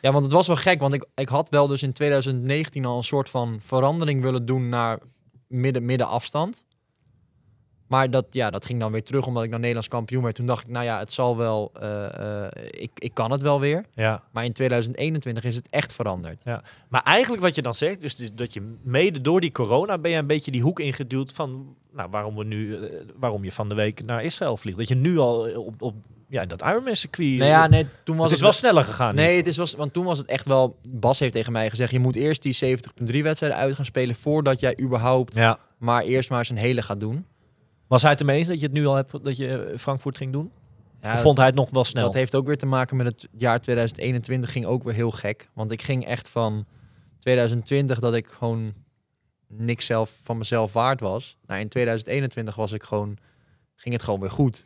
[0.00, 2.96] Ja, want het was wel gek, want ik, ik had wel dus in 2019 al
[2.96, 4.98] een soort van verandering willen doen naar
[5.48, 6.64] midden, middenafstand.
[7.92, 10.34] Maar dat, ja, dat ging dan weer terug omdat ik dan Nederlands kampioen werd.
[10.34, 13.60] Toen dacht ik, nou ja, het zal wel, eh, eh, ik, ik kan het wel
[13.60, 13.84] weer.
[13.94, 14.22] ja.
[14.30, 16.42] Maar in 2021 is het echt veranderd.
[16.88, 20.10] Maar eigenlijk wat je dan zegt, dus, dus dat je mede door die corona ben
[20.10, 23.68] je een beetje die hoek ingeduwd van nou, waarom, we nu, eh, waarom je van
[23.68, 24.78] de week naar Israël vliegt.
[24.78, 25.94] Dat je nu al op, op
[26.28, 27.38] ja, dat Ironman circuit...
[27.38, 29.14] Nou ja, nee, toen was het is wel sneller gegaan.
[29.14, 30.76] Nee, het is was, want toen was het echt wel.
[30.88, 32.78] Bas heeft tegen mij gezegd: je moet eerst die
[33.12, 35.58] 70.3 wedstrijden uit gaan spelen voordat jij überhaupt Ja.
[35.78, 37.26] maar eerst maar eens een hele gaat doen.
[37.92, 40.16] Was hij het ermee eens dat je het nu al hebt, dat je eh, Frankfurt
[40.16, 40.50] ging doen?
[41.02, 42.04] Ja, of vond hij het nog wel snel?
[42.04, 45.48] Dat heeft ook weer te maken met het jaar 2021 ging ook weer heel gek.
[45.52, 46.66] Want ik ging echt van
[47.18, 48.74] 2020 dat ik gewoon
[49.46, 51.36] niks zelf van mezelf waard was.
[51.46, 53.18] Nou, in 2021 was ik gewoon,
[53.76, 54.62] ging het gewoon weer goed.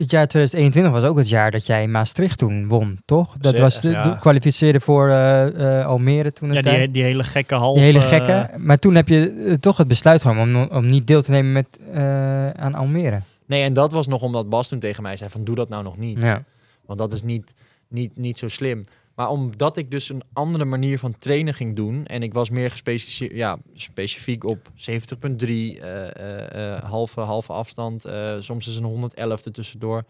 [0.00, 3.36] Het jaar 2021 was ook het jaar dat jij Maastricht toen won, toch?
[3.38, 4.02] Dat was de, ja.
[4.02, 6.52] de kwalificeerde voor eh, eh, Almere toen.
[6.52, 7.80] Ja, die, die hele gekke halve...
[7.80, 8.50] Die hele gekke.
[8.56, 11.52] Maar toen heb je eh, toch het besluit genomen om, om niet deel te nemen
[11.52, 13.20] met, eh, aan Almere.
[13.46, 15.82] Nee, en dat was nog omdat Bas toen tegen mij zei van doe dat nou
[15.82, 16.22] nog niet.
[16.22, 16.44] Ja.
[16.86, 17.54] Want dat is niet,
[17.88, 18.86] niet, niet zo slim.
[19.20, 22.06] Maar omdat ik dus een andere manier van trainen ging doen.
[22.06, 28.04] En ik was meer gespecificeerd, ja, specifiek op 70.3, eh, eh, eh, halve, halve afstand.
[28.38, 30.04] soms is een 111 er tussendoor.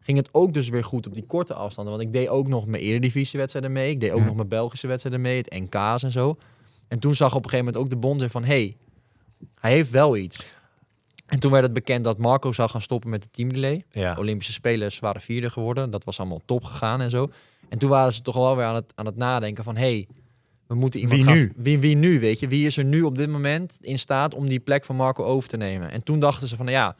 [0.00, 1.94] Ging het ook dus weer goed op die korte afstanden.
[1.96, 3.90] Want ik deed ook nog mijn eredivisiewedstrijden mee.
[3.90, 4.24] Ik deed ook Ja.
[4.24, 5.36] nog mijn Belgische wedstrijden mee.
[5.36, 6.36] Het NK's en zo.
[6.88, 8.44] En toen zag op een gegeven moment ook de bond van...
[8.44, 8.76] hey,
[9.60, 10.54] hij heeft wel iets.
[11.26, 13.84] En toen werd het bekend dat Marco zou gaan stoppen met de teamdelay.
[13.90, 14.14] ja.
[14.14, 15.90] De Olympische Spelers waren vierde geworden.
[15.90, 17.30] Dat was allemaal top gegaan en zo.
[17.68, 19.76] En toen waren ze toch wel weer aan het, aan het nadenken van...
[19.76, 20.06] hey,
[20.66, 21.36] we moeten iemand Wie gaan...
[21.36, 21.52] nu?
[21.56, 22.48] Wie, wie nu, weet je?
[22.48, 25.48] Wie is er nu op dit moment in staat om die plek van Marco over
[25.48, 25.90] te nemen?
[25.90, 26.96] En toen dachten ze van, ja,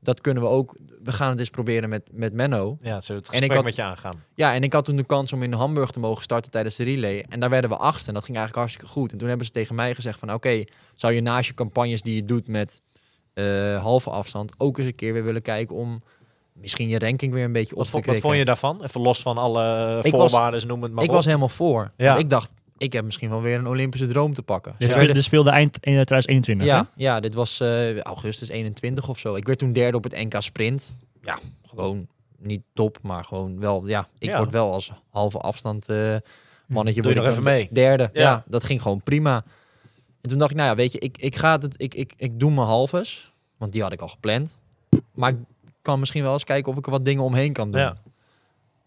[0.00, 0.76] dat kunnen we ook...
[1.02, 2.78] We gaan het eens proberen met, met Menno.
[2.80, 4.22] Ja, ze het En gesprek ik had- met je aangaan.
[4.34, 6.84] Ja, en ik had toen de kans om in Hamburg te mogen starten tijdens de
[6.84, 7.24] relay.
[7.28, 9.12] En daar werden we achtste en dat ging eigenlijk hartstikke goed.
[9.12, 10.32] En toen hebben ze tegen mij gezegd van...
[10.32, 12.80] oké, zou je naast je campagnes die je doet met
[13.34, 14.52] eh, halve afstand...
[14.56, 16.02] ook eens een keer weer willen kijken om
[16.60, 18.82] misschien je ranking weer een beetje Wat, op te vond- wat vond je daarvan?
[18.82, 21.14] Even los van alle Ik was- voorwaarden, noem het maar ik op.
[21.14, 21.90] was helemaal voor.
[21.96, 22.06] Ja.
[22.08, 24.70] Want ik dacht, ik heb misschien wel weer een Olympische droom te pakken.
[24.72, 28.48] Dit Ze speelde, werden- dit speelde eind in 2021, ja, ja, dit was eh, augustus
[28.48, 29.34] 21 of zo.
[29.34, 30.92] Ik werd toen derde op het NK Sprint.
[31.22, 32.06] Ja, gewoon
[32.38, 34.36] niet top, maar gewoon wel, ja, ik Ja.
[34.38, 36.16] word wel als halve afstand eh,
[36.66, 37.02] mannetje.
[37.02, 37.68] Doe je nog even mee?
[37.72, 38.20] Derde, ja.
[38.22, 38.44] Ja.
[38.46, 39.44] dat ging gewoon prima.
[40.20, 42.40] En toen dacht ik, nou ja, weet je, ik, ik ga het, ik, ik, ik
[42.40, 44.58] doe mijn halves, want die had ik al gepland.
[45.14, 45.36] Maar ik
[45.84, 47.80] kan misschien wel eens kijken of ik er wat dingen omheen kan doen.
[47.80, 47.96] Ja.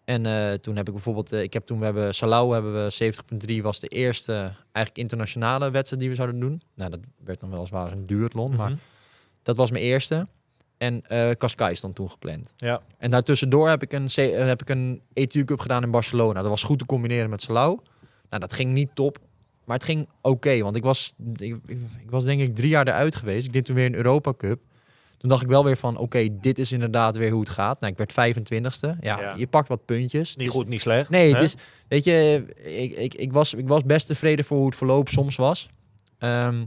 [0.06, 2.92] En eh, toen heb ik bijvoorbeeld, eh, ik heb toen we hebben Salau hebben we
[3.58, 4.34] 70.3 was de eerste
[4.72, 6.62] eigenlijk internationale wedstrijd die we zouden doen.
[6.76, 8.78] Nou, dat werd dan weliswaar een duurtlon, maar Mhm.
[9.44, 10.28] dat was mijn eerste.
[10.78, 12.54] En eh Cascais stond toen gepland.
[12.58, 12.82] Ja.
[12.98, 14.10] En daartussendoor heb ik een,
[14.48, 16.42] heb ik een ETU Cup gedaan in Barcelona.
[16.42, 17.80] Dat was goed te combineren met Salau.
[18.30, 19.18] Nou, dat ging niet top,
[19.66, 20.60] maar het ging oké.
[20.62, 23.46] want ik was, ik, ik was denk ik drie jaar eruit geweest.
[23.48, 24.60] Ik deed toen weer een Europa Cup.
[25.18, 27.80] Toen dacht ik wel weer van, oké, dit is inderdaad weer hoe het gaat.
[27.80, 28.88] Nou, ik werd 25ste.
[29.00, 29.34] Ja, Ja.
[29.38, 30.36] je pakt wat puntjes.
[30.36, 31.10] Niet Dus- goed, niet slecht.
[31.10, 31.44] Nee, het hè?
[31.44, 31.56] is,
[31.88, 35.36] weet je, ik, ik, ik, was, ik was best tevreden voor hoe het verloop soms
[35.36, 35.70] was.
[36.18, 36.64] Ehm,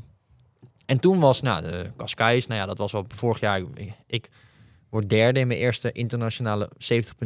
[0.86, 3.58] en toen was, nou, de Cascais, nou ja, dat was wel vorig jaar.
[3.74, 4.28] Ik, ik
[4.90, 6.78] Word derde in mijn eerste internationale 70.3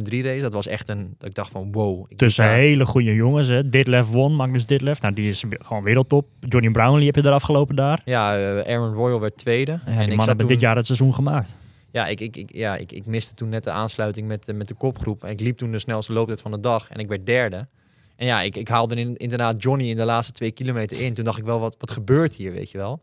[0.03, 0.39] race.
[0.39, 2.05] Dat was echt een, dat ik dacht van wow.
[2.07, 3.47] Ik Tussen hele goede jongens.
[3.47, 3.69] Hè.
[3.69, 5.01] Ditlef won, Magnus Ditlef.
[5.01, 6.27] Nou, die is gewoon wereldtop.
[6.39, 8.01] Johnny Brownlee heb je eraf gelopen daar.
[8.05, 9.71] Ja, eh, Aaron Royal werd tweede.
[9.71, 11.57] Ja, die en ik mannen zat hebben toen, dit jaar het seizoen gemaakt.
[11.91, 14.67] Ja, ik, ik, ik, ja ik, ik miste toen net de aansluiting met, de- met
[14.67, 15.23] de kopgroep.
[15.23, 16.89] En ik liep toen de snelste looptijd van de dag.
[16.89, 17.67] En ik werd derde.
[18.15, 21.13] En ja, ik, ik haalde in, inderdaad Johnny in de laatste twee kilometer in.
[21.13, 23.01] Toen dacht ik wel, wat, wat gebeurt hier, weet je wel?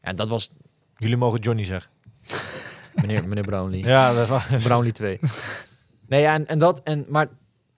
[0.00, 0.50] En dat was
[0.96, 1.90] Jullie mogen Johnny zeggen.
[2.94, 3.84] meneer, meneer Brownlee.
[3.84, 4.42] Ja, dat was...
[4.64, 5.18] Brownlee 2.
[6.08, 7.28] Nee, ja, en, en dat, en, maar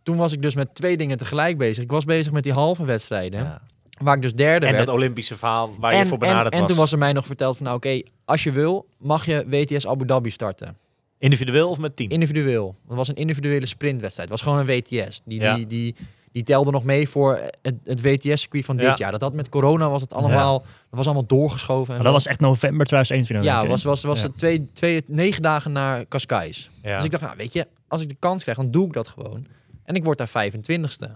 [0.03, 1.85] toen was ik dus met twee dingen tegelijk bezig.
[1.85, 3.63] Ik was bezig met die halve wedstrijden, Ja.
[3.99, 4.87] waar ik dus derde En werd.
[4.87, 6.69] dat Olympische verhaal waar en, je voor benaderd en, en was.
[6.69, 9.87] toen was er mij nog verteld van, nou oké, als je wil, mag je WTS
[9.87, 10.77] Abu Dhabi starten.
[11.19, 12.11] Individueel of met team?
[12.11, 12.77] Individueel.
[12.89, 14.29] Dat was een individuele sprintwedstrijd.
[14.31, 15.21] Het was gewoon een WTS.
[15.25, 15.55] Die, Ja.
[15.55, 15.95] die, die,
[16.35, 18.95] die telde nog mee voor het, het WTS-circuit van dit Ja.
[18.97, 19.11] jaar.
[19.11, 21.95] Dat had met corona was het allemaal, dat was allemaal doorgeschoven.
[21.95, 22.13] En Maar dat zo.
[22.13, 23.63] was echt november 2021.
[23.63, 24.27] ja, was, was, was Ja.
[24.27, 26.71] het twee, twee, negen dagen naar Cascais.
[26.83, 29.09] Dus ik dacht, nou, weet je, als ik de kans krijg, dan doe ik dat
[29.09, 29.47] gewoon.
[29.85, 31.07] En ik word daar 25ste.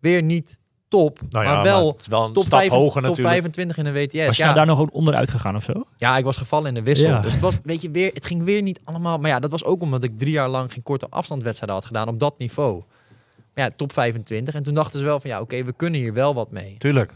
[0.00, 0.58] Weer niet
[0.88, 3.28] top, Nou maar wel top, stap 25, hoger top natuurlijk.
[3.28, 4.26] 25 in de WTS.
[4.26, 4.54] Was je ja.
[4.54, 5.84] nou daar nog onderuit gegaan of zo?
[5.96, 7.20] ja, ik was gevallen in de wissel.
[7.20, 9.18] Dus het was, weet je, weer, het ging weer niet allemaal.
[9.18, 12.08] Maar ja, dat was ook omdat ik drie jaar lang geen korte afstandwedstrijden had gedaan
[12.08, 12.82] op dat niveau.
[13.54, 14.54] Ja, top 25.
[14.54, 16.74] En toen dachten ze wel van, ja, oké, we kunnen hier wel wat mee.
[16.78, 17.12] Tuurlijk.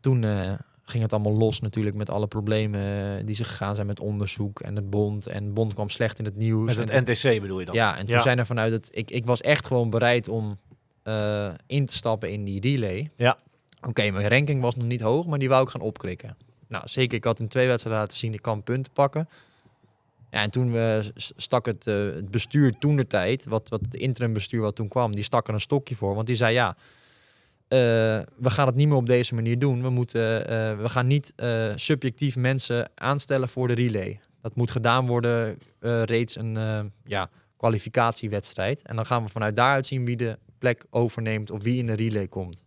[0.00, 0.52] Toen eh,
[0.82, 2.80] ging het allemaal los natuurlijk met alle problemen
[3.18, 5.26] eh, die ze gegaan zijn met onderzoek en het bond.
[5.26, 6.76] En het bond kwam slecht in het nieuws.
[6.76, 7.74] Met En- het NTC bedoel je dan?
[7.74, 8.20] Ja, en toen Ja.
[8.20, 8.88] zijn er vanuit het...
[8.90, 10.58] Ik, ik was echt gewoon bereid om
[11.02, 13.10] eh, in te stappen in die relay.
[13.16, 13.38] Ja.
[13.86, 16.36] Oké, mijn ranking was nog niet hoog, maar die wou ik gaan opkrikken.
[16.68, 17.16] Nou, zeker.
[17.16, 19.28] Ik had in twee wedstrijden laten zien, ik kan punten pakken.
[20.30, 23.94] Ja, en toen we stak het, eh, het bestuur toen de tijd, wat, wat het
[23.94, 26.14] interim bestuur wat toen kwam, die stak er een stokje voor.
[26.14, 26.76] Want die zei ja,
[27.68, 27.78] eh,
[28.36, 29.82] we gaan het niet meer op deze manier doen.
[29.82, 31.32] We, moeten, eh, we gaan niet
[31.74, 34.20] subjectief mensen aanstellen voor de relay.
[34.40, 35.58] Dat moet gedaan worden
[36.04, 36.58] reeds een
[37.04, 38.82] ja, kwalificatiewedstrijd.
[38.82, 41.92] En dan gaan we vanuit daaruit zien wie de plek overneemt of wie in de
[41.92, 42.65] relay komt.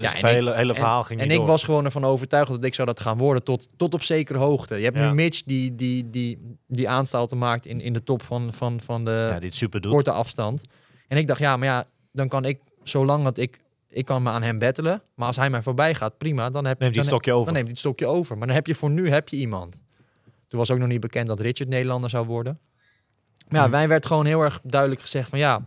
[0.00, 2.64] Dus Ja, het ik- hele, hele verhaal ging En ik was gewoon ervan overtuigd dat
[2.64, 4.76] ik zou dat gaan worden tot, tot op zekere hoogte.
[4.76, 5.08] Je hebt Ja.
[5.08, 9.04] nu Mitch die, die, die, die aanstalten maakt in, in de top van, van, van
[9.04, 10.62] de Ja, super korte afstand.
[11.08, 14.30] En ik dacht, ja, maar ja, dan kan ik, zolang dat ik, ik kan me
[14.30, 15.02] aan hem bettelen.
[15.14, 16.50] Maar als hij mij voorbij gaat, prima.
[16.50, 17.44] Dan heb Neemt die dan, stokje over.
[17.44, 18.38] Dan neemt hij het stokje over.
[18.38, 19.80] Maar dan heb je voor nu heb je iemand.
[20.48, 22.58] Toen was ook nog niet bekend dat Richard Nederlander zou worden.
[23.48, 23.70] Maar ja, Hmm.
[23.74, 25.64] wij werd gewoon heel erg duidelijk gezegd van ja,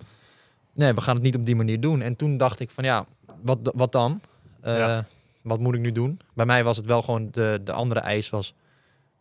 [0.73, 2.01] nee, we gaan het niet op die manier doen.
[2.01, 3.05] En toen dacht ik van ja,
[3.43, 4.21] wat, wat dan?
[4.61, 5.05] Eh, Ja.
[5.41, 6.19] Wat moet ik nu doen?
[6.33, 8.53] Bij mij was het wel gewoon de, de andere eis was,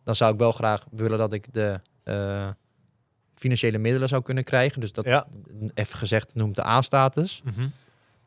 [0.03, 2.49] dan zou ik wel graag willen dat ik de eh,
[3.35, 4.79] financiële middelen zou kunnen krijgen.
[4.79, 5.27] Dus dat, Ja.
[5.73, 7.41] even gezegd, noemt de A-status.
[7.43, 7.67] Mhm.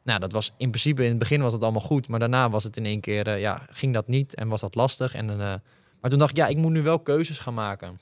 [0.03, 2.65] Nou, dat was in principe in het begin was het allemaal goed, maar daarna was
[2.65, 5.15] het in één keer, eh, ja, ging dat niet en was dat lastig.
[5.15, 5.27] En,
[6.01, 8.01] maar toen dacht ik, ja, ik moet nu wel keuzes gaan maken.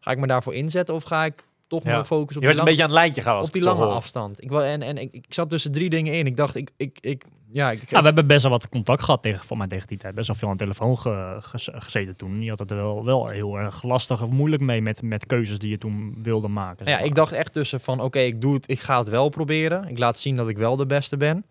[0.00, 1.90] Ga ik me daarvoor inzetten of ga ik toch Ja.
[1.94, 3.48] maar focussen Je op werd een beetje aan het lijntje gehouden.
[3.48, 4.42] op die lange afstand?
[4.42, 6.26] Ik, wil, en en ik, ik zat tussen drie dingen in.
[6.26, 9.22] Ik dacht, ik, ik, ik ja, ik, Ja, we hebben best wel wat contact gehad
[9.22, 10.14] tegen, voor mij tegen die tijd.
[10.14, 11.36] Best wel veel aan de telefoon ge-
[11.72, 12.42] gezeten toen.
[12.42, 15.58] Je had het er wel, wel heel erg lastig of moeilijk mee met, met keuzes
[15.58, 16.86] die je toen wilde maken.
[16.86, 19.28] zeg ja, ik dacht echt tussen van, oké, ik doe het, ik ga het wel
[19.28, 19.88] proberen.
[19.88, 21.44] Ik laat zien dat ik wel de beste ben.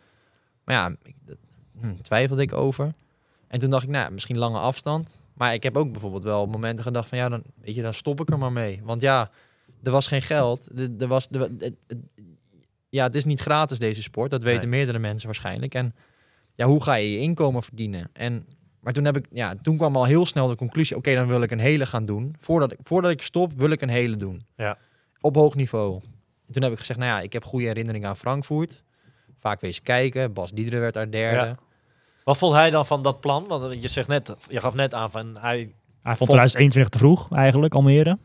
[0.63, 1.15] Maar ja, ik,
[1.81, 2.93] hm, twijfelde ik over.
[3.47, 5.17] En toen dacht ik, nou, misschien lange afstand.
[5.33, 8.19] Maar ik heb ook bijvoorbeeld wel momenten gedacht van, ja, dan, weet je, dan stop
[8.21, 8.81] ik er maar mee.
[8.83, 9.29] Want ja,
[9.83, 10.67] er was geen geld.
[10.79, 11.49] Er, er was, er,
[12.89, 14.31] ja, het is niet gratis deze sport.
[14.31, 14.69] Dat weten Nee.
[14.69, 15.73] meerdere mensen waarschijnlijk.
[15.73, 15.95] En
[16.53, 18.09] ja, hoe ga je je inkomen verdienen?
[18.13, 18.45] En,
[18.79, 21.41] maar toen, heb ik, ja, toen kwam al heel snel de conclusie, oké, dan wil
[21.41, 22.35] ik een hele gaan doen.
[22.39, 24.41] Voordat ik, voordat ik stop, wil ik een hele doen.
[24.55, 24.77] Ja.
[25.21, 26.01] Op hoog niveau.
[26.47, 28.83] En toen heb ik gezegd, nou ja, ik heb goede herinneringen aan Frankfurt.
[29.37, 30.33] Vaak wees kijken.
[30.33, 31.45] Bas Diederen werd daar derde.
[31.45, 31.57] Ja.
[32.23, 33.47] Wat vond hij dan van dat plan?
[33.47, 35.73] Want je, zegt net, je gaf net aan van hij...
[36.03, 38.17] Hij vond 2021 te vroeg eigenlijk, Almere.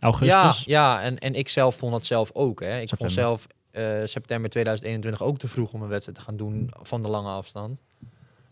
[0.00, 0.64] Ja, Augustus.
[0.64, 2.60] ja en, en ik zelf vond dat zelf ook.
[2.60, 2.80] Hè.
[2.80, 6.70] Ik vond zelf eh, september 2021 ook te vroeg om een wedstrijd te gaan doen
[6.82, 7.80] van de lange afstand.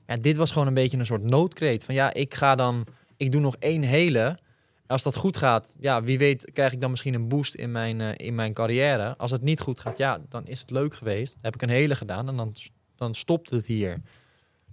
[0.06, 1.84] Ja, dit was gewoon een beetje een soort noodkreet.
[1.84, 2.86] Van ja, ik ga dan,
[3.16, 4.38] ik doe nog één hele.
[4.86, 8.00] Als dat goed gaat, ja, wie weet krijg ik dan misschien een boost in mijn,
[8.00, 9.16] eh, in mijn carrière.
[9.16, 11.32] Als het niet goed gaat, ja, dan is het leuk geweest.
[11.32, 12.54] Dan heb ik een hele gedaan en dan,
[12.96, 14.00] dan stopt het hier.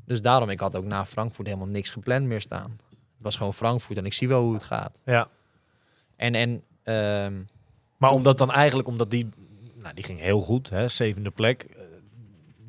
[0.06, 2.80] Dus daarom, ik had ook na Frankfurt helemaal niks gepland meer staan.
[2.90, 5.02] Het was gewoon Frankfurt en ik zie wel hoe het gaat.
[5.06, 5.28] Ja.
[6.24, 7.34] En, en ehm,
[7.98, 9.30] Maar omdat dan eigenlijk, omdat die...
[9.82, 11.62] Nou, die ging heel goed, hè, zevende plek.
[11.64, 11.82] Eh,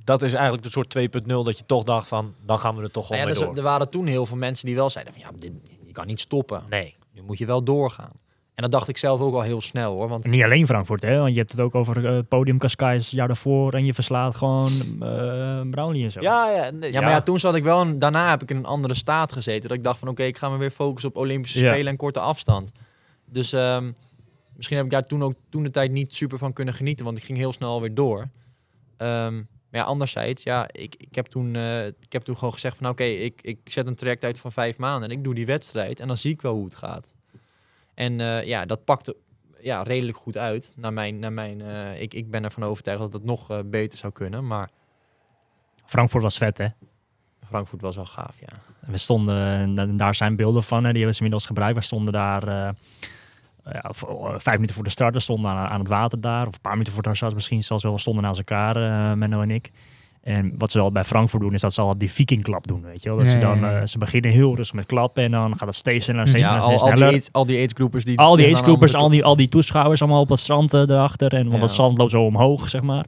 [0.05, 2.91] Dat is eigenlijk de soort 2.0 dat je toch dacht van, dan gaan we er
[2.91, 3.57] toch Nou gewoon ja, mee dus door.
[3.57, 5.53] er waren toen heel veel mensen die wel zeiden van ja, dit,
[5.87, 6.63] je kan niet stoppen.
[6.71, 6.95] Nee.
[7.13, 8.11] Nu moet je wel doorgaan.
[8.55, 10.09] En dat dacht ik zelf ook al heel snel hoor.
[10.09, 11.19] Want En niet alleen Frankfurt, hè?
[11.19, 13.73] Want je hebt het ook over eh podium Cascais jaar daarvoor.
[13.75, 14.71] En je verslaat gewoon
[15.71, 16.21] Brownlee en zo.
[16.21, 18.57] Ja, ja, nee, Ja, maar ja, toen zat ik wel, een- daarna heb ik in
[18.57, 19.69] een andere staat gezeten.
[19.69, 21.73] Dat ik dacht van oké, ik ga me weer focussen op Olympische Ja.
[21.73, 22.71] Spelen en korte afstand.
[23.25, 23.93] Dus ehm,
[24.57, 27.19] misschien heb ik daar toen ook toen de tijd niet super van kunnen genieten, want
[27.19, 28.29] ik ging heel snel weer door.
[28.97, 32.77] Ehm, maar ja, anderzijds, ja, ik, ik, heb toen, eh, ik heb toen gewoon gezegd
[32.77, 35.47] van oké, ik, ik zet een traject uit van vijf maanden en ik doe die
[35.47, 37.13] wedstrijd en dan zie ik wel hoe het gaat.
[37.95, 39.17] En eh, ja, dat pakte
[39.61, 40.73] ja, redelijk goed uit.
[40.77, 44.13] Naar mijn, naar mijn, eh, ik, ik ben ervan overtuigd dat het nog beter zou
[44.13, 44.71] kunnen, maar
[45.85, 46.69] Frankfurt was vet, hè?
[47.47, 48.53] Frankfurt was wel gaaf, ja.
[48.87, 51.79] We stonden, en daar zijn beelden van, hè, die hebben ze inmiddels gebruikt.
[51.79, 52.75] We stonden daar
[54.37, 56.47] vijf minuten voor de start, we stonden aan, aan het water daar.
[56.47, 57.93] Of een paar minuten voor de start misschien zelfs wel.
[57.93, 59.71] We stonden naast elkaar, eh, Menno en ik.
[60.23, 63.03] En wat ze al bij Frankfurt doen, is dat ze al die vikingklap doen, weet
[63.03, 63.19] je wel.
[63.19, 63.81] Dat Ja, ze dan, ja.
[63.81, 66.53] eh, ze beginnen heel rustig met klappen en dan gaat het steeds sneller, steeds Ja,
[66.61, 67.21] sneller, al, steeds al, die sneller.
[67.21, 68.19] age, al die agegroepers die...
[68.19, 71.33] al die agegroepers, al die, al die toeschouwers allemaal op het strand eh, erachter.
[71.35, 71.61] En, want Ja.
[71.61, 73.05] het strand loopt zo omhoog, zeg maar.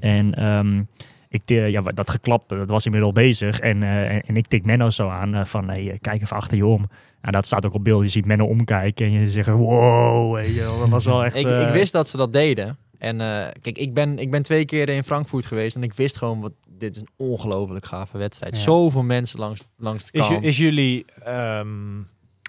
[0.00, 0.82] En ehm,
[1.28, 3.58] ik, eh, ja, dat geklap, dat was inmiddels bezig.
[3.60, 6.56] En, eh, en, ik tik Menno zo aan eh, van, hey, eh, kijk even achter
[6.56, 6.88] je om.
[7.24, 8.02] En dat staat ook op beeld.
[8.02, 10.78] Je ziet Menno omkijken en je zegt, wow, weet je wel.
[10.78, 11.36] Dat was wel echt...
[11.36, 12.78] ik, eh, ik wist dat ze dat deden.
[12.98, 16.16] En eh, kijk, ik ben, ik ben twee keer in Frankfurt geweest en ik wist
[16.16, 18.56] gewoon, wat, dit is een ongelooflijk gave wedstrijd.
[18.56, 18.62] Ja.
[18.62, 20.44] Zoveel mensen langs, langs de Is, kant.
[20.44, 22.02] is jullie, ehm,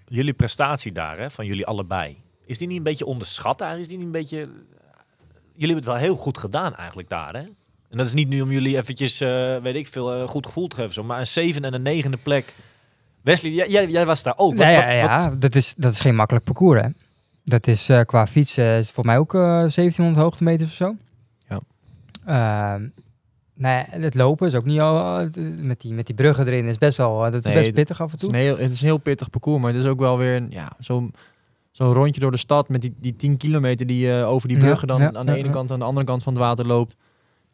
[0.08, 3.80] jullie prestatie daar, hè, van jullie allebei, is die niet een beetje onderschat daar?
[3.80, 4.38] Is die niet een beetje...
[4.38, 7.44] Jullie hebben het wel heel goed gedaan eigenlijk daar, hè?
[7.90, 10.68] En dat is niet nu om jullie eventjes, eh, weet ik veel, eh, goed gevoel
[10.68, 12.54] te geven, zo, maar een zevende en een negende plek.
[13.26, 14.56] Wesley, jij, jij, jij was daar ook.
[14.56, 16.88] Wat- ja, wat- ja wat- dat, is, dat is geen makkelijk parcours, hè.
[17.44, 20.96] Dat is eh, qua fietsen is voor mij ook eh 1700 hoogtemeters of zo.
[21.48, 22.78] Ja.
[23.58, 25.20] Nou ja, het lopen is ook niet al...
[25.20, 27.20] eh, met, die, met die bruggen erin is best wel...
[27.20, 28.38] dat is Nee, best pittig af en het, is toe.
[28.38, 30.48] een heel, het is een heel pittig parcours, maar het is ook wel weer een,
[30.50, 31.14] ja, zo'n
[31.72, 34.88] zo'n rondje door de stad met die, die 10 kilometer die je over die bruggen
[34.88, 35.54] dan ja, aan de ja, ene ja.
[35.54, 36.96] kant en aan de andere kant van het water loopt.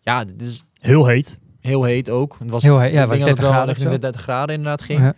[0.02, 1.40] Ja, dit is Heel heet.
[1.60, 2.36] heel heet ook.
[2.40, 3.96] Het was, Heel heet, ja, het was denk dat 30 het wel graden richting of
[3.96, 4.12] de zo.
[4.12, 5.14] 30 graden inderdaad ging.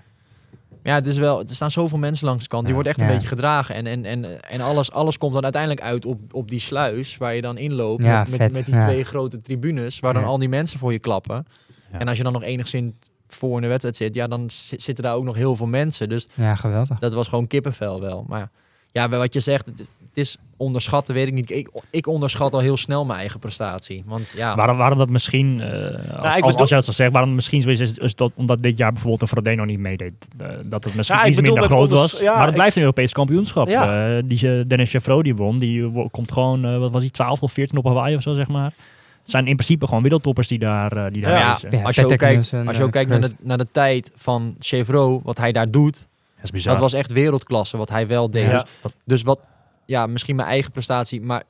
[0.83, 0.91] Ja.
[0.91, 2.63] Ja, het is wel, er staan zoveel mensen langs de kant.
[2.65, 3.05] Die wordt echt Ja.
[3.07, 3.75] een beetje gedragen.
[3.75, 7.35] En, en, en, en alles, alles komt dan uiteindelijk uit op, op die sluis waar
[7.35, 8.03] je dan inloopt.
[8.03, 8.81] Ja, met, met, vet, met die ja.
[8.81, 11.45] twee grote tribunes waar dan al die mensen voor je klappen.
[11.91, 11.99] Ja.
[11.99, 12.95] En als je dan nog enigszins
[13.27, 16.09] voor in de wedstrijd zit, ja, dan zi- zitten daar ook nog heel veel mensen.
[16.09, 16.99] Dus Ja, geweldig.
[16.99, 18.25] dat was gewoon kippenvel wel.
[18.27, 18.49] Maar
[18.91, 21.51] ja, wat je zegt, het, is- het is onderschatten, weet ik niet.
[21.51, 24.03] Ik, ik onderschat al heel snel mijn eigen prestatie.
[24.05, 27.11] Want ja, Waarom, waarom dat misschien, eh, als, als, bedoel- als jij dat zo zegt,
[27.11, 30.13] waarom misschien zo is, is, is dat omdat dit jaar bijvoorbeeld de Frodeno niet meedeed.
[30.37, 32.19] eh, dat het misschien Ja, ik iets minder groot was.
[32.19, 33.67] ja, maar het ik- blijft een Europees kampioenschap.
[33.67, 34.15] Ja.
[34.17, 37.77] Eh, die Dennis Chevrolet die won, die komt gewoon, wat was hij, 12 of 14
[37.77, 38.73] op Hawaii of zo, zeg maar.
[39.21, 42.53] Het zijn in principe gewoon wereldtoppers die daar, die daar Ja, als je ook kijkt,
[42.65, 45.93] als je ook kijkt naar, de, naar de tijd van Chevrolet, wat hij daar doet,
[46.35, 46.73] Dat is bizar.
[46.73, 48.43] dat was echt wereldklasse wat hij wel deed.
[48.45, 48.51] Ja.
[48.51, 48.63] Dus,
[49.05, 49.39] dus wat,
[49.85, 51.43] ja, misschien mijn eigen prestatie, maar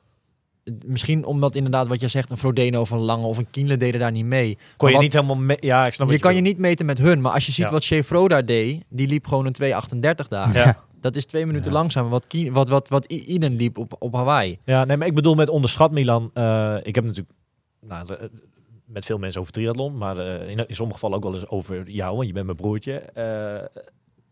[0.86, 4.00] misschien omdat inderdaad wat je zegt, een Frodeno of een Lange of een Kienle deden
[4.00, 4.58] daar niet mee.
[4.76, 5.56] kon je wat- niet helemaal...
[5.60, 7.64] ja, ik snap Je wat kan je niet meten met hun, maar als je ziet
[7.66, 7.70] Ja.
[7.72, 10.54] wat Chevrolet daar deed, die liep gewoon een 2.38 daar.
[10.56, 10.82] Ja.
[11.00, 11.76] Dat is twee minuten Ja.
[11.76, 14.58] langzamer wat, Kien- wat, wat, wat Iden liep op, op Hawaii.
[14.64, 16.30] Ja, nee, maar ik bedoel met onderschat Milan.
[16.34, 17.34] eh, ik heb natuurlijk
[17.80, 18.26] nou, eh,
[18.86, 21.90] met veel mensen over triathlon, maar eh, in, in sommige gevallen ook wel eens over
[21.90, 22.94] jou, want je bent mijn broertje.
[22.98, 23.82] Eh,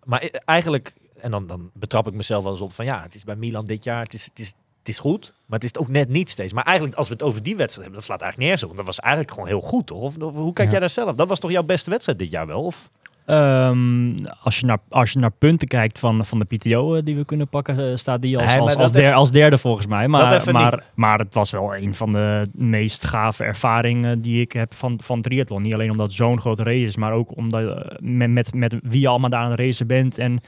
[0.04, 0.92] maar eigenlijk,
[1.22, 3.66] en dan, dan betrap ik mezelf wel eens op van ja, het is bij Milan
[3.66, 6.30] dit jaar, het is, het is, het is goed, maar het is ook net niet
[6.30, 6.52] steeds.
[6.52, 8.76] Maar eigenlijk, als we het over die wedstrijd hebben, dat slaat eigenlijk nergens op.
[8.76, 10.00] Want dat was eigenlijk gewoon heel goed, toch?
[10.02, 10.70] Of, of hoe kijk Ja.
[10.72, 11.14] jij daar zelf?
[11.14, 12.62] Dat was toch jouw beste wedstrijd dit jaar wel?
[12.62, 12.90] Of?
[13.26, 17.16] Ehm, als, je naar, als je naar punten kijkt van, van de PTO eh, die
[17.16, 19.86] we kunnen pakken, eh, staat die als, Nee, als, als, der- even- als derde volgens
[19.86, 20.08] mij.
[20.08, 20.82] Maar, maar, niet.
[20.94, 25.22] maar het was wel een van de meest gave ervaringen die ik heb van, van
[25.22, 25.62] triathlon.
[25.62, 28.76] Niet alleen omdat het zo'n grote race is, maar ook omdat eh, met, met, met
[28.82, 30.18] wie je allemaal daar aan het racen bent.
[30.18, 30.40] En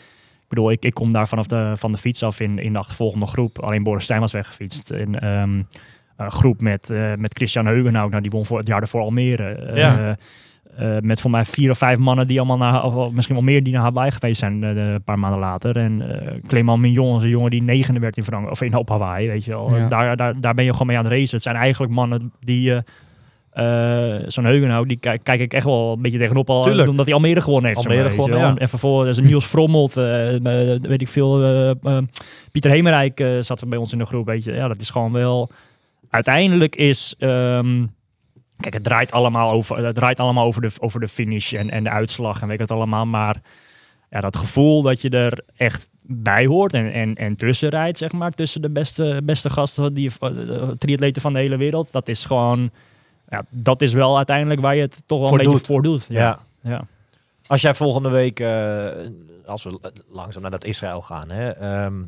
[0.45, 2.79] ik bedoel, ik, ik kom daar vanaf de, van de fiets af in, in de
[2.79, 3.59] achtervolgende groep.
[3.59, 4.91] Alleen Boris Stijn was weggefietst.
[4.91, 5.63] In ehm,
[6.17, 9.49] een groep met, eh, met Christian Heugenhout, nou, die won voor het jaar ervoor Almere.
[9.49, 10.17] Eh, Ja.
[10.77, 13.63] eh, met voor mij vier of vijf mannen die allemaal naar, of misschien wel meer
[13.63, 15.77] die naar Hawaii geweest zijn een paar maanden later.
[15.77, 18.89] En eh Clement Mignon is een jongen die negende werd in Frankrijk, of in op
[18.89, 19.77] Hawaii, weet je wel.
[19.77, 19.89] Ja.
[19.89, 21.35] Daar, daar, daar ben je gewoon mee aan het racen.
[21.35, 22.73] Het zijn eigenlijk mannen die,
[23.55, 26.89] eh zo'n Heugenhout, die kijk, kijk ik echt wel een beetje tegenop al, Tuurlijk.
[26.89, 27.81] omdat hij Almere gewonnen heeft.
[27.81, 28.61] zeg Almere maar, weet je gewonnen, ja.
[28.61, 30.35] En vervolgens is Niels Frommelt, eh,
[30.75, 31.39] eh, weet ik veel,
[32.53, 34.53] Pieter Hemerijk zat er bij ons in de groep, weet je.
[34.53, 35.51] Ja, dat is gewoon wel...
[36.11, 37.15] Uiteindelijk is...
[37.19, 37.85] ehm,
[38.61, 41.85] Kijk, het draait allemaal over, het draait allemaal over, de, over de finish en, en
[41.85, 43.07] de uitslag en weet ik het allemaal.
[43.07, 43.43] Maar
[44.11, 48.13] ja, dat gevoel dat je er echt bij hoort en, en, en tussen rijdt, zeg
[48.13, 50.11] maar, tussen de beste, beste gasten, die
[50.79, 52.71] triatleten van de hele wereld, dat is gewoon,
[53.29, 56.07] ja, dat is wel uiteindelijk waar je het toch wel Voor een beetje voor doet.
[56.09, 56.39] Ja.
[56.61, 56.87] ja.
[57.47, 58.89] Als jij volgende week, eh,
[59.47, 62.03] als we langzaam naar dat Israël gaan, hè, ehm,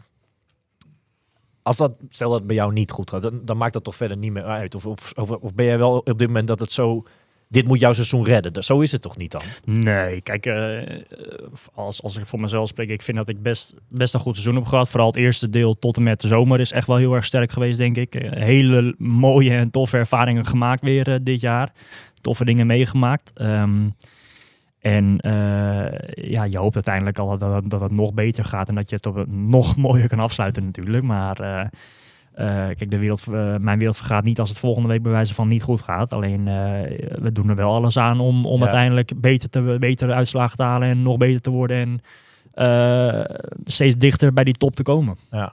[1.62, 3.96] Als dat, stel dat het bij jou niet goed gaat, dan, dan maakt dat toch
[3.96, 4.74] verder niet meer uit.
[4.74, 7.04] Of, of, of, of ben jij wel op dit moment dat het zo,
[7.48, 8.64] dit moet jouw seizoen redden.
[8.64, 9.42] Zo is het toch niet dan?
[9.64, 10.98] Nee, kijk, eh, eh,
[11.74, 14.54] als, als ik voor mezelf spreek, ik vind dat ik best, best een goed seizoen
[14.54, 14.88] heb gehad.
[14.88, 17.52] Vooral het eerste deel tot en met de zomer is echt wel heel erg sterk
[17.52, 18.14] geweest, denk ik.
[18.14, 21.72] Eh, hele mooie en toffe ervaringen gemaakt weer dit jaar.
[22.20, 23.32] Toffe dingen meegemaakt.
[23.34, 23.88] Ehm,
[24.78, 25.18] en
[26.14, 28.98] ja, je hoopt uiteindelijk al dat, dat, dat het nog beter gaat en dat je
[29.00, 31.04] het nog mooier kan afsluiten natuurlijk.
[31.04, 31.70] Maar
[32.44, 35.48] kijk, de wereld, eh, mijn wereld vergaat niet als het volgende week bij wijze van
[35.48, 36.12] niet goed gaat.
[36.12, 36.54] Alleen eh,
[37.20, 38.62] we doen er wel alles aan om, om Ja.
[38.62, 41.76] uiteindelijk beter te, betere uitslagen te halen en nog beter te worden.
[41.76, 42.00] En
[42.52, 45.16] eh, steeds dichter bij die top te komen.
[45.30, 45.52] Ja.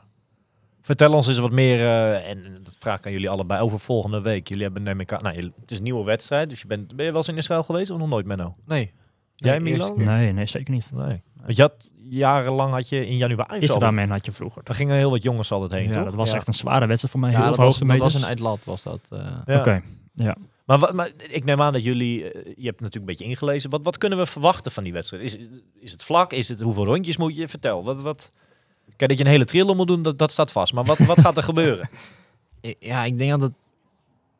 [0.82, 4.22] Vertel ons eens wat meer, eh, en dat vraag ik aan jullie allebei, over volgende
[4.22, 4.48] week.
[4.48, 7.06] Jullie hebben, neem ik aan, nou, het is een nieuwe wedstrijd, dus je bent, ben
[7.06, 8.56] je wel eens in Israël geweest of nog nooit, Menno?
[8.66, 8.92] Nee.
[9.36, 10.06] Jij, Nee, eerste Milo?
[10.06, 10.18] keer.
[10.18, 10.90] Nee, nee, zeker niet.
[10.94, 11.22] Nee.
[11.42, 13.60] Want je had, jarenlang had je in januari...
[13.60, 14.64] Is al- er daar men had je vroeger.
[14.64, 16.04] Daar gingen heel wat jongens altijd heen, Ja, toch?
[16.04, 16.36] dat was Ja.
[16.36, 17.32] echt een zware wedstrijd voor mij.
[17.32, 19.00] Ja, heel dat was, dat was een uitlat, was dat.
[19.10, 19.28] eh.
[19.46, 19.60] Ja.
[19.60, 19.82] Oké.
[20.66, 23.70] Maar, wat, maar ik neem aan dat jullie, eh, je hebt natuurlijk een beetje ingelezen.
[23.70, 25.24] Wat, wat kunnen we verwachten van die wedstrijd?
[25.24, 25.38] Is,
[25.80, 26.32] is het vlak?
[26.34, 27.48] Is het, hoeveel rondjes moet je?
[27.48, 27.84] Vertel.
[27.84, 28.32] Wat, wat,
[28.96, 30.74] kijk, dat je een hele triller moet doen, dat, dat staat vast.
[30.74, 31.90] Maar wat, wat gaat er gebeuren?
[32.80, 33.52] Ja, ik denk dat het...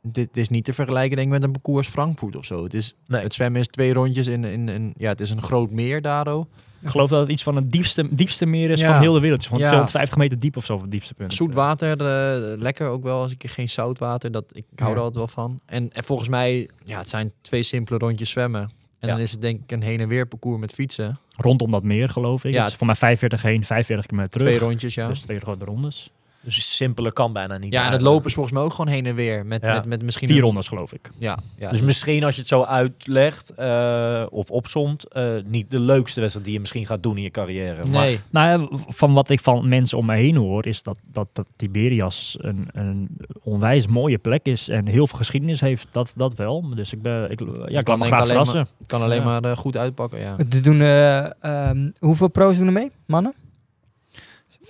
[0.08, 2.64] Dit is niet te vergelijken denk ik, met een parcours Frankfurt of zo.
[2.64, 3.22] Het, is, Nee.
[3.22, 4.94] het zwemmen is twee rondjes in, in, in...
[4.98, 6.48] Ja, het is een groot meer daardoor.
[6.82, 8.92] Ik geloof dat het iets van het diepste, diepste meer is Ja.
[8.92, 9.46] van heel de wereld.
[9.46, 9.66] Van Ja.
[9.66, 11.34] 250 meter diep of zo, het diepste punt.
[11.34, 13.22] Zoet water, eh, lekker ook wel.
[13.22, 14.96] Als ik geen zout water, dat, ik hou Ja.
[14.96, 15.60] er altijd wel van.
[15.66, 18.62] En, en volgens mij, ja, het zijn twee simpele rondjes zwemmen.
[18.62, 19.16] En Ja.
[19.16, 21.18] dan is het denk ik een heen en weer parcours met fietsen.
[21.38, 22.54] Rondom dat meer, geloof ik.
[22.54, 22.64] Ja.
[22.64, 24.56] Het is voor mij 45 heen, 45 kilometer terug.
[24.56, 25.08] Twee rondjes, ja.
[25.08, 26.12] Dus twee grote rondes.
[26.44, 27.74] Dus simpeler kan bijna niet.
[27.74, 29.46] ja, en het lopen is volgens mij ook gewoon heen en weer.
[29.46, 29.74] Met, Ja.
[29.74, 31.10] met, met misschien Vier een- rondes, geloof ik.
[31.18, 35.80] Ja, ja Dus misschien als je het zo uitlegt eh, of opzomt, eh, niet de
[35.80, 37.84] leukste wedstrijd die je misschien gaat doen in je carrière.
[37.88, 40.98] Maar- Nee, Nou ja, van wat ik van mensen om me heen hoor, is dat,
[41.12, 45.88] dat, dat Tiberias een, een onwijs mooie plek is en heel veel geschiedenis heeft.
[45.92, 46.70] Dat, dat wel.
[46.76, 48.60] Dus ik, ben, ik, ja, ik kan me graag alleen verrassen.
[48.60, 49.24] het kan alleen Ja.
[49.40, 50.36] maar eh, goed uitpakken, ja.
[50.50, 53.34] Er doen, eh, ehm, hoeveel pro's doen er mee, mannen?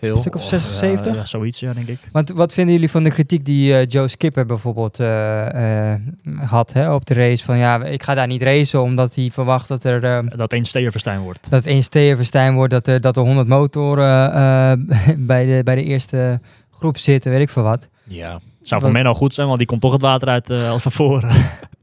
[0.03, 0.15] Veel.
[0.15, 1.15] Een stuk of 60, Ja, 70?
[1.15, 1.99] Ja, zoiets, ja, denk ik.
[2.11, 5.99] Want wat vinden jullie van de kritiek die eh, Joe Skipper bijvoorbeeld eh, eh,
[6.45, 7.43] had hè, op de race?
[7.43, 11.19] Van ja, ik ga daar niet racen omdat hij verwacht dat er Dat één Steerverstijn
[11.19, 11.49] wordt.
[11.49, 14.73] dat één Stevenstein wordt, dat er, dat er 100 motoren eh,
[15.17, 16.39] bij, de, bij de eerste
[16.71, 17.88] groep zitten, weet ik veel wat.
[18.03, 18.30] Ja.
[18.30, 20.81] Zou voor Wat- Menno goed zijn, want die komt toch het water uit eh, als
[20.81, 21.27] van voren.
[21.30, 21.38] Wat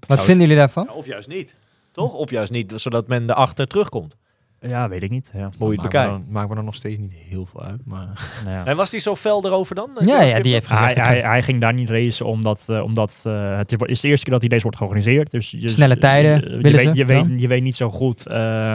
[0.07, 0.91] Zou- vinden jullie daarvan?
[0.93, 1.55] Of juist niet.
[1.93, 2.13] Toch?
[2.15, 4.17] Of juist niet, zodat men erachter terugkomt.
[4.61, 5.31] Ja, weet ik niet.
[5.35, 5.39] Ja.
[5.39, 6.11] Hoe je het Maakt me bekijkt.
[6.11, 8.09] dan- Maakt me dan nog steeds niet heel veel uit, maar...
[8.45, 8.65] Nou ja.
[8.65, 9.91] En was hij zo fel erover dan?
[10.05, 11.07] Ja, ja, die heeft Hij, gezegd.
[11.07, 14.33] hij, hij ging daar niet racen omdat, eh, omdat eh, het is de eerste keer
[14.33, 15.31] dat die race wordt georganiseerd.
[15.31, 17.91] Dus je, Snelle tijden je, willen je, weet, ze je, weet, je weet niet zo
[17.91, 18.75] goed eh,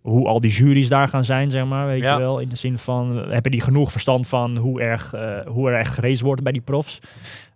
[0.00, 1.86] hoe al die juries daar gaan zijn, zeg maar.
[1.86, 2.12] Weet Ja.
[2.12, 2.38] je wel?
[2.38, 5.94] In de zin van, hebben die genoeg verstand van hoe, erg, eh, hoe er echt
[5.94, 6.98] geraced wordt bij die profs?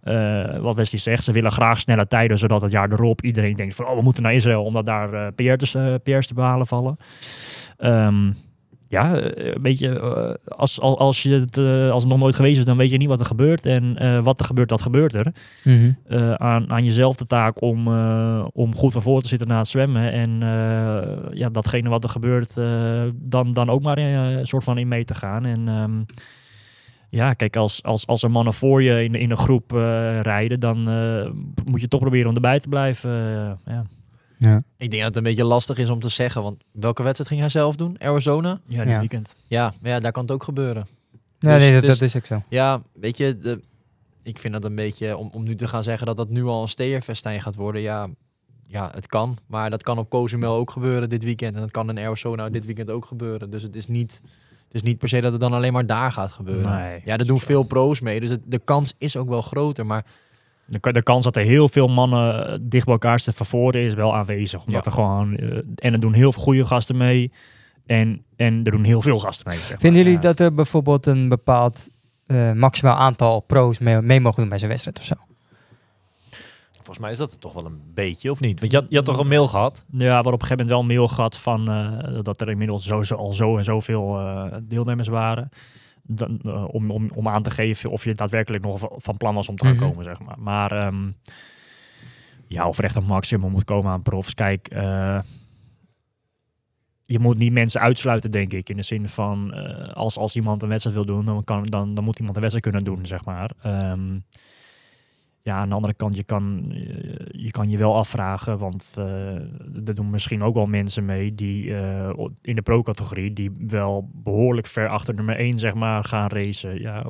[0.00, 3.74] Eh, wat Wesley zegt, ze willen graag snelle tijden, zodat het jaar erop iedereen denkt
[3.74, 6.96] van, oh, we moeten naar Israël, omdat daar eh PR's, eh, PR's te behalen vallen.
[7.76, 8.32] Ehm,
[8.88, 10.00] ja, een beetje,
[10.48, 11.58] als, als, als, je het,
[11.92, 13.66] als het nog nooit geweest is, dan weet je niet wat er gebeurt.
[13.66, 15.34] En wat er gebeurt, dat gebeurt er.
[15.64, 15.92] Mhm.
[16.36, 17.88] Aan, aan jezelf de taak om,
[18.52, 20.12] om goed van voor te zitten na het zwemmen.
[20.12, 20.40] En
[21.32, 22.54] ja, datgene wat er gebeurt,
[23.14, 25.44] dan, dan ook maar een soort van in mee te gaan.
[25.44, 26.00] En ehm,
[27.10, 30.60] ja, kijk, als, als, als er mannen voor je in, in een groep eh, rijden,
[30.60, 31.30] dan eh,
[31.64, 33.10] moet je toch proberen om erbij te blijven.
[33.10, 33.84] eh, ja.
[34.38, 34.62] Ja.
[34.76, 37.40] Ik denk dat het een beetje lastig is om te zeggen, want welke wedstrijd ging
[37.40, 38.00] hij zelf doen?
[38.00, 38.60] Arizona?
[38.66, 38.98] ja, dit Ja.
[38.98, 39.34] weekend.
[39.46, 40.86] Ja, maar ja, daar kan het ook gebeuren.
[41.38, 42.42] Ja, Dus nee, dat, is- dat is ook zo.
[42.48, 43.60] Ja, weet je, de,
[44.22, 46.62] ik vind dat een beetje, om, om nu te gaan zeggen dat dat nu al
[46.62, 48.08] een steerfestijn gaat worden, ja,
[48.66, 49.38] ja, het kan.
[49.46, 51.54] Maar dat kan op Cozumel ook gebeuren dit weekend.
[51.54, 53.50] En dat kan in Arizona dit weekend ook gebeuren.
[53.50, 54.20] Dus het is niet,
[54.70, 56.72] is niet per se dat het dan alleen maar daar gaat gebeuren.
[56.80, 59.86] Nee, ja, er doen veel pro's mee, dus het, de kans is ook wel groter.
[59.86, 60.04] Maar
[60.64, 63.46] De, ka- de kans dat er heel veel mannen eh, dicht bij elkaar staan van
[63.46, 64.64] voren is wel aanwezig.
[64.64, 64.90] Omdat Ja.
[64.90, 67.32] er gewoon, eh, en er doen heel veel goede gasten mee.
[67.86, 69.58] En, en er doen heel veel gasten mee.
[69.58, 69.78] Zeg maar.
[69.78, 70.20] Vinden jullie Ja.
[70.22, 71.88] dat er bijvoorbeeld een bepaald
[72.26, 75.14] eh, maximaal aantal pro's mee, mee mogen doen bij zijn wedstrijd of zo?
[76.90, 78.60] Volgens mij is dat het toch wel een beetje, of niet?
[78.60, 79.84] Want je had, je had toch een mail gehad?
[79.90, 82.84] Ja, waar op een gegeven moment wel een mail gehad van eh, dat er inmiddels
[82.84, 85.48] zo, zo, al zo en zoveel eh deelnemers waren.
[86.02, 89.48] Dan, eh, om, om, om aan te geven of je daadwerkelijk nog van- plan was
[89.48, 89.84] om te gaan Mhm.
[89.84, 90.38] komen, zeg maar.
[90.38, 91.10] Maar ehm,
[92.46, 94.34] ja, of er echt een maximum moet komen aan profs.
[94.34, 94.68] Kijk,
[97.04, 98.68] je moet niet mensen uitsluiten, denk ik.
[98.68, 99.52] In de zin van,
[99.94, 102.74] als, als iemand een wedstrijd wil doen, dan, kan, dan, dan moet iemand een wedstrijd
[102.74, 103.50] kunnen doen, zeg maar.
[103.62, 104.18] Ehm,
[105.42, 106.78] Ja, aan de andere kant, je kan eh,
[107.30, 109.34] je, kan je wel afvragen, want eh
[109.86, 112.10] er doen misschien ook wel mensen mee die eh,
[112.42, 116.80] in de pro-categorie, die wel behoorlijk ver achter nummer 1 zeg maar, gaan racen.
[116.80, 117.06] Ja,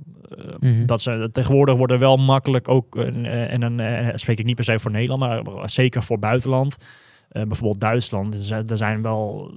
[0.61, 0.87] Mhm.
[0.87, 3.81] dat ze, tegenwoordig worden wel makkelijk ook, en dan
[4.19, 6.77] spreek ik niet per se voor Nederland, maar zeker voor buitenland.
[7.29, 9.53] Bijvoorbeeld Duitsland, er zijn, wel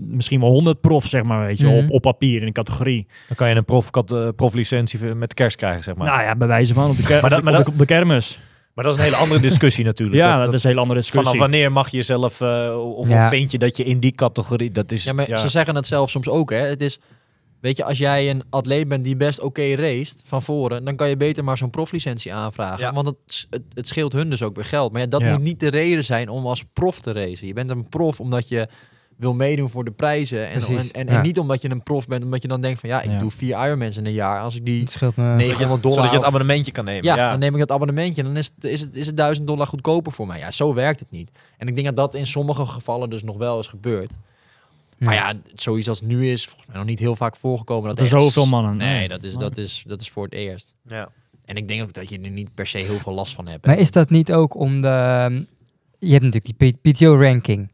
[0.00, 1.76] misschien wel 100 profs, zeg maar, weet je, Mhm.
[1.76, 3.06] op, op papier in een categorie.
[3.28, 6.06] Dan kan je een prof, uh, proflicentie met kerst krijgen, zeg maar.
[6.06, 7.72] Nou ja, bij wijze van op de, ker- Maar dat- op de- maar op de,
[7.72, 8.40] op de kermis.
[8.74, 10.16] Maar dat is een hele andere discussie natuurlijk.
[10.22, 11.24] Ja, dat, is een hele andere discussie.
[11.32, 13.28] Vanaf wanneer mag je jezelf, eh, of, Ja.
[13.28, 15.04] vind je dat je in die categorie, dat is...
[15.04, 16.56] Ja, maar ze zeggen het zelf soms ook, hè.
[16.58, 16.98] Het is,
[17.60, 21.08] weet je, als jij een atleet bent die best oké raced van voren, dan kan
[21.08, 22.78] je beter maar zo'n proflicentie aanvragen.
[22.86, 22.92] Ja.
[22.92, 24.92] Want het, het, het scheelt hun dus ook weer geld.
[24.92, 25.30] Maar ja, dat Ja.
[25.32, 27.46] moet niet de reden zijn om als prof te racen.
[27.46, 28.68] Je bent een prof omdat je
[29.16, 30.48] wil meedoen voor de prijzen.
[30.50, 31.12] En, en, en, ja.
[31.16, 33.18] en niet omdat je een prof bent, omdat je dan denkt van ja, ik Ja.
[33.18, 34.40] doe vier Ironmans in een jaar.
[34.40, 35.22] Als ik die me...
[35.22, 35.96] 900 dollar...
[35.96, 37.04] Zodat je het abonnementje kan nemen.
[37.04, 39.16] ja, Ja, dan neem ik het abonnementje en dan is het, is, het, is het
[39.16, 40.38] 1000 dollar goedkoper voor mij.
[40.38, 41.30] Ja, zo werkt het niet.
[41.58, 44.12] En ik denk dat dat in sommige gevallen dus nog wel is gebeurd.
[44.98, 47.88] Maar ja, zoiets als het nu is, volgens mij nog niet heel vaak voorgekomen.
[47.88, 50.32] Dat, Dat er zoveel mannen- Nee, dat is, Maar- dat, is, dat is voor het
[50.32, 50.72] eerst.
[50.86, 51.08] Ja.
[51.44, 53.66] En ik denk ook dat je er niet per se heel veel last van hebt.
[53.66, 54.88] Maar is dat niet ook om de...
[55.98, 57.68] Je hebt natuurlijk die PTO-ranking.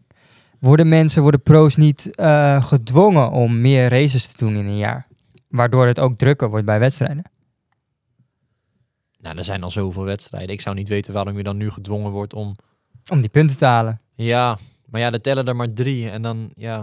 [0.61, 5.07] Worden mensen, worden pro's niet eh, gedwongen om meer races te doen in een jaar?
[5.49, 7.23] Waardoor het ook drukker wordt bij wedstrijden.
[9.19, 10.51] Nou, er zijn al zoveel wedstrijden.
[10.51, 12.57] Ik zou niet weten waarom je dan nu gedwongen wordt om...
[13.09, 14.01] Om die punten te halen.
[14.15, 16.11] Ja, maar ja, er tellen er maar drie.
[16.11, 16.77] En dan, ja...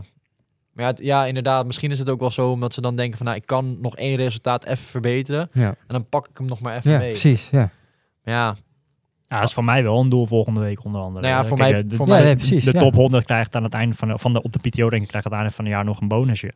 [0.73, 3.17] Maar ja, het- ja, inderdaad, misschien is het ook wel zo omdat ze dan denken
[3.17, 3.25] van...
[3.25, 5.49] Nou, ik kan nog één resultaat even verbeteren.
[5.53, 7.09] Ja, En dan pak ik hem nog maar even ja mee.
[7.11, 7.49] precies.
[7.49, 7.69] Ja.
[8.23, 8.55] Maar ja,
[9.29, 11.27] Ja, dat is voor mij wel een doel volgende week onder andere.
[11.27, 12.79] Nou ja, voor kijk, mij- eh, de, voor de- mij- Ja, nee, precies, de ja.
[12.79, 15.07] top 100 krijgt aan het einde van de, van de op de PTO denk ik
[15.07, 16.51] krijgt aan het einde van het jaar nog een bonusje.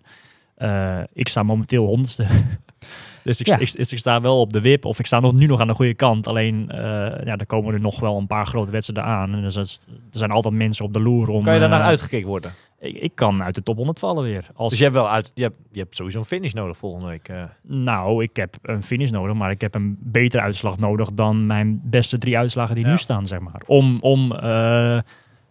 [0.56, 2.26] Eh, ik sta momenteel honderdste.
[3.24, 3.58] dus, ik, Ja.
[3.58, 5.68] ik, dus ik sta wel op de wip of ik sta nog, nu nog aan
[5.68, 6.28] de goede kant.
[6.28, 6.80] Alleen eh,
[7.26, 9.34] ja, er komen er nog wel een paar grote wedstrijden aan.
[9.34, 9.68] En dus er
[10.12, 11.44] zijn altijd mensen op de loer om.
[11.44, 12.54] Kan je daarnaar eh, uitgekeken worden?
[12.82, 14.48] Ik, ik kan uit de top 100 vallen weer.
[14.56, 17.08] Als, Dus je hebt wel uit, je hebt, je hebt sowieso een finish nodig volgende
[17.08, 17.28] week.
[17.28, 17.44] eh.
[17.62, 21.82] Nou, ik heb een finish nodig, maar ik heb een betere uitslag nodig dan mijn
[21.84, 22.92] beste drie uitslagen die Ja.
[22.92, 23.62] nu staan, zeg maar.
[23.66, 24.98] Om, om eh,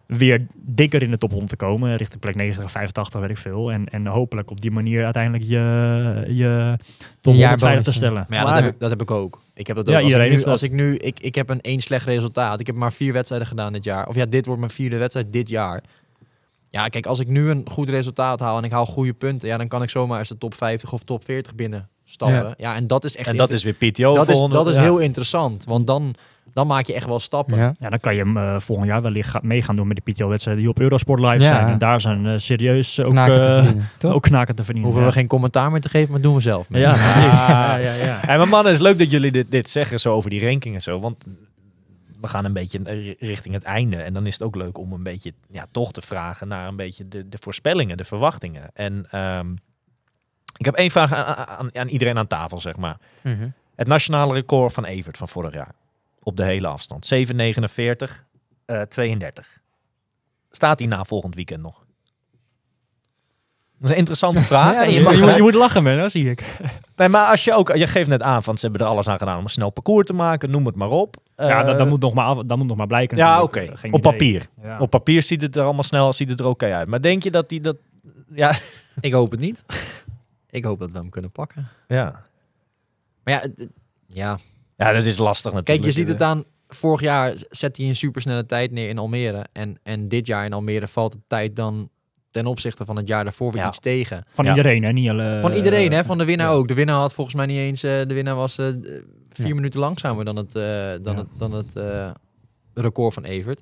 [0.05, 3.71] weer dikker in de top 100 te komen, richting plek 90, 85, weet ik veel.
[3.71, 5.57] En, en hopelijk op die manier uiteindelijk je,
[6.27, 6.77] je
[7.21, 7.91] top 100 veilig te jaarbonusje.
[7.91, 8.25] stellen.
[8.29, 9.41] Maar ja, dat heb, ik, dat heb ik ook.
[9.53, 10.03] Ik heb dat Ja, ook.
[10.03, 12.59] als, ik iedereen nu, als ik nu, ik, ik heb een één slecht resultaat.
[12.59, 14.07] Ik heb maar vier wedstrijden gedaan dit jaar.
[14.07, 15.83] Of ja, dit wordt mijn vierde wedstrijd dit jaar.
[16.71, 19.57] Ja, kijk, als ik nu een goed resultaat haal en ik haal goede punten, ja,
[19.57, 22.53] dan kan ik zomaar eens de top 50 of top 40 binnen stappen.
[22.57, 24.81] Ja, en dat is echt En dat is weer PTO dat is, dat is ja.
[24.81, 26.15] heel interessant, want dan,
[26.53, 27.57] dan maak je echt wel stappen.
[27.57, 27.73] Ja.
[27.79, 30.11] Ja, dan kan je hem eh, volgend jaar wellicht ga- mee gaan doen met de
[30.11, 31.47] PTO-wedstrijden die op Eurosport live Ja.
[31.47, 31.67] zijn.
[31.67, 34.91] En daar zijn eh, serieus ook, Knaken te eh, ook knaken te verdienen.
[34.91, 35.13] Hoeven ja.
[35.13, 36.67] we geen commentaar meer te geven, maar doen we zelf.
[36.69, 37.47] Ja, precies.
[37.47, 38.19] Ja, ja, ja.
[38.21, 40.75] Hey, maar mannen, het is leuk dat jullie dit, dit zeggen zo over die ranking
[40.75, 40.99] en zo.
[40.99, 41.23] Want
[42.21, 43.97] we gaan een beetje eh, richting het einde.
[43.97, 46.75] En dan is het ook leuk om een beetje ja, toch te vragen naar een
[46.75, 48.69] beetje de, de voorspellingen, de verwachtingen.
[48.73, 49.51] En ehm,
[50.57, 52.97] ik heb één vraag aan, aan, aan iedereen aan tafel, zeg maar.
[53.21, 53.49] Mhm.
[53.75, 55.75] Het nationale record van Evert van vorig jaar.
[56.23, 57.13] Op de hele afstand.
[57.13, 58.25] 7,49,
[58.65, 59.61] eh 32.
[60.51, 61.85] Staat hij na volgend weekend nog?
[63.81, 64.73] Dat is een interessante vraag.
[64.75, 66.29] Ja, En dat je is mag je, moet, gelijk- je moet lachen, man, dat zie
[66.29, 66.57] ik.
[66.95, 69.17] Nee, maar als je ook, je geeft net aan van ze hebben er alles aan
[69.17, 71.15] gedaan om een snel parcours te maken, noem het maar op.
[71.37, 73.17] ja, dat, Eh, dat, moet nog maar af, dat moet nog maar blijken.
[73.17, 73.73] Ja, oké.
[73.91, 74.47] Op papier.
[74.63, 74.79] Ja.
[74.79, 76.87] Op papier ziet het er allemaal snel, ziet het er oké uit.
[76.87, 77.75] Maar denk je dat die dat,
[78.33, 78.53] ja,
[79.01, 79.65] Ik hoop het niet.
[80.49, 81.67] ik hoop dat we hem kunnen pakken.
[81.87, 82.23] ja,
[83.23, 83.43] Maar ja,
[84.07, 84.37] ja,
[84.77, 85.81] ja, dat is lastig natuurlijk.
[85.81, 86.43] Kijk, je ziet het aan.
[86.67, 89.45] Vorig jaar zet hij een supersnelle tijd neer in Almere.
[89.51, 91.89] En, en dit jaar in Almere valt de tijd dan
[92.31, 93.67] ten opzichte van het jaar daarvoor weer Ja.
[93.67, 94.25] iets tegen.
[94.29, 94.51] Van Ja.
[94.55, 94.91] iedereen, hè?
[94.91, 96.03] Niet alle, Van iedereen, hè?
[96.03, 96.53] Van de winnaar ja.
[96.53, 96.67] ook.
[96.67, 97.83] De winnaar had volgens mij niet eens.
[97.83, 98.67] eh, de winnaar was eh,
[99.29, 99.53] vier Ja.
[99.55, 100.63] minuten langzamer dan het, eh,
[101.01, 101.15] dan Ja.
[101.15, 102.11] het, dan het eh,
[102.73, 103.61] record van Evert.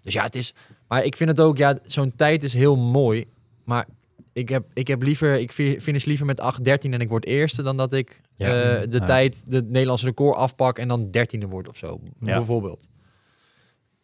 [0.00, 0.54] Dus ja, het is.
[0.88, 3.24] Maar ik vind het ook, ja, zo'n tijd is heel mooi.
[3.64, 3.86] Maar
[4.32, 7.62] ik heb, ik heb liever, ik fi- finish liever met 8-13 en ik word eerste
[7.62, 8.46] dan dat ik Ja.
[8.46, 9.04] eh, de Ja.
[9.04, 12.00] tijd, de Nederlandse record afpak en dan dertiende word of zo.
[12.20, 12.34] Ja.
[12.34, 12.88] Bijvoorbeeld.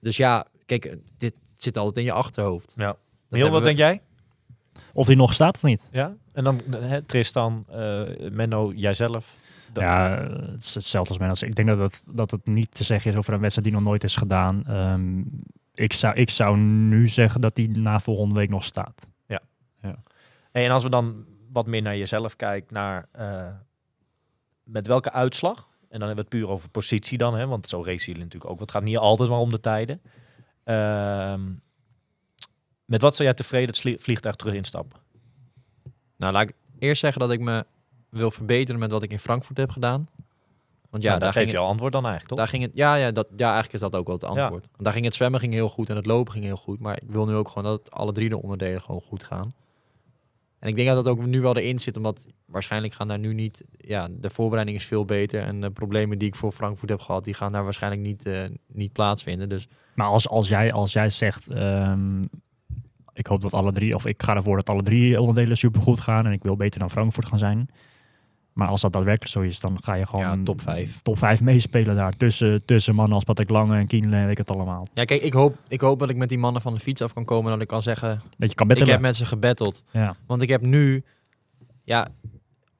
[0.00, 2.72] Dus ja, kijk, dit zit altijd in je achterhoofd.
[2.76, 2.96] Ja.
[3.38, 4.00] Heel, wat we- denk jij?
[4.92, 5.80] Of die nog staat of niet.
[5.90, 6.14] Ja.
[6.32, 9.36] En dan hè, Tristan, eh, Menno, jijzelf.
[9.72, 11.28] Dan- Ja, het is hetzelfde als.
[11.28, 13.76] Als ik denk dat het, dat het niet te zeggen is over een wedstrijd die
[13.76, 14.64] nog nooit is gedaan.
[14.66, 15.18] Ehm,
[15.74, 19.06] ik, zou, ik zou nu zeggen dat die na volgende week nog staat.
[20.52, 23.46] Hey, en als we dan wat meer naar jezelf kijken, naar eh,
[24.64, 25.68] met welke uitslag?
[25.80, 27.46] En dan hebben we het puur over positie dan, hè?
[27.46, 28.60] want zo racen jullie natuurlijk ook.
[28.60, 30.00] Het gaat niet altijd maar om de tijden.
[30.64, 31.40] Ehm,
[32.84, 35.00] met wat zou jij tevreden het vliegtuig terug instappen?
[36.16, 37.66] Nou, laat ik eerst zeggen dat ik me
[38.08, 40.08] wil verbeteren met wat ik in Frankfurt heb gedaan.
[40.90, 42.38] Want Ja, ja, daar geef ging je al antwoord dan eigenlijk, toch?
[42.38, 44.68] daar ging het, ja, ja, dat, ja, eigenlijk is dat ook wel het antwoord.
[44.70, 46.80] Want daar ging het zwemmen ging heel goed en het lopen ging heel goed.
[46.80, 49.52] Maar ik wil nu ook gewoon dat het alle drie de onderdelen gewoon goed gaan.
[50.58, 53.34] En ik denk dat dat ook nu wel erin zit, omdat waarschijnlijk gaan daar nu
[53.34, 53.64] niet...
[53.76, 57.24] Ja, de voorbereiding is veel beter en de problemen die ik voor Frankfurt heb gehad,
[57.24, 59.48] die gaan daar waarschijnlijk niet, eh, niet plaatsvinden.
[59.48, 62.24] Dus Maar als, als, jij, als jij zegt, ehm,
[63.14, 66.26] ik hoop dat alle drie, of ik ga ervoor dat alle drie onderdelen supergoed gaan
[66.26, 67.68] en ik wil beter dan Frankfurt gaan zijn.
[68.52, 71.00] Maar als dat daadwerkelijk zo is, dan ga je gewoon ja, top 5.
[71.02, 72.12] top 5 meespelen daar.
[72.12, 74.86] Tussen, tussen mannen als Patrick Lange en Kienle en weet ik het allemaal.
[74.94, 77.12] Ja, kijk, ik hoop, ik hoop dat ik met die mannen van de fiets af
[77.12, 78.08] kan komen en dat ik kan zeggen,
[78.38, 78.92] Dat je kan ik bettelen.
[78.92, 79.82] heb met ze gebatteld.
[79.90, 80.16] Ja.
[80.26, 81.04] Want ik heb nu,
[81.84, 82.08] ja,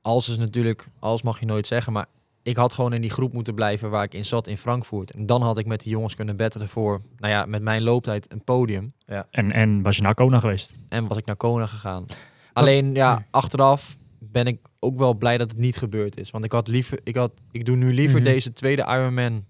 [0.02, 2.06] als is natuurlijk, als mag je nooit zeggen, maar
[2.43, 5.10] ik had gewoon in die groep moeten blijven waar ik in zat in Frankfurt.
[5.10, 8.32] En dan had ik met die jongens kunnen battelen voor, nou ja, met mijn looptijd
[8.32, 8.93] een podium.
[9.31, 10.74] En, en was je naar Kona geweest?
[10.89, 12.05] En was ik naar Kona gegaan.
[12.52, 16.31] Alleen, ja, achteraf ben ik ook wel blij dat het niet gebeurd is.
[16.31, 18.28] Want ik had liever, ik had, ik doe nu liever Mhm.
[18.28, 19.43] deze tweede Ironman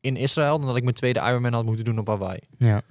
[0.00, 2.38] in Israël dan dat ik mijn tweede Ironman had moeten doen op Hawaii.
[2.58, 2.82] Ja.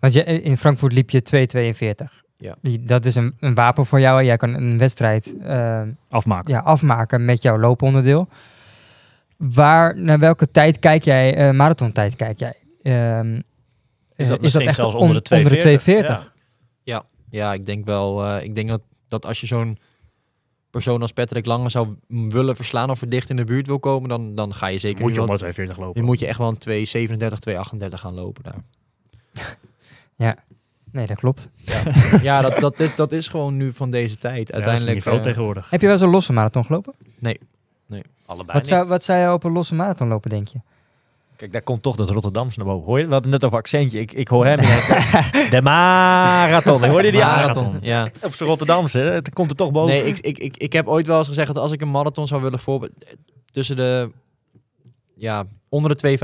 [0.00, 2.24] Want je, in Frankfurt liep je 2,42.
[2.38, 2.56] Ja.
[2.80, 4.24] Dat is een, een wapen voor jou.
[4.24, 6.54] Jij kan een wedstrijd eh, Afmaken.
[6.54, 8.28] ja, afmaken met jouw looponderdeel.
[9.36, 12.54] Waar, naar welke tijd kijk jij, eh marathontijd kijk jij?
[12.82, 13.40] Ehm,
[14.16, 15.82] Is dat eh, misschien zelfs onder de on- 240?
[15.82, 16.34] 240?
[16.82, 17.04] Ja.
[17.30, 18.24] Ja, ik denk wel.
[18.26, 19.78] eh, ik denk dat, dat als je zo'n
[20.70, 24.08] persoon als Patrick Lange zou willen verslaan of er dicht in de buurt wil komen,
[24.08, 25.94] dan, dan ga je zeker Moet je onder 240 lopen.
[26.00, 28.62] dan moet je echt wel een 237, 238 gaan lopen daar.
[30.92, 31.48] Nee, dat klopt.
[32.22, 34.48] ja, dat, dat, is, dat is gewoon nu van deze tijd.
[34.48, 35.06] Ja, dat is Uiteindelijk.
[35.06, 35.70] eh, tegenwoordig.
[35.70, 36.94] Heb je wel eens een losse marathon gelopen?
[37.88, 38.66] Allebei Wat niet.
[38.68, 40.58] zou, wat zou je op een losse marathon lopen, denk je?
[41.36, 42.86] Kijk, daar komt toch dat Rotterdamse naar boven.
[42.86, 43.06] Hoor je?
[43.06, 44.00] We hadden net over accentje.
[44.00, 44.58] Ik, ik hoor hem.
[45.50, 46.84] de marathon.
[46.84, 47.20] Hoorde je die?
[47.20, 47.78] Marathon.
[47.80, 48.10] Ja.
[48.22, 48.98] Op zijn Rotterdamse.
[48.98, 49.10] hè?
[49.10, 49.94] Het komt er toch boven.
[49.94, 52.26] Nee, ik, ik, ik, ik heb ooit wel eens gezegd dat als ik een marathon
[52.26, 52.88] zou willen voor
[53.50, 54.10] tussen de
[55.14, 56.18] ja, onder de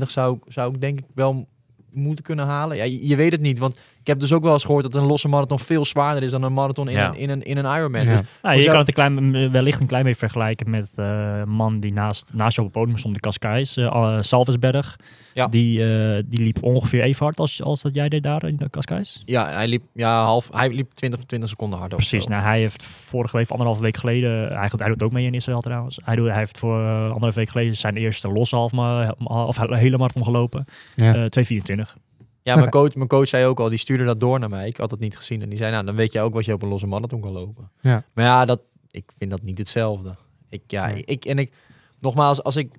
[0.00, 1.46] 2,25 zou, ik- zou ik denk ik wel
[1.92, 2.76] moeten kunnen halen.
[2.76, 3.78] Ja, je, je weet het niet, want
[4.08, 6.52] heb dus ook wel eens gehoord dat een losse marathon veel zwaarder is dan een
[6.52, 7.08] marathon in, Ja.
[7.08, 8.04] een, in, een, in een Ironman.
[8.04, 8.16] Ja.
[8.16, 11.38] Dus Nou, je zou- kan het een klein, wellicht een klein beetje vergelijken met eh,
[11.40, 14.96] een man die naast, naast je op het podium stond, de Cascais, eh Salvesberg.
[15.34, 15.46] Ja.
[15.48, 18.70] Die, eh, die liep ongeveer even hard als, als dat jij deed daar in de
[18.70, 19.22] Cascais.
[19.24, 21.96] ja, hij liep, ja, half, hij liep 20, 20 seconden harder.
[21.98, 25.12] Precies, nou, hij heeft vorige week, of anderhalve week geleden, hij, doet- hij doet ook
[25.12, 25.98] mee in Israël trouwens.
[26.04, 29.56] Hij, doet, hij heeft voor eh, anderhalve week geleden zijn eerste losse half, ma- of
[29.70, 30.64] hele marathon gelopen.
[30.94, 31.04] Ja.
[31.04, 31.96] Eh 224.
[32.42, 34.66] Ja, mijn, coach, mijn coach zei ook al, die stuurde dat door naar mij.
[34.66, 35.42] Ik had het niet gezien.
[35.42, 37.32] En die zei, nou, dan weet je ook wat je op een losse marathon kan
[37.32, 37.70] lopen.
[37.80, 38.04] Ja.
[38.12, 38.60] Maar ja, dat,
[38.90, 40.14] ik vind dat niet hetzelfde.
[40.48, 41.04] Ik, ja, Nee.
[41.04, 41.52] ik, en ik,
[41.98, 42.74] nogmaals, als ik,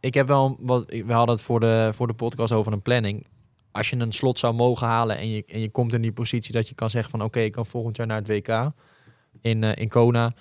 [0.00, 3.26] ik heb wel, wat, we hadden het voor de, voor de podcast over een planning.
[3.72, 6.52] Als je een slot zou mogen halen en je, en je komt in die positie
[6.52, 8.72] dat je kan zeggen van, oké, ik kan volgend jaar naar het WK
[9.40, 10.34] in, eh, in Kona.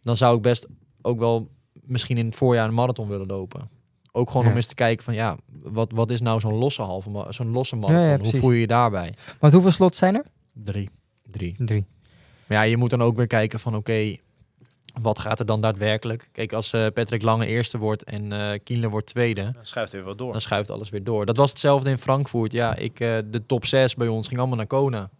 [0.00, 0.66] Dan zou ik best
[1.02, 3.70] ook wel misschien in het voorjaar een marathon willen lopen.
[4.12, 4.50] Ook gewoon Ja.
[4.50, 7.76] om eens te kijken van, ja, wat, wat is nou zo'n losse halve, zo'n losse
[7.76, 8.30] marathon?
[8.30, 9.14] Hoe voel je je daarbij?
[9.40, 10.24] Want hoeveel slots zijn er?
[10.52, 10.90] Drie.
[11.30, 11.54] Drie.
[11.58, 11.84] Drie.
[12.46, 14.16] Maar ja, je moet dan ook weer kijken van oké,
[15.02, 16.28] wat gaat er dan daadwerkelijk?
[16.32, 20.00] Kijk, als eh, Patrick Lange eerste wordt en eh Kienle wordt tweede, Dan schuift hij
[20.00, 20.32] weer wat door.
[20.32, 21.26] dan schuift alles weer door.
[21.26, 22.52] Dat was hetzelfde in Frankfurt.
[22.52, 25.10] Ja, ik, eh, de top 6 bij ons ging allemaal naar Kona.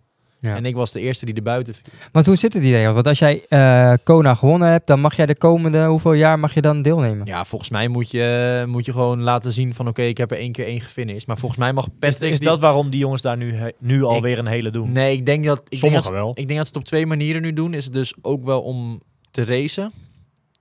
[0.43, 0.55] Ja.
[0.57, 1.93] En ik was de eerste die er buiten viel.
[2.13, 2.95] Want hoe zitten die regels?
[2.95, 6.55] Want als jij eh, Kona gewonnen hebt, dan mag jij de komende hoeveel jaar mag
[6.55, 7.27] je dan deelnemen?
[7.27, 10.37] Ja, volgens mij moet je, moet je gewoon laten zien van oké, ik heb er
[10.39, 11.27] één keer één gefinished.
[11.27, 12.31] Maar volgens mij mag Is, Patrick...
[12.31, 14.93] is die- dat waarom die jongens daar nu, he- nu alweer een hele doen?
[14.93, 15.59] Nee, ik denk dat...
[15.59, 16.31] Ik denk Sommigen dat, wel.
[16.35, 17.75] Ik denk dat ze het op twee manieren nu doen.
[17.75, 19.01] Is het dus ook wel om
[19.31, 19.93] te racen.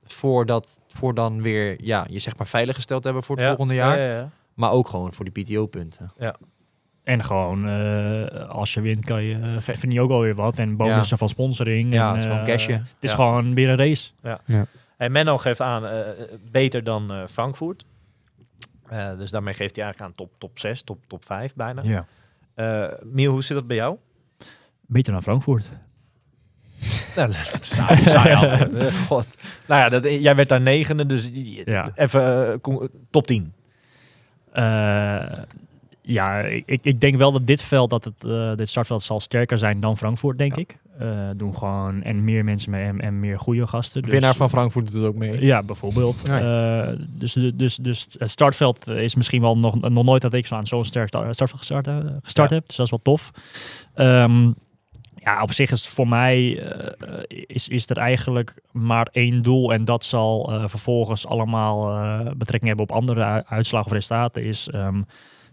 [0.06, 3.44] Voor, dat, voor dan weer ja, je zeg maar veilig gesteld te hebben voor het
[3.46, 4.00] Ja, volgende jaar.
[4.00, 4.30] ja, ja, ja.
[4.54, 6.12] Maar ook gewoon voor die PTO-punten.
[7.10, 10.58] En gewoon, eh, als je wint, kan je, uh, vind je ook alweer wat.
[10.60, 11.94] En bonussen van sponsoring.
[11.94, 12.72] Ja, en, het is gewoon eh, cashje.
[12.74, 13.16] Het is Ja.
[13.16, 14.12] gewoon weer een race.
[14.98, 16.00] En Menno geeft aan, eh,
[16.52, 17.86] beter dan eh, Frankfurt.
[18.88, 21.82] Eh, dus daarmee geeft hij eigenlijk aan top, top 6, top, top 5 bijna.
[21.84, 22.06] Ja.
[22.56, 23.98] Eh Miel, hoe zit dat bij jou?
[24.86, 25.66] Beter dan Frankfurt.
[27.16, 28.74] Nou, dat is saai, saai altijd.
[28.74, 29.28] Eh, God.
[29.68, 31.30] Nou ja, dat, jij werd daar negende, dus
[31.66, 31.92] Ja.
[31.96, 33.54] even eh, top 10.
[34.52, 35.32] Eh,
[36.10, 39.58] ja, ik, ik denk wel dat dit veld, dat het, eh, dit startveld zal sterker
[39.58, 40.78] zijn dan Frankfurt, denk ik.
[41.00, 44.02] Eh, doen gewoon en meer mensen mee en, en meer goede gasten.
[44.02, 45.46] Dus- winnaar van Frankfurt doet ook mee.
[45.46, 46.16] Ja, bijvoorbeeld.
[46.24, 46.88] Ja.
[46.88, 50.56] Eh, dus, dus, dus het startveld is misschien wel nog, nog nooit dat ik zo
[50.56, 51.88] aan zo'n sterk sta- startveld gestart,
[52.24, 52.56] gestart Ja.
[52.56, 52.68] heb.
[52.68, 53.32] Dus dat is wel tof.
[53.94, 54.52] Ehm,
[55.16, 56.48] ja, op zich is het voor mij
[57.28, 59.74] is, is er eigenlijk maar één doel.
[59.74, 61.80] En dat zal vervolgens allemaal
[62.38, 64.44] betrekking hebben op andere uitslagen of resultaten.
[64.44, 65.02] Is ehm,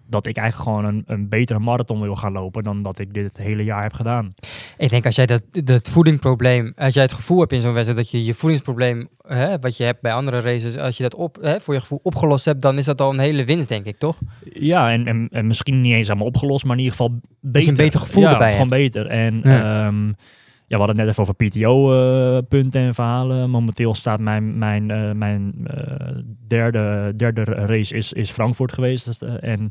[0.08, 3.24] dat ik eigenlijk gewoon een, een betere marathon wil gaan lopen dan dat ik dit
[3.24, 4.34] het hele jaar heb gedaan.
[4.76, 8.00] Ik denk als jij dat, dat voedingprobleem, als jij het gevoel hebt in zo'n wedstrijd
[8.00, 11.38] dat je je voedingsprobleem, hè, wat je hebt bij andere races, als je dat op,
[11.40, 13.98] hè, voor je gevoel opgelost hebt, dan is dat al een hele winst, denk ik,
[13.98, 14.18] toch?
[14.52, 17.68] Ja, en, en, en misschien niet eens helemaal opgelost, maar in ieder geval beter.
[17.68, 18.82] een beter gevoel ja, erbij gewoon hebt.
[18.82, 19.06] beter.
[19.06, 19.56] En Ja.
[19.56, 19.92] ja.
[20.68, 23.50] Ja, we hadden het net even over PTO-punten en verhalen.
[23.50, 26.16] Momenteel staat mijn, mijn, eh, mijn eh,
[26.46, 29.04] derde, derde race is, is Frankfurt geweest.
[29.04, 29.70] Dus, eh, en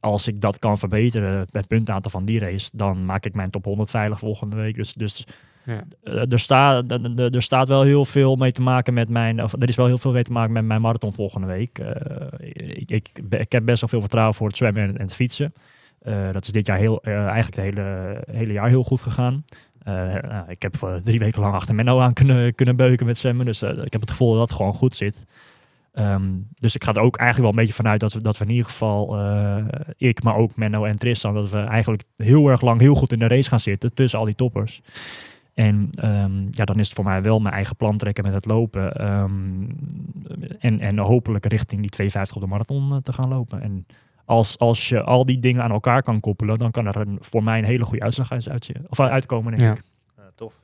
[0.00, 3.64] als ik dat kan verbeteren, het puntaantal van die race, dan maak ik mijn top
[3.64, 4.74] 100 veilig volgende week.
[4.74, 5.26] Dus, dus
[5.64, 5.84] Ja.
[6.02, 9.68] eh, er, staat, er- staat wel heel veel mee te maken met mijn, of er
[9.68, 11.78] is wel heel veel mee te maken met mijn marathon volgende week.
[11.78, 12.48] Eh,
[12.78, 15.52] ik, ik, ik heb best wel veel vertrouwen voor het zwemmen en, en het fietsen.
[15.98, 19.44] Eh, dat is dit jaar heel, eh, eigenlijk het hele, hele jaar heel goed gegaan.
[19.84, 19.94] Eh,
[20.30, 23.46] nou, ik heb voor drie weken lang achter Menno aan kunnen, kunnen beuken met zwemmen.
[23.46, 25.24] Dus eh, ik heb het gevoel dat het gewoon goed zit.
[25.92, 28.44] Ehm, dus ik ga er ook eigenlijk wel een beetje vanuit dat we, dat we
[28.44, 29.64] in ieder geval, eh,
[29.96, 33.18] ik, maar ook Menno en Tristan, dat we eigenlijk heel erg lang heel goed in
[33.18, 34.82] de race gaan zitten tussen al die toppers.
[35.54, 38.46] En ehm, ja, dan is het voor mij wel mijn eigen plan trekken met het
[38.46, 38.92] lopen.
[38.92, 39.30] ehm,
[40.58, 43.62] en, en hopelijk richting die 52 op de marathon eh, te gaan lopen.
[43.62, 43.86] En
[44.24, 47.42] als, als je al die dingen aan elkaar kan koppelen, dan kan er een, voor
[47.42, 49.72] mij een hele goede uitslag uit, of uitkomen, denk Ja.
[49.72, 49.82] ik.
[50.16, 50.54] Ja, tof.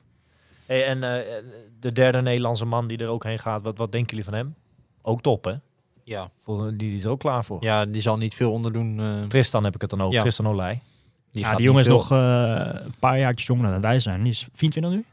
[0.65, 1.43] Hey, en eh,
[1.79, 4.55] de derde Nederlandse man die er ook heen gaat, wat, wat denken jullie van hem?
[5.01, 5.53] Ook top, hè?
[6.03, 6.29] Ja.
[6.43, 7.63] Voor, die is er ook klaar voor.
[7.63, 8.99] ja, die zal niet veel onderdoen.
[8.99, 10.13] eh, Tristan heb ik het dan over.
[10.13, 10.21] Ja.
[10.21, 10.79] Tristan Olij.
[11.31, 12.17] die ja, gaat die jongen is nog eh,
[12.73, 14.23] een paar jaartjes jonger dan wij zijn.
[14.23, 15.05] Die is 24 nu.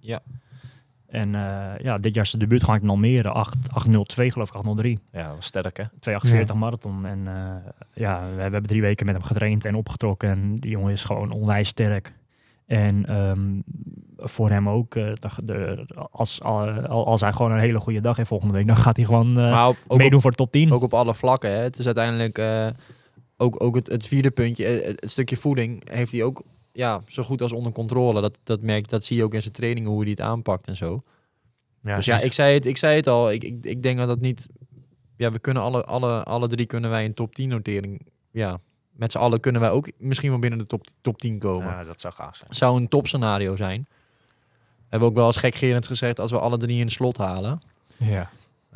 [0.00, 0.20] Ja.
[1.08, 3.30] En eh, ja, dit jaar is de debuut gewoon in Almere.
[3.30, 4.98] 8, 802 geloof ik, 803.
[5.12, 5.84] Ja, was sterk, hè?
[6.00, 7.06] 248 marathon.
[7.06, 10.28] En eh, ja, we hebben drie weken met hem getraind en opgetrokken.
[10.30, 12.12] En die jongen is gewoon onwijs sterk.
[12.66, 13.60] En ehm,
[14.16, 18.16] voor hem ook, eh, de, de- als, al- als hij gewoon een hele goede dag
[18.16, 19.50] heeft volgende week, dan gaat hij gewoon eh,
[19.86, 20.72] op, meedoen op, voor de top 10.
[20.72, 21.50] ook op alle vlakken.
[21.50, 21.56] Hè.
[21.56, 22.66] Het is uiteindelijk eh,
[23.36, 26.42] ook, ook het, het vierde puntje, het, het stukje voeding, heeft hij ook
[26.78, 28.20] ja, zo goed als onder controle.
[28.20, 30.76] Dat, dat, merk, dat zie je ook in zijn trainingen, hoe hij het aanpakt en
[30.76, 31.02] zo.
[31.82, 33.30] Ja, dus ja, ik zei het, ik zei het al.
[33.30, 34.46] Ik, ik, ik denk dat dat niet...
[35.16, 38.06] Ja, we kunnen alle, alle, alle drie kunnen wij een top 10 notering.
[38.30, 38.60] Ja,
[38.90, 41.68] met z'n allen kunnen wij ook misschien wel binnen de top, top 10 komen.
[41.68, 42.54] ja, dat zou gaaf zijn.
[42.54, 43.86] Zou een topscenario zijn.
[43.88, 47.60] We hebben ook wel eens gekgerend gezegd als we alle drie in de slot halen.
[47.96, 48.30] ja.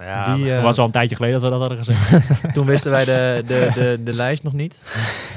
[0.04, 2.32] Ja, die, eh, was al een tijdje geleden dat we dat hadden gezegd.
[2.54, 4.80] Toen wisten wij de, de, de, de lijst nog niet.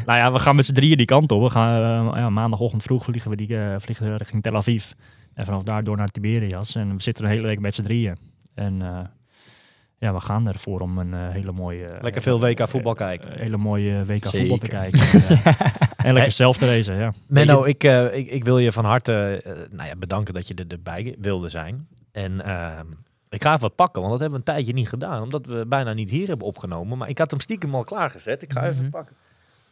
[0.06, 1.42] nou ja, we gaan met z'n drieën die kant op.
[1.42, 4.92] We gaan eh, ja, maandagochtend vroeg vliegen we die, eh, vliegen richting Tel Aviv.
[5.34, 6.76] En vanaf daar door naar Tiberias.
[6.76, 8.18] En we zitten een hele week met z'n drieën.
[8.56, 9.00] En eh,
[9.98, 11.88] ja, we gaan ervoor om een hele mooie...
[12.02, 13.32] Lekker veel WK voetbal kijken.
[13.32, 14.40] Een hele mooie WK Zeker.
[14.40, 15.00] voetbal te kijken.
[15.28, 15.54] en,
[16.06, 17.14] en lekker zelf te racen, ja.
[17.28, 17.84] Menno, ik,
[18.14, 21.88] ik, ik wil je van harte nou ja, bedanken dat je er, erbij wilde zijn.
[22.12, 22.86] En ehm,
[23.36, 25.22] ik ga even wat pakken, want dat hebben we een tijdje niet gedaan.
[25.24, 26.98] Omdat we bijna niet hier hebben opgenomen.
[26.98, 28.42] Maar ik had hem stiekem al klaargezet.
[28.42, 28.90] Ik ga even Mhm.
[28.92, 29.16] pakken.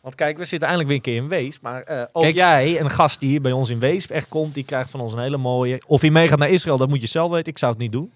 [0.01, 1.61] Want kijk, we zitten eindelijk weer een keer in Weesp.
[1.61, 2.35] Maar eh ook Kijk.
[2.35, 5.13] jij, een gast die hier bij ons in Weesp echt komt, die krijgt van ons
[5.13, 5.81] een hele mooie...
[5.87, 7.51] Of hij meegaat naar Israël, dat moet je zelf weten.
[7.51, 8.11] Ik zou het niet doen.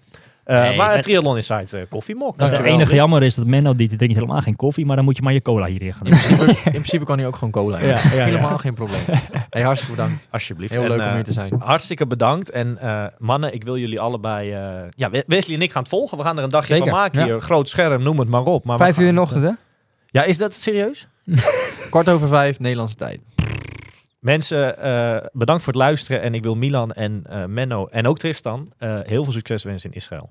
[0.48, 2.28] Eh, Nee, maar het Triathlon Inside uh, koffiemok.
[2.30, 2.72] Het Dankjewel.
[2.72, 5.32] enige jammer is dat Menno, die drinkt helemaal geen koffie, maar dan moet je maar
[5.32, 7.78] je cola hierin gaan In principe, in principe kan hij ook gewoon cola.
[7.80, 8.24] Ja, ja, ja.
[8.24, 9.00] Helemaal geen probleem.
[9.50, 10.28] Hey, hartstikke bedankt.
[10.30, 10.72] Alsjeblieft.
[10.72, 11.54] Heel En, leuk om eh, hier te zijn.
[11.58, 12.50] Hartstikke bedankt.
[12.50, 14.52] En eh, mannen, ik wil jullie allebei...
[14.52, 16.18] eh, ja, We- Wesley en ik gaan het volgen.
[16.18, 17.24] We gaan er een dagje Zeker, van maken ja.
[17.24, 17.40] hier.
[17.40, 18.64] Groot scherm, noem het maar op.
[18.64, 19.50] Maar Vijf uur in de ochtend, hè?
[20.10, 21.08] Ja, is dat serieus?
[21.90, 23.20] Kwart over vijf, Nederlandse tijd.
[24.20, 26.22] Mensen, eh, bedankt voor het luisteren.
[26.22, 29.90] En ik wil Milan en eh, Menno en ook Tristan eh, heel veel succes wensen
[29.90, 30.30] in Israël.